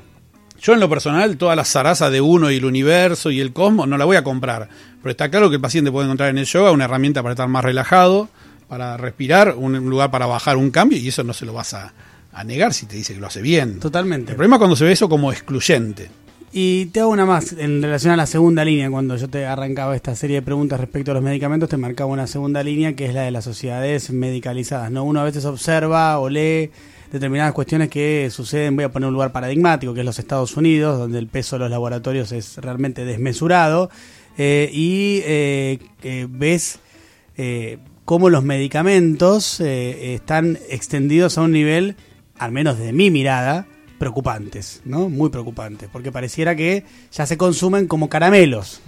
Yo 0.61 0.73
en 0.73 0.79
lo 0.79 0.89
personal, 0.89 1.37
toda 1.37 1.55
la 1.55 1.63
zaraza 1.63 2.09
de 2.09 2.21
uno 2.21 2.51
y 2.51 2.57
el 2.57 2.65
universo 2.65 3.31
y 3.31 3.39
el 3.39 3.53
cosmos 3.53 3.87
no 3.87 3.97
la 3.97 4.05
voy 4.05 4.17
a 4.17 4.23
comprar. 4.23 4.69
Pero 5.01 5.11
está 5.11 5.29
claro 5.29 5.49
que 5.49 5.55
el 5.55 5.61
paciente 5.61 5.91
puede 5.91 6.05
encontrar 6.05 6.29
en 6.29 6.37
el 6.37 6.45
yoga 6.45 6.71
una 6.71 6.85
herramienta 6.85 7.21
para 7.21 7.33
estar 7.33 7.47
más 7.47 7.63
relajado, 7.63 8.29
para 8.67 8.97
respirar, 8.97 9.55
un 9.55 9.89
lugar 9.89 10.11
para 10.11 10.25
bajar 10.25 10.57
un 10.57 10.71
cambio, 10.71 10.97
y 10.97 11.07
eso 11.07 11.23
no 11.23 11.33
se 11.33 11.45
lo 11.45 11.53
vas 11.53 11.73
a, 11.73 11.93
a 12.33 12.43
negar 12.43 12.73
si 12.73 12.85
te 12.85 12.95
dice 12.95 13.13
que 13.13 13.19
lo 13.19 13.27
hace 13.27 13.41
bien. 13.41 13.79
Totalmente. 13.79 14.31
El 14.31 14.35
problema 14.35 14.57
es 14.57 14.59
cuando 14.59 14.75
se 14.75 14.85
ve 14.85 14.91
eso 14.91 15.09
como 15.09 15.31
excluyente. 15.31 16.09
Y 16.51 16.87
te 16.87 17.01
hago 17.01 17.11
una 17.11 17.25
más 17.25 17.53
en 17.53 17.81
relación 17.81 18.11
a 18.11 18.17
la 18.17 18.25
segunda 18.25 18.65
línea. 18.65 18.89
Cuando 18.89 19.15
yo 19.15 19.29
te 19.29 19.45
arrancaba 19.45 19.95
esta 19.95 20.15
serie 20.15 20.37
de 20.37 20.41
preguntas 20.41 20.79
respecto 20.79 21.11
a 21.11 21.13
los 21.13 21.23
medicamentos, 21.23 21.69
te 21.69 21.77
marcaba 21.77 22.11
una 22.11 22.25
segunda 22.25 22.63
línea 22.63 22.95
que 22.95 23.05
es 23.05 23.13
la 23.13 23.21
de 23.21 23.31
las 23.31 23.43
sociedades 23.43 24.09
medicalizadas. 24.09 24.89
¿no? 24.89 25.03
Uno 25.03 25.19
a 25.19 25.23
veces 25.23 25.45
observa 25.45 26.17
o 26.19 26.27
lee 26.27 26.71
determinadas 27.11 27.53
cuestiones 27.53 27.89
que 27.89 28.29
suceden, 28.31 28.75
voy 28.75 28.85
a 28.85 28.91
poner 28.91 29.07
un 29.07 29.13
lugar 29.13 29.31
paradigmático, 29.31 29.93
que 29.93 30.01
es 30.01 30.05
los 30.05 30.19
Estados 30.19 30.55
Unidos, 30.55 30.99
donde 30.99 31.19
el 31.19 31.27
peso 31.27 31.55
de 31.55 31.61
los 31.61 31.71
laboratorios 31.71 32.31
es 32.31 32.57
realmente 32.57 33.05
desmesurado, 33.05 33.89
eh, 34.37 34.69
y 34.71 35.21
eh, 35.25 35.79
eh, 36.03 36.27
ves 36.29 36.79
cómo 38.03 38.29
los 38.29 38.43
medicamentos 38.43 39.61
están 39.61 40.59
extendidos 40.69 41.37
a 41.37 41.41
un 41.41 41.53
nivel, 41.53 41.95
al 42.37 42.51
menos 42.51 42.77
de 42.77 42.91
mi 42.91 43.11
mirada, 43.11 43.65
preocupantes, 43.97 44.81
¿no? 44.83 45.07
Muy 45.07 45.29
preocupantes, 45.29 45.87
porque 45.89 46.11
pareciera 46.11 46.53
que 46.53 46.83
ya 47.13 47.25
se 47.25 47.37
consumen 47.37 47.87
como 47.87 48.09
caramelos, 48.09 48.81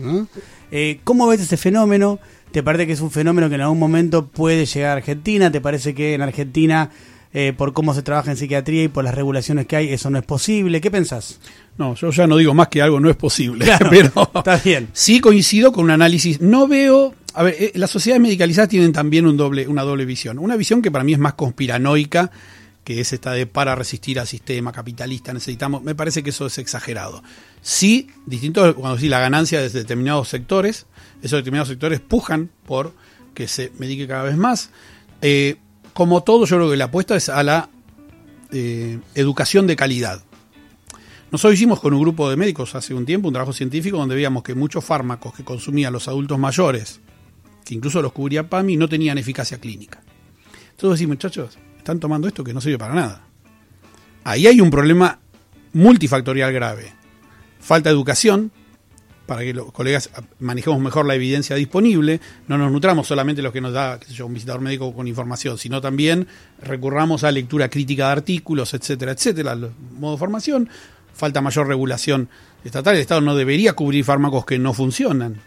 ¿Cómo 1.03 1.27
ves 1.27 1.41
ese 1.41 1.57
fenómeno? 1.57 2.19
¿Te 2.51 2.63
parece 2.63 2.87
que 2.87 2.93
es 2.93 3.01
un 3.01 3.11
fenómeno 3.11 3.47
que 3.47 3.55
en 3.55 3.61
algún 3.61 3.79
momento 3.79 4.27
puede 4.27 4.65
llegar 4.65 4.91
a 4.91 4.93
Argentina? 4.93 5.51
¿Te 5.51 5.61
parece 5.61 5.93
que 5.93 6.13
en 6.13 6.21
Argentina, 6.21 6.91
eh, 7.33 7.53
por 7.55 7.73
cómo 7.73 7.93
se 7.93 8.01
trabaja 8.01 8.31
en 8.31 8.37
psiquiatría 8.37 8.83
y 8.83 8.87
por 8.87 9.03
las 9.03 9.15
regulaciones 9.15 9.65
que 9.67 9.75
hay, 9.75 9.89
eso 9.89 10.09
no 10.09 10.17
es 10.17 10.25
posible? 10.25 10.81
¿Qué 10.81 10.91
pensás? 10.91 11.39
No, 11.77 11.95
yo 11.95 12.11
ya 12.11 12.27
no 12.27 12.37
digo 12.37 12.53
más 12.53 12.67
que 12.67 12.81
algo 12.81 12.99
no 12.99 13.09
es 13.09 13.15
posible. 13.15 13.65
Claro, 13.65 13.89
pero 13.89 14.31
está 14.35 14.57
bien. 14.57 14.89
Sí 14.93 15.19
coincido 15.19 15.71
con 15.71 15.85
un 15.85 15.91
análisis. 15.91 16.41
No 16.41 16.67
veo. 16.67 17.15
A 17.33 17.43
ver, 17.43 17.55
eh, 17.57 17.71
las 17.75 17.89
sociedades 17.89 18.21
medicalizadas 18.21 18.69
tienen 18.69 18.91
también 18.91 19.25
un 19.25 19.37
doble, 19.37 19.67
una 19.67 19.83
doble 19.83 20.05
visión. 20.05 20.39
Una 20.39 20.57
visión 20.57 20.81
que 20.81 20.91
para 20.91 21.03
mí 21.03 21.13
es 21.13 21.19
más 21.19 21.33
conspiranoica, 21.35 22.31
que 22.83 22.99
es 22.99 23.13
esta 23.13 23.31
de 23.31 23.45
para 23.45 23.75
resistir 23.75 24.19
al 24.19 24.27
sistema 24.27 24.71
capitalista 24.71 25.33
necesitamos. 25.33 25.83
Me 25.83 25.95
parece 25.95 26.23
que 26.23 26.31
eso 26.31 26.47
es 26.47 26.57
exagerado. 26.57 27.23
Sí, 27.61 28.07
distinto 28.25 28.75
cuando 28.75 28.97
sí 28.97 29.07
la 29.07 29.19
ganancia 29.19 29.61
de 29.61 29.69
determinados 29.69 30.27
sectores, 30.29 30.87
esos 31.21 31.39
determinados 31.39 31.69
sectores 31.69 31.99
pujan 31.99 32.49
por 32.65 32.93
que 33.33 33.47
se 33.47 33.71
medique 33.77 34.07
cada 34.07 34.23
vez 34.23 34.35
más. 34.35 34.71
Eh, 35.21 35.57
como 35.93 36.23
todo, 36.23 36.45
yo 36.45 36.57
creo 36.57 36.69
que 36.71 36.77
la 36.77 36.85
apuesta 36.85 37.15
es 37.15 37.29
a 37.29 37.43
la 37.43 37.69
eh, 38.51 38.99
educación 39.15 39.67
de 39.67 39.75
calidad. 39.75 40.23
Nosotros 41.31 41.53
hicimos 41.53 41.79
con 41.79 41.93
un 41.93 42.01
grupo 42.01 42.29
de 42.29 42.35
médicos 42.35 42.75
hace 42.75 42.93
un 42.93 43.05
tiempo 43.05 43.29
un 43.29 43.33
trabajo 43.33 43.53
científico 43.53 43.97
donde 43.97 44.15
veíamos 44.15 44.43
que 44.43 44.53
muchos 44.53 44.83
fármacos 44.83 45.33
que 45.33 45.43
consumían 45.43 45.93
los 45.93 46.07
adultos 46.07 46.37
mayores, 46.37 46.99
que 47.63 47.73
incluso 47.73 48.01
los 48.01 48.11
cubría 48.11 48.49
PAMI, 48.49 48.75
no 48.75 48.89
tenían 48.89 49.17
eficacia 49.17 49.57
clínica. 49.57 50.01
Entonces 50.71 50.99
decimos, 50.99 51.15
muchachos, 51.15 51.57
están 51.77 51.99
tomando 51.99 52.27
esto 52.27 52.43
que 52.43 52.53
no 52.53 52.59
sirve 52.59 52.77
para 52.77 52.93
nada. 52.93 53.25
Ahí 54.23 54.47
hay 54.47 54.59
un 54.59 54.69
problema 54.69 55.19
multifactorial 55.73 56.51
grave. 56.51 56.93
Falta 57.59 57.89
de 57.89 57.95
educación 57.95 58.51
para 59.31 59.43
que 59.43 59.53
los 59.53 59.71
colegas 59.71 60.09
manejemos 60.39 60.77
mejor 60.81 61.05
la 61.05 61.15
evidencia 61.15 61.55
disponible, 61.55 62.19
no 62.49 62.57
nos 62.57 62.69
nutramos 62.69 63.07
solamente 63.07 63.41
los 63.41 63.53
que 63.53 63.61
nos 63.61 63.71
da 63.71 63.97
un 64.25 64.33
visitador 64.33 64.59
médico 64.59 64.93
con 64.93 65.07
información, 65.07 65.57
sino 65.57 65.79
también 65.79 66.27
recurramos 66.61 67.23
a 67.23 67.31
lectura 67.31 67.69
crítica 67.69 68.07
de 68.07 68.11
artículos, 68.11 68.73
etcétera, 68.73 69.13
etcétera, 69.13 69.55
modo 69.97 70.11
de 70.11 70.17
formación. 70.17 70.67
Falta 71.13 71.39
mayor 71.39 71.65
regulación 71.69 72.27
estatal. 72.65 72.95
El 72.95 72.99
Estado 72.99 73.21
no 73.21 73.33
debería 73.33 73.71
cubrir 73.71 74.03
fármacos 74.03 74.45
que 74.45 74.59
no 74.59 74.73
funcionan. 74.73 75.37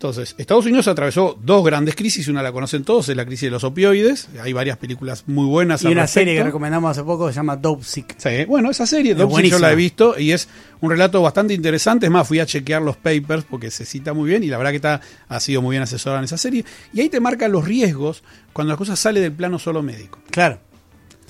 Entonces, 0.00 0.34
Estados 0.38 0.64
Unidos 0.64 0.88
atravesó 0.88 1.38
dos 1.44 1.62
grandes 1.62 1.94
crisis, 1.94 2.26
una 2.28 2.42
la 2.42 2.50
conocen 2.52 2.84
todos, 2.84 3.10
es 3.10 3.16
la 3.18 3.26
crisis 3.26 3.48
de 3.48 3.50
los 3.50 3.64
opioides. 3.64 4.30
Hay 4.42 4.54
varias 4.54 4.78
películas 4.78 5.24
muy 5.26 5.44
buenas. 5.44 5.82
Y 5.82 5.88
al 5.88 5.92
una 5.92 6.06
serie 6.06 6.36
que 6.36 6.42
recomendamos 6.42 6.92
hace 6.92 7.04
poco 7.04 7.28
se 7.28 7.34
llama 7.34 7.54
Dope 7.56 7.84
Sick. 7.84 8.14
Sí, 8.16 8.46
bueno, 8.46 8.70
esa 8.70 8.86
serie, 8.86 9.12
Es 9.12 9.18
Dopsic, 9.18 9.50
yo 9.50 9.58
la 9.58 9.70
he 9.72 9.74
visto 9.74 10.18
y 10.18 10.32
es 10.32 10.48
un 10.80 10.90
relato 10.90 11.20
bastante 11.20 11.52
interesante. 11.52 12.06
Es 12.06 12.12
más, 12.12 12.26
fui 12.26 12.38
a 12.40 12.46
chequear 12.46 12.80
los 12.80 12.96
papers 12.96 13.44
porque 13.44 13.70
se 13.70 13.84
cita 13.84 14.14
muy 14.14 14.26
bien 14.30 14.42
y 14.42 14.46
la 14.46 14.56
verdad 14.56 14.70
que 14.70 14.76
está, 14.76 15.02
ha 15.28 15.38
sido 15.38 15.60
muy 15.60 15.74
bien 15.74 15.82
asesorada 15.82 16.20
en 16.20 16.24
esa 16.24 16.38
serie. 16.38 16.64
Y 16.94 17.00
ahí 17.02 17.10
te 17.10 17.20
marca 17.20 17.46
los 17.48 17.66
riesgos 17.66 18.22
cuando 18.54 18.72
la 18.72 18.78
cosa 18.78 18.96
sale 18.96 19.20
del 19.20 19.32
plano 19.32 19.58
solo 19.58 19.82
médico. 19.82 20.18
Claro. 20.30 20.60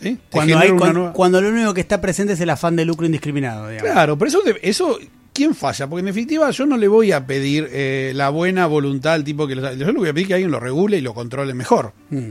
¿sí? 0.01 0.17
Cuando, 0.31 0.57
hay, 0.57 0.71
nueva- 0.71 1.13
cuando 1.13 1.43
lo 1.43 1.49
único 1.49 1.75
que 1.75 1.81
está 1.81 2.01
presente 2.01 2.35
es 2.35 2.41
el 2.41 2.51
afán 2.51 2.77
de 2.77 2.85
lucro 2.85 3.05
indiscriminado. 3.05 3.69
digamos. 3.69 3.91
Claro, 3.91 4.17
pero 4.17 4.29
eso, 4.29 4.43
eso 4.63 4.97
¿quién 5.33 5.55
falla? 5.55 5.87
Porque 5.89 6.01
en 6.01 6.07
definitiva 6.07 6.51
yo 6.51 6.67
no 6.67 6.77
le 6.77 6.89
voy 6.89 7.13
a 7.13 7.27
pedir 7.27 7.69
eh, 7.73 8.13
la 8.15 8.29
buena 8.31 8.67
voluntad 8.67 9.15
al 9.15 9.25
tipo 9.25 9.47
que 9.47 9.55
lo 9.55 9.75
Yo 9.75 9.87
le 9.87 9.93
voy 9.99 10.09
a 10.09 10.13
pedir 10.15 10.27
que 10.29 10.35
alguien 10.35 10.51
lo 10.51 10.61
regule 10.61 10.99
y 10.99 11.01
lo 11.01 11.15
controle 11.15 11.55
mejor. 11.55 11.93
Mm. 12.11 12.31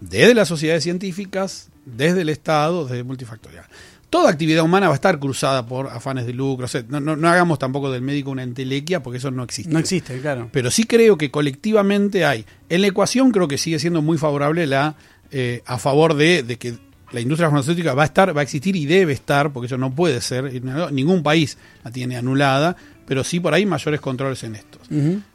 desde 0.00 0.34
las 0.34 0.48
sociedades 0.48 0.82
científicas, 0.84 1.68
desde 1.84 2.20
el 2.22 2.28
Estado, 2.28 2.86
desde 2.86 3.02
multifactorial. 3.02 3.64
Toda 4.10 4.30
actividad 4.30 4.62
humana 4.64 4.86
va 4.86 4.92
a 4.92 4.94
estar 4.94 5.18
cruzada 5.18 5.66
por 5.66 5.88
afanes 5.88 6.26
de 6.26 6.32
lucro. 6.32 6.66
o 6.66 6.68
sea, 6.68 6.84
no, 6.88 7.00
no- 7.00 7.16
no 7.16 7.28
hagamos 7.28 7.58
tampoco 7.58 7.90
del 7.90 8.02
médico 8.02 8.30
una 8.30 8.44
entelequia 8.44 9.02
porque 9.02 9.18
eso 9.18 9.30
no 9.32 9.42
existe. 9.42 9.72
No 9.72 9.78
existe, 9.80 10.18
claro. 10.20 10.48
Pero 10.52 10.70
sí 10.70 10.84
creo 10.84 11.18
que 11.18 11.30
colectivamente 11.32 12.24
hay. 12.24 12.44
En 12.68 12.82
la 12.82 12.86
ecuación 12.86 13.32
creo 13.32 13.48
que 13.48 13.58
sigue 13.58 13.78
siendo 13.80 14.02
muy 14.02 14.16
favorable 14.16 14.66
la 14.66 14.94
eh, 15.32 15.62
a 15.66 15.78
favor 15.78 16.14
de, 16.14 16.44
de 16.44 16.56
que 16.56 16.74
la 17.12 17.20
industria 17.20 17.48
farmacéutica 17.48 17.94
va 17.94 18.02
a 18.02 18.06
estar, 18.06 18.36
va 18.36 18.40
a 18.40 18.42
existir 18.44 18.74
y 18.76 18.84
debe 18.86 19.12
estar, 19.12 19.52
porque 19.52 19.66
eso 19.66 19.78
no 19.78 19.94
puede 19.94 20.20
ser. 20.20 20.52
Ningún 20.92 21.22
país 21.22 21.56
la 21.84 21.90
tiene 21.90 22.16
anulada, 22.16 22.76
pero 23.06 23.22
sí 23.24 23.40
por 23.40 23.54
ahí 23.54 23.64
mayores 23.66 24.00
controles 24.00 24.42
en 24.44 24.56
estos. 24.56 24.82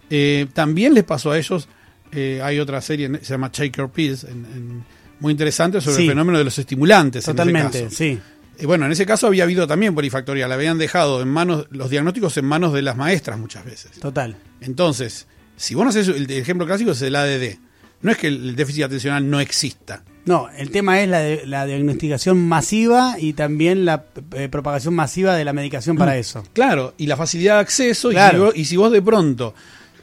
Eh, 0.09 0.47
también 0.53 0.93
les 0.93 1.03
pasó 1.05 1.31
a 1.31 1.37
ellos, 1.37 1.67
eh, 2.11 2.41
hay 2.43 2.59
otra 2.59 2.81
serie, 2.81 3.09
se 3.21 3.33
llama 3.33 3.51
Pills, 3.93 4.23
en- 4.25 4.31
en- 4.45 4.85
muy 5.21 5.31
interesante 5.31 5.79
sobre 5.81 5.97
Sí. 5.97 6.03
el 6.03 6.09
fenómeno 6.09 6.37
de 6.39 6.43
los 6.43 6.57
estimulantes. 6.59 7.25
en 7.25 7.29
ese 7.29 7.31
Totalmente, 7.31 7.83
caso. 7.83 7.95
sí. 7.95 8.19
Bueno, 8.65 8.85
en 8.85 8.91
ese 8.91 9.05
caso 9.05 9.27
había 9.27 9.43
habido 9.43 9.65
también 9.65 9.95
polifactorial, 9.95 10.51
habían 10.51 10.77
dejado 10.77 11.21
en 11.21 11.27
manos 11.29 11.67
los 11.71 11.89
diagnósticos 11.89 12.37
en 12.37 12.45
manos 12.45 12.73
de 12.73 12.81
las 12.81 12.95
maestras 12.97 13.39
muchas 13.39 13.63
veces. 13.65 13.91
Total. 13.99 14.35
Entonces, 14.59 15.27
si 15.55 15.73
vos 15.73 15.83
no 15.83 15.89
haces 15.89 16.07
el 16.09 16.29
ejemplo 16.31 16.65
clásico 16.67 16.91
es 16.91 17.01
el 17.01 17.15
ADD. 17.15 17.57
No 18.01 18.11
es 18.11 18.17
que 18.17 18.27
el 18.27 18.55
déficit 18.55 18.83
atencional 18.83 19.27
no 19.29 19.39
exista. 19.39 20.03
No, 20.25 20.49
el 20.55 20.69
tema 20.71 21.01
es 21.01 21.09
la, 21.09 21.19
de- 21.19 21.45
la 21.47 21.65
diagnosticación 21.65 22.37
masiva 22.47 23.15
y 23.19 23.33
también 23.33 23.85
la 23.85 24.05
eh, 24.33 24.47
propagación 24.49 24.93
masiva 24.93 25.35
de 25.35 25.43
la 25.45 25.53
medicación 25.53 25.97
para 25.97 26.17
eso. 26.17 26.43
Claro, 26.53 26.93
y 26.97 27.07
la 27.07 27.17
facilidad 27.17 27.55
de 27.55 27.61
acceso, 27.61 28.11
y 28.11 28.15
Claro. 28.15 28.37
si 28.37 28.43
vos- 28.43 28.53
y, 28.57 28.65
si 28.65 28.77
vos, 28.77 28.91
de 28.91 29.01
pronto, 29.01 29.53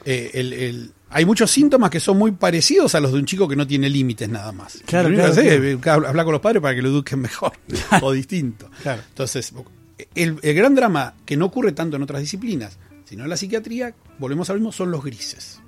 eh, 0.05 0.31
el- 0.33 0.53
el- 0.53 0.91
hay 1.11 1.25
muchos 1.25 1.49
síntomas 1.49 1.89
que 1.89 1.99
son 1.99 2.17
muy 2.17 2.31
parecidos 2.33 2.93
a 2.95 2.99
los 2.99 3.11
de 3.13 3.19
un 3.19 3.25
chico 3.25 3.47
que 3.47 3.55
no 3.55 3.65
tiene 3.65 3.89
límites 3.89 4.29
nada 4.29 4.51
más. 4.51 4.79
Claro, 4.85 5.09
Lo 5.09 5.15
claro, 5.15 5.31
hacer 5.31 5.77
claro. 5.79 6.01
es 6.03 6.07
hablar 6.09 6.25
con 6.25 6.33
los 6.33 6.41
padres 6.41 6.61
para 6.61 6.75
que 6.75 6.81
lo 6.83 6.89
eduquen 6.89 7.19
mejor 7.21 7.53
o 8.01 8.11
distinto. 8.11 8.69
Claro. 8.83 9.01
Entonces, 9.09 9.51
el, 10.15 10.37
el 10.41 10.53
gran 10.53 10.75
drama 10.75 11.15
que 11.25 11.35
no 11.37 11.45
ocurre 11.45 11.71
tanto 11.71 11.95
en 11.97 12.03
otras 12.03 12.21
disciplinas, 12.21 12.77
sino 13.05 13.23
en 13.23 13.29
la 13.29 13.37
psiquiatría, 13.37 13.95
volvemos 14.19 14.49
al 14.51 14.57
mismo, 14.57 14.71
son 14.71 14.91
los 14.91 15.03
grises. 15.03 15.59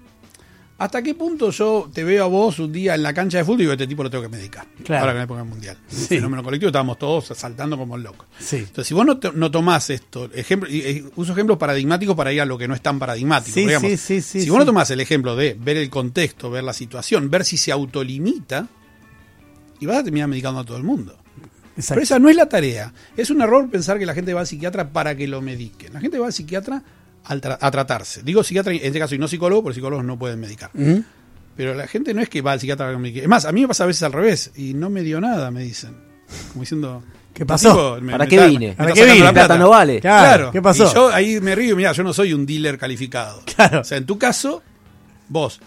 ¿Hasta 0.81 1.03
qué 1.03 1.13
punto 1.13 1.51
yo 1.51 1.91
te 1.93 2.03
veo 2.03 2.23
a 2.23 2.27
vos 2.27 2.57
un 2.57 2.71
día 2.71 2.95
en 2.95 3.03
la 3.03 3.13
cancha 3.13 3.37
de 3.37 3.43
fútbol 3.43 3.59
y 3.59 3.63
digo, 3.65 3.73
este 3.73 3.85
tipo 3.85 4.01
lo 4.01 4.09
tengo 4.09 4.23
que 4.23 4.29
medicar? 4.29 4.65
Claro. 4.83 5.01
Ahora 5.01 5.11
que 5.11 5.15
en 5.15 5.17
la 5.19 5.23
época 5.25 5.43
mundial. 5.43 5.77
Sí. 5.87 6.07
Fenómeno 6.07 6.41
colectivo, 6.43 6.69
estábamos 6.69 6.97
todos 6.97 7.27
saltando 7.37 7.77
como 7.77 7.99
locos. 7.99 8.25
Sí. 8.39 8.55
Entonces, 8.55 8.87
si 8.87 8.95
vos 8.95 9.05
no, 9.05 9.19
no 9.35 9.51
tomás 9.51 9.91
esto, 9.91 10.31
ejemplo, 10.33 10.67
y- 10.67 11.07
uso 11.15 11.33
ejemplos 11.33 11.59
paradigmáticos 11.59 12.15
para 12.15 12.33
ir 12.33 12.41
a 12.41 12.45
lo 12.45 12.57
que 12.57 12.67
no 12.67 12.73
es 12.73 12.81
tan 12.81 12.97
paradigmático. 12.97 13.53
Sí, 13.53 13.67
digamos. 13.67 13.91
sí, 13.99 14.21
si 14.23 14.49
vos 14.49 14.57
no 14.57 14.65
tomás 14.65 14.89
el 14.89 14.99
ejemplo 15.01 15.35
de 15.35 15.53
ver 15.53 15.77
el 15.77 15.91
contexto, 15.91 16.49
ver 16.49 16.63
la 16.63 16.73
situación, 16.73 17.29
ver 17.29 17.45
si 17.45 17.57
se 17.57 17.71
autolimita, 17.71 18.67
y 19.79 19.85
vas 19.85 19.97
a 19.97 20.03
terminar 20.03 20.29
medicando 20.29 20.61
a 20.61 20.65
todo 20.65 20.77
el 20.77 20.83
mundo. 20.83 21.15
Exacto. 21.77 21.93
Pero 21.93 22.01
esa 22.01 22.17
no 22.17 22.27
es 22.27 22.35
la 22.35 22.49
tarea. 22.49 22.91
Es 23.15 23.29
un 23.29 23.39
error 23.43 23.69
pensar 23.69 23.99
que 23.99 24.07
la 24.07 24.15
gente 24.15 24.33
va 24.33 24.39
al 24.39 24.47
psiquiatra 24.47 24.89
para 24.89 25.15
que 25.15 25.27
lo 25.27 25.43
mediquen. 25.43 25.93
La 25.93 25.99
gente 25.99 26.17
va 26.17 26.25
al 26.25 26.33
psiquiatra 26.33 26.81
tra- 27.27 27.57
a 27.59 27.71
tratarse. 27.71 28.21
Digo 28.23 28.43
psiquiatra 28.43 28.73
en 28.73 28.79
este 28.83 28.99
caso 28.99 29.15
y 29.15 29.17
no 29.17 29.27
psicólogo, 29.27 29.63
porque 29.63 29.75
psicólogos 29.75 30.05
no 30.05 30.17
pueden 30.17 30.39
medicar. 30.39 30.71
Pero 31.55 31.73
la 31.75 31.85
gente 31.87 32.13
no 32.13 32.21
es 32.21 32.29
que 32.29 32.41
va 32.41 32.53
al 32.53 32.59
psiquiatra 32.59 32.85
para 32.85 32.93
que 32.93 32.97
me 32.97 33.03
medique. 33.03 33.21
Es 33.21 33.27
más, 33.27 33.45
a 33.45 33.51
mí 33.51 33.61
me 33.61 33.67
pasa 33.67 33.83
a 33.83 33.87
veces 33.87 34.03
al 34.03 34.13
revés 34.13 34.51
y 34.55 34.73
no 34.73 34.89
me 34.89 35.01
dio 35.03 35.19
nada, 35.21 35.51
me 35.51 35.61
dicen. 35.63 35.95
Como 36.51 36.61
diciendo. 36.61 37.03
¿Qué 37.33 37.43
"Este 37.43 37.45
pasó? 37.45 37.69
tipo 37.95 38.01
me- 38.05 38.11
¿Para 38.11 38.23
me 38.25 38.29
qué 38.29 38.35
está- 38.35 38.47
vine? 38.47 38.67
me 38.69 38.75
¿Para 38.75 38.91
qué 38.93 39.05
vine? 39.05 39.19
la 39.23 39.33
Plata 39.33 39.57
no 39.57 39.69
vale. 39.69 40.01
Claro, 40.01 40.51
¿qué 40.51 40.61
pasó? 40.61 40.89
Y 40.89 40.93
yo 40.93 41.09
ahí 41.13 41.39
me 41.39 41.55
río, 41.55 41.75
mira, 41.77 41.91
yo 41.93 42.03
no 42.03 42.13
soy 42.13 42.33
un 42.33 42.45
dealer 42.45 42.77
calificado. 42.77 43.41
Claro. 43.55 43.81
O 43.81 43.83
sea, 43.85 43.97
en 43.97 44.05
tu 44.05 44.17
caso, 44.17 44.61
vos, 45.29 45.59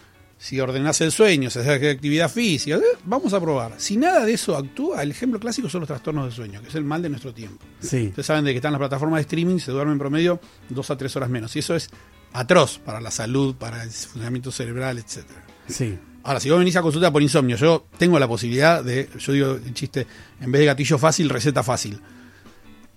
si 0.44 0.60
ordenás 0.60 1.00
el 1.00 1.10
sueño, 1.10 1.48
si 1.48 1.58
haces 1.58 1.90
actividad 1.90 2.30
física, 2.30 2.76
eh, 2.76 2.82
vamos 3.06 3.32
a 3.32 3.40
probar. 3.40 3.72
Si 3.78 3.96
nada 3.96 4.26
de 4.26 4.34
eso 4.34 4.54
actúa, 4.54 5.02
el 5.02 5.10
ejemplo 5.10 5.40
clásico 5.40 5.70
son 5.70 5.80
los 5.80 5.88
trastornos 5.88 6.26
de 6.26 6.32
sueño, 6.32 6.60
que 6.60 6.68
es 6.68 6.74
el 6.74 6.84
mal 6.84 7.00
de 7.00 7.08
nuestro 7.08 7.32
tiempo. 7.32 7.64
Sí. 7.80 8.08
Ustedes 8.08 8.26
saben 8.26 8.44
de 8.44 8.50
que 8.50 8.56
están 8.56 8.72
las 8.72 8.78
plataformas 8.78 9.16
de 9.16 9.22
streaming, 9.22 9.58
se 9.58 9.72
duermen 9.72 9.94
en 9.94 9.98
promedio 9.98 10.40
dos 10.68 10.90
a 10.90 10.98
tres 10.98 11.16
horas 11.16 11.30
menos. 11.30 11.56
Y 11.56 11.60
eso 11.60 11.74
es 11.74 11.88
atroz 12.34 12.78
para 12.78 13.00
la 13.00 13.10
salud, 13.10 13.54
para 13.54 13.84
el 13.84 13.90
funcionamiento 13.90 14.52
cerebral, 14.52 14.98
etcétera. 14.98 15.46
Sí. 15.66 15.98
Ahora, 16.24 16.40
si 16.40 16.50
vos 16.50 16.58
venís 16.58 16.76
a 16.76 16.82
consulta 16.82 17.10
por 17.10 17.22
insomnio, 17.22 17.56
yo 17.56 17.86
tengo 17.96 18.18
la 18.18 18.28
posibilidad 18.28 18.84
de, 18.84 19.08
yo 19.18 19.32
digo 19.32 19.52
el 19.52 19.72
chiste, 19.72 20.06
en 20.42 20.52
vez 20.52 20.60
de 20.60 20.66
gatillo 20.66 20.98
fácil, 20.98 21.30
receta 21.30 21.62
fácil. 21.62 21.98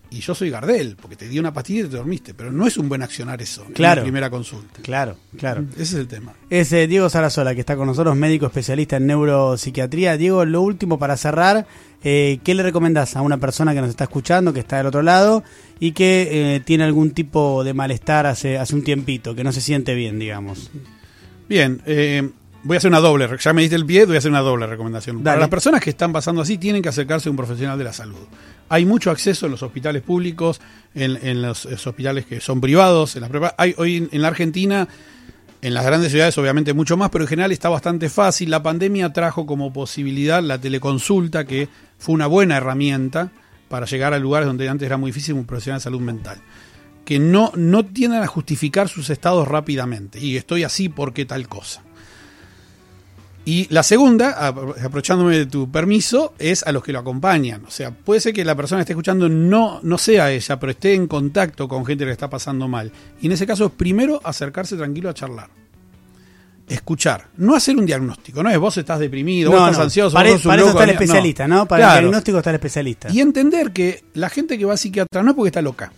Y 0.09 0.19
yo 0.21 0.33
soy 0.33 0.49
Gardel, 0.49 0.95
porque 1.01 1.15
te 1.15 1.27
di 1.27 1.37
una 1.37 1.53
pastilla 1.53 1.81
y 1.81 1.89
te 1.89 1.97
dormiste, 1.97 2.33
pero 2.33 2.51
no 2.51 2.65
es 2.65 2.77
un 2.77 2.87
buen 2.87 3.01
accionar 3.01 3.41
eso 3.41 3.65
en 3.67 3.73
Claro. 3.73 4.01
la 4.01 4.03
primera 4.03 4.29
consulta. 4.29 4.81
Claro, 4.81 5.17
claro. 5.37 5.65
Ese 5.73 5.81
es 5.83 5.93
el 5.95 6.07
tema. 6.07 6.33
Es 6.49 6.71
eh, 6.71 6.87
Diego 6.87 7.09
Sarasola, 7.09 7.53
que 7.53 7.59
está 7.59 7.75
con 7.75 7.87
nosotros, 7.87 8.15
médico 8.15 8.45
especialista 8.45 8.97
en 8.97 9.07
neuropsiquiatría. 9.07 10.17
Diego, 10.17 10.45
lo 10.45 10.61
último 10.61 10.97
para 10.97 11.17
cerrar, 11.17 11.67
eh, 12.03 12.39
¿qué 12.43 12.55
le 12.55 12.63
recomendás 12.63 13.15
a 13.17 13.21
una 13.21 13.37
persona 13.37 13.73
que 13.73 13.81
nos 13.81 13.89
está 13.89 14.05
escuchando, 14.05 14.53
que 14.53 14.61
está 14.61 14.77
del 14.77 14.87
otro 14.87 15.01
lado 15.01 15.43
y 15.79 15.91
que 15.91 16.55
eh, 16.55 16.59
tiene 16.61 16.85
algún 16.85 17.11
tipo 17.11 17.63
de 17.63 17.73
malestar 17.73 18.25
hace, 18.27 18.57
hace 18.57 18.75
un 18.75 18.83
tiempito, 18.83 19.35
que 19.35 19.43
no 19.43 19.51
se 19.51 19.61
siente 19.61 19.93
bien, 19.93 20.19
digamos? 20.19 20.71
Bien, 21.49 21.81
eh, 21.85 22.29
voy 22.63 22.75
a 22.75 22.77
hacer 22.77 22.89
una 22.89 22.99
doble, 22.99 23.29
ya 23.39 23.53
me 23.53 23.61
diste 23.61 23.75
el 23.75 23.85
pie, 23.85 24.05
voy 24.05 24.15
a 24.15 24.19
hacer 24.19 24.31
una 24.31 24.41
doble 24.41 24.67
recomendación. 24.67 25.23
Para 25.23 25.39
las 25.39 25.49
personas 25.49 25.81
que 25.81 25.89
están 25.89 26.11
pasando 26.11 26.41
así, 26.41 26.57
tienen 26.57 26.81
que 26.81 26.89
acercarse 26.89 27.29
a 27.29 27.31
un 27.31 27.37
profesional 27.37 27.77
de 27.77 27.83
la 27.83 27.93
salud. 27.93 28.27
Hay 28.69 28.85
mucho 28.85 29.11
acceso 29.11 29.45
en 29.45 29.53
los 29.53 29.63
hospitales 29.63 30.01
públicos, 30.01 30.59
en, 30.93 31.17
en 31.25 31.41
los, 31.41 31.65
los 31.65 31.87
hospitales 31.87 32.25
que 32.25 32.41
son 32.41 32.59
privados, 32.59 33.15
en 33.15 33.21
las 33.21 33.53
hay 33.57 33.73
hoy 33.77 34.09
en, 34.11 34.21
la 34.21 34.27
Argentina, 34.27 34.87
en 35.61 35.73
las 35.73 35.85
grandes 35.85 36.11
ciudades 36.11 36.37
obviamente 36.37 36.73
mucho 36.73 36.97
más, 36.97 37.09
pero 37.09 37.23
en 37.23 37.29
general 37.29 37.51
está 37.51 37.69
bastante 37.69 38.09
fácil. 38.09 38.49
La 38.49 38.63
pandemia 38.63 39.13
trajo 39.13 39.45
como 39.45 39.71
posibilidad 39.71 40.43
la 40.43 40.59
teleconsulta, 40.59 41.45
que 41.45 41.69
fue 41.97 42.15
una 42.15 42.27
buena 42.27 42.57
herramienta 42.57 43.31
para 43.69 43.85
llegar 43.85 44.13
a 44.13 44.19
lugares 44.19 44.47
donde 44.47 44.67
antes 44.67 44.85
era 44.85 44.97
muy 44.97 45.11
difícil 45.11 45.35
un 45.35 45.45
profesional 45.45 45.79
de 45.79 45.83
salud 45.83 46.01
mental 46.01 46.41
que 47.07 47.19
no, 47.19 47.53
no 47.55 47.85
tiendan 47.85 48.21
a 48.21 48.27
justificar 48.27 48.89
sus 48.89 49.09
estados 49.09 49.47
rápidamente. 49.47 50.19
Y 50.19 50.35
estoy 50.35 50.65
así 50.65 50.89
porque 50.89 51.25
tal 51.25 51.47
cosa. 51.47 51.81
Y 53.49 53.65
la 53.69 53.81
segunda, 53.81 54.35
apro- 54.51 54.75
aprovechándome 54.77 55.37
de 55.37 55.45
tu 55.45 55.71
permiso, 55.71 56.33
es 56.37 56.63
a 56.67 56.73
los 56.73 56.83
que 56.83 56.91
lo 56.91 56.99
acompañan. 56.99 57.63
O 57.65 57.71
sea, 57.71 57.91
puede 57.91 58.19
ser 58.19 58.33
que 58.33 58.43
la 58.43 58.55
persona 58.55 58.79
que 58.79 58.81
esté 58.81 58.91
escuchando 58.91 59.29
no, 59.29 59.79
no 59.83 59.97
sea 59.97 60.29
ella, 60.31 60.59
pero 60.59 60.71
esté 60.73 60.93
en 60.93 61.07
contacto 61.07 61.65
con 61.69 61.85
gente 61.85 62.01
que 62.01 62.07
le 62.07 62.11
está 62.11 62.29
pasando 62.29 62.67
mal. 62.67 62.91
Y 63.21 63.27
en 63.27 63.31
ese 63.31 63.47
caso, 63.47 63.69
primero 63.69 64.19
acercarse 64.21 64.75
tranquilo 64.75 65.09
a 65.09 65.13
charlar. 65.13 65.49
Escuchar. 66.67 67.27
No 67.37 67.55
hacer 67.55 67.77
un 67.77 67.85
diagnóstico. 67.85 68.43
No 68.43 68.49
es 68.49 68.57
vos 68.57 68.77
estás 68.77 68.99
deprimido, 68.99 69.49
vos 69.51 69.61
estás 69.69 69.85
ansioso, 69.85 70.13
para, 70.13 70.29
vos 70.31 70.41
sos 70.41 70.45
un 70.45 70.49
para 70.51 70.61
eso 70.61 70.67
loco, 70.67 70.79
está 70.81 70.91
el 70.91 70.95
especialista, 71.01 71.47
¿no? 71.47 71.65
Para 71.65 71.85
el 71.95 72.01
diagnóstico 72.01 72.37
está 72.39 72.49
el 72.49 72.55
especialista. 72.55 73.07
Y 73.09 73.21
entender 73.21 73.71
que 73.71 74.03
la 74.15 74.29
gente 74.29 74.57
que 74.57 74.65
va 74.65 74.73
a 74.73 74.77
psiquiatra 74.77 75.23
no 75.23 75.29
es 75.29 75.35
porque 75.37 75.47
está 75.47 75.61
loca. 75.61 75.93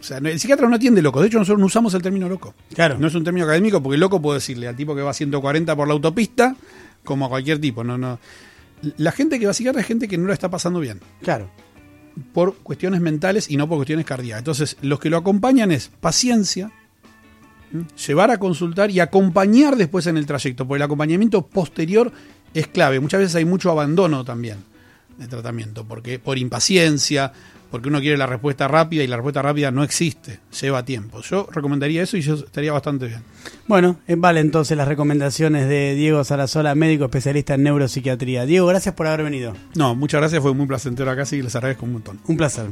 O 0.00 0.02
sea, 0.02 0.18
el 0.18 0.38
psiquiatra 0.38 0.68
no 0.68 0.76
atiende 0.76 1.02
loco. 1.02 1.20
De 1.20 1.26
hecho, 1.26 1.38
nosotros 1.38 1.58
no 1.58 1.66
usamos 1.66 1.92
el 1.94 2.02
término 2.02 2.28
loco. 2.28 2.54
Claro. 2.74 2.96
No 2.98 3.08
es 3.08 3.14
un 3.14 3.24
término 3.24 3.44
académico 3.46 3.82
porque 3.82 3.98
loco 3.98 4.22
puedo 4.22 4.34
decirle 4.34 4.68
al 4.68 4.76
tipo 4.76 4.94
que 4.94 5.02
va 5.02 5.10
a 5.10 5.14
140 5.14 5.74
por 5.74 5.88
la 5.88 5.94
autopista 5.94 6.54
como 7.04 7.26
a 7.26 7.28
cualquier 7.28 7.60
tipo. 7.60 7.82
No, 7.82 7.98
no. 7.98 8.18
La 8.96 9.10
gente 9.10 9.38
que 9.40 9.46
va 9.46 9.50
a 9.50 9.54
psiquiatra 9.54 9.80
es 9.80 9.86
gente 9.88 10.06
que 10.06 10.16
no 10.16 10.28
la 10.28 10.34
está 10.34 10.48
pasando 10.48 10.78
bien 10.78 11.00
Claro. 11.22 11.50
por 12.32 12.54
cuestiones 12.58 13.00
mentales 13.00 13.50
y 13.50 13.56
no 13.56 13.68
por 13.68 13.78
cuestiones 13.78 14.06
cardíacas. 14.06 14.38
Entonces, 14.40 14.76
los 14.82 15.00
que 15.00 15.10
lo 15.10 15.16
acompañan 15.16 15.72
es 15.72 15.88
paciencia, 16.00 16.70
llevar 18.06 18.30
a 18.30 18.38
consultar 18.38 18.90
y 18.90 19.00
acompañar 19.00 19.76
después 19.76 20.06
en 20.06 20.16
el 20.16 20.26
trayecto, 20.26 20.66
porque 20.66 20.78
el 20.78 20.82
acompañamiento 20.84 21.46
posterior 21.46 22.12
es 22.54 22.66
clave. 22.68 23.00
Muchas 23.00 23.20
veces 23.20 23.34
hay 23.34 23.44
mucho 23.44 23.70
abandono 23.70 24.24
también 24.24 24.58
de 25.18 25.26
tratamiento, 25.26 25.84
porque 25.84 26.18
por 26.18 26.38
impaciencia, 26.38 27.32
porque 27.70 27.88
uno 27.88 28.00
quiere 28.00 28.16
la 28.16 28.26
respuesta 28.26 28.68
rápida 28.68 29.02
y 29.02 29.06
la 29.06 29.16
respuesta 29.16 29.42
rápida 29.42 29.70
no 29.70 29.82
existe, 29.82 30.40
lleva 30.60 30.84
tiempo. 30.84 31.20
Yo 31.22 31.48
recomendaría 31.52 32.02
eso 32.02 32.16
y 32.16 32.22
yo 32.22 32.34
estaría 32.34 32.72
bastante 32.72 33.06
bien. 33.06 33.22
Bueno, 33.66 33.98
eh, 34.06 34.16
vale 34.16 34.40
entonces 34.40 34.76
las 34.76 34.88
recomendaciones 34.88 35.68
de 35.68 35.94
Diego 35.94 36.22
Sarasola, 36.24 36.74
médico 36.74 37.04
especialista 37.04 37.54
en 37.54 37.64
neuropsiquiatría. 37.64 38.46
Diego, 38.46 38.66
gracias 38.66 38.94
por 38.94 39.06
haber 39.06 39.24
venido. 39.24 39.54
No, 39.74 39.94
muchas 39.94 40.20
gracias, 40.20 40.42
fue 40.42 40.54
muy 40.54 40.66
placentero 40.66 41.10
acá, 41.10 41.24
y 41.30 41.42
les 41.42 41.54
agradezco 41.54 41.84
un 41.84 41.92
montón. 41.94 42.20
Un 42.26 42.36
placer. 42.36 42.66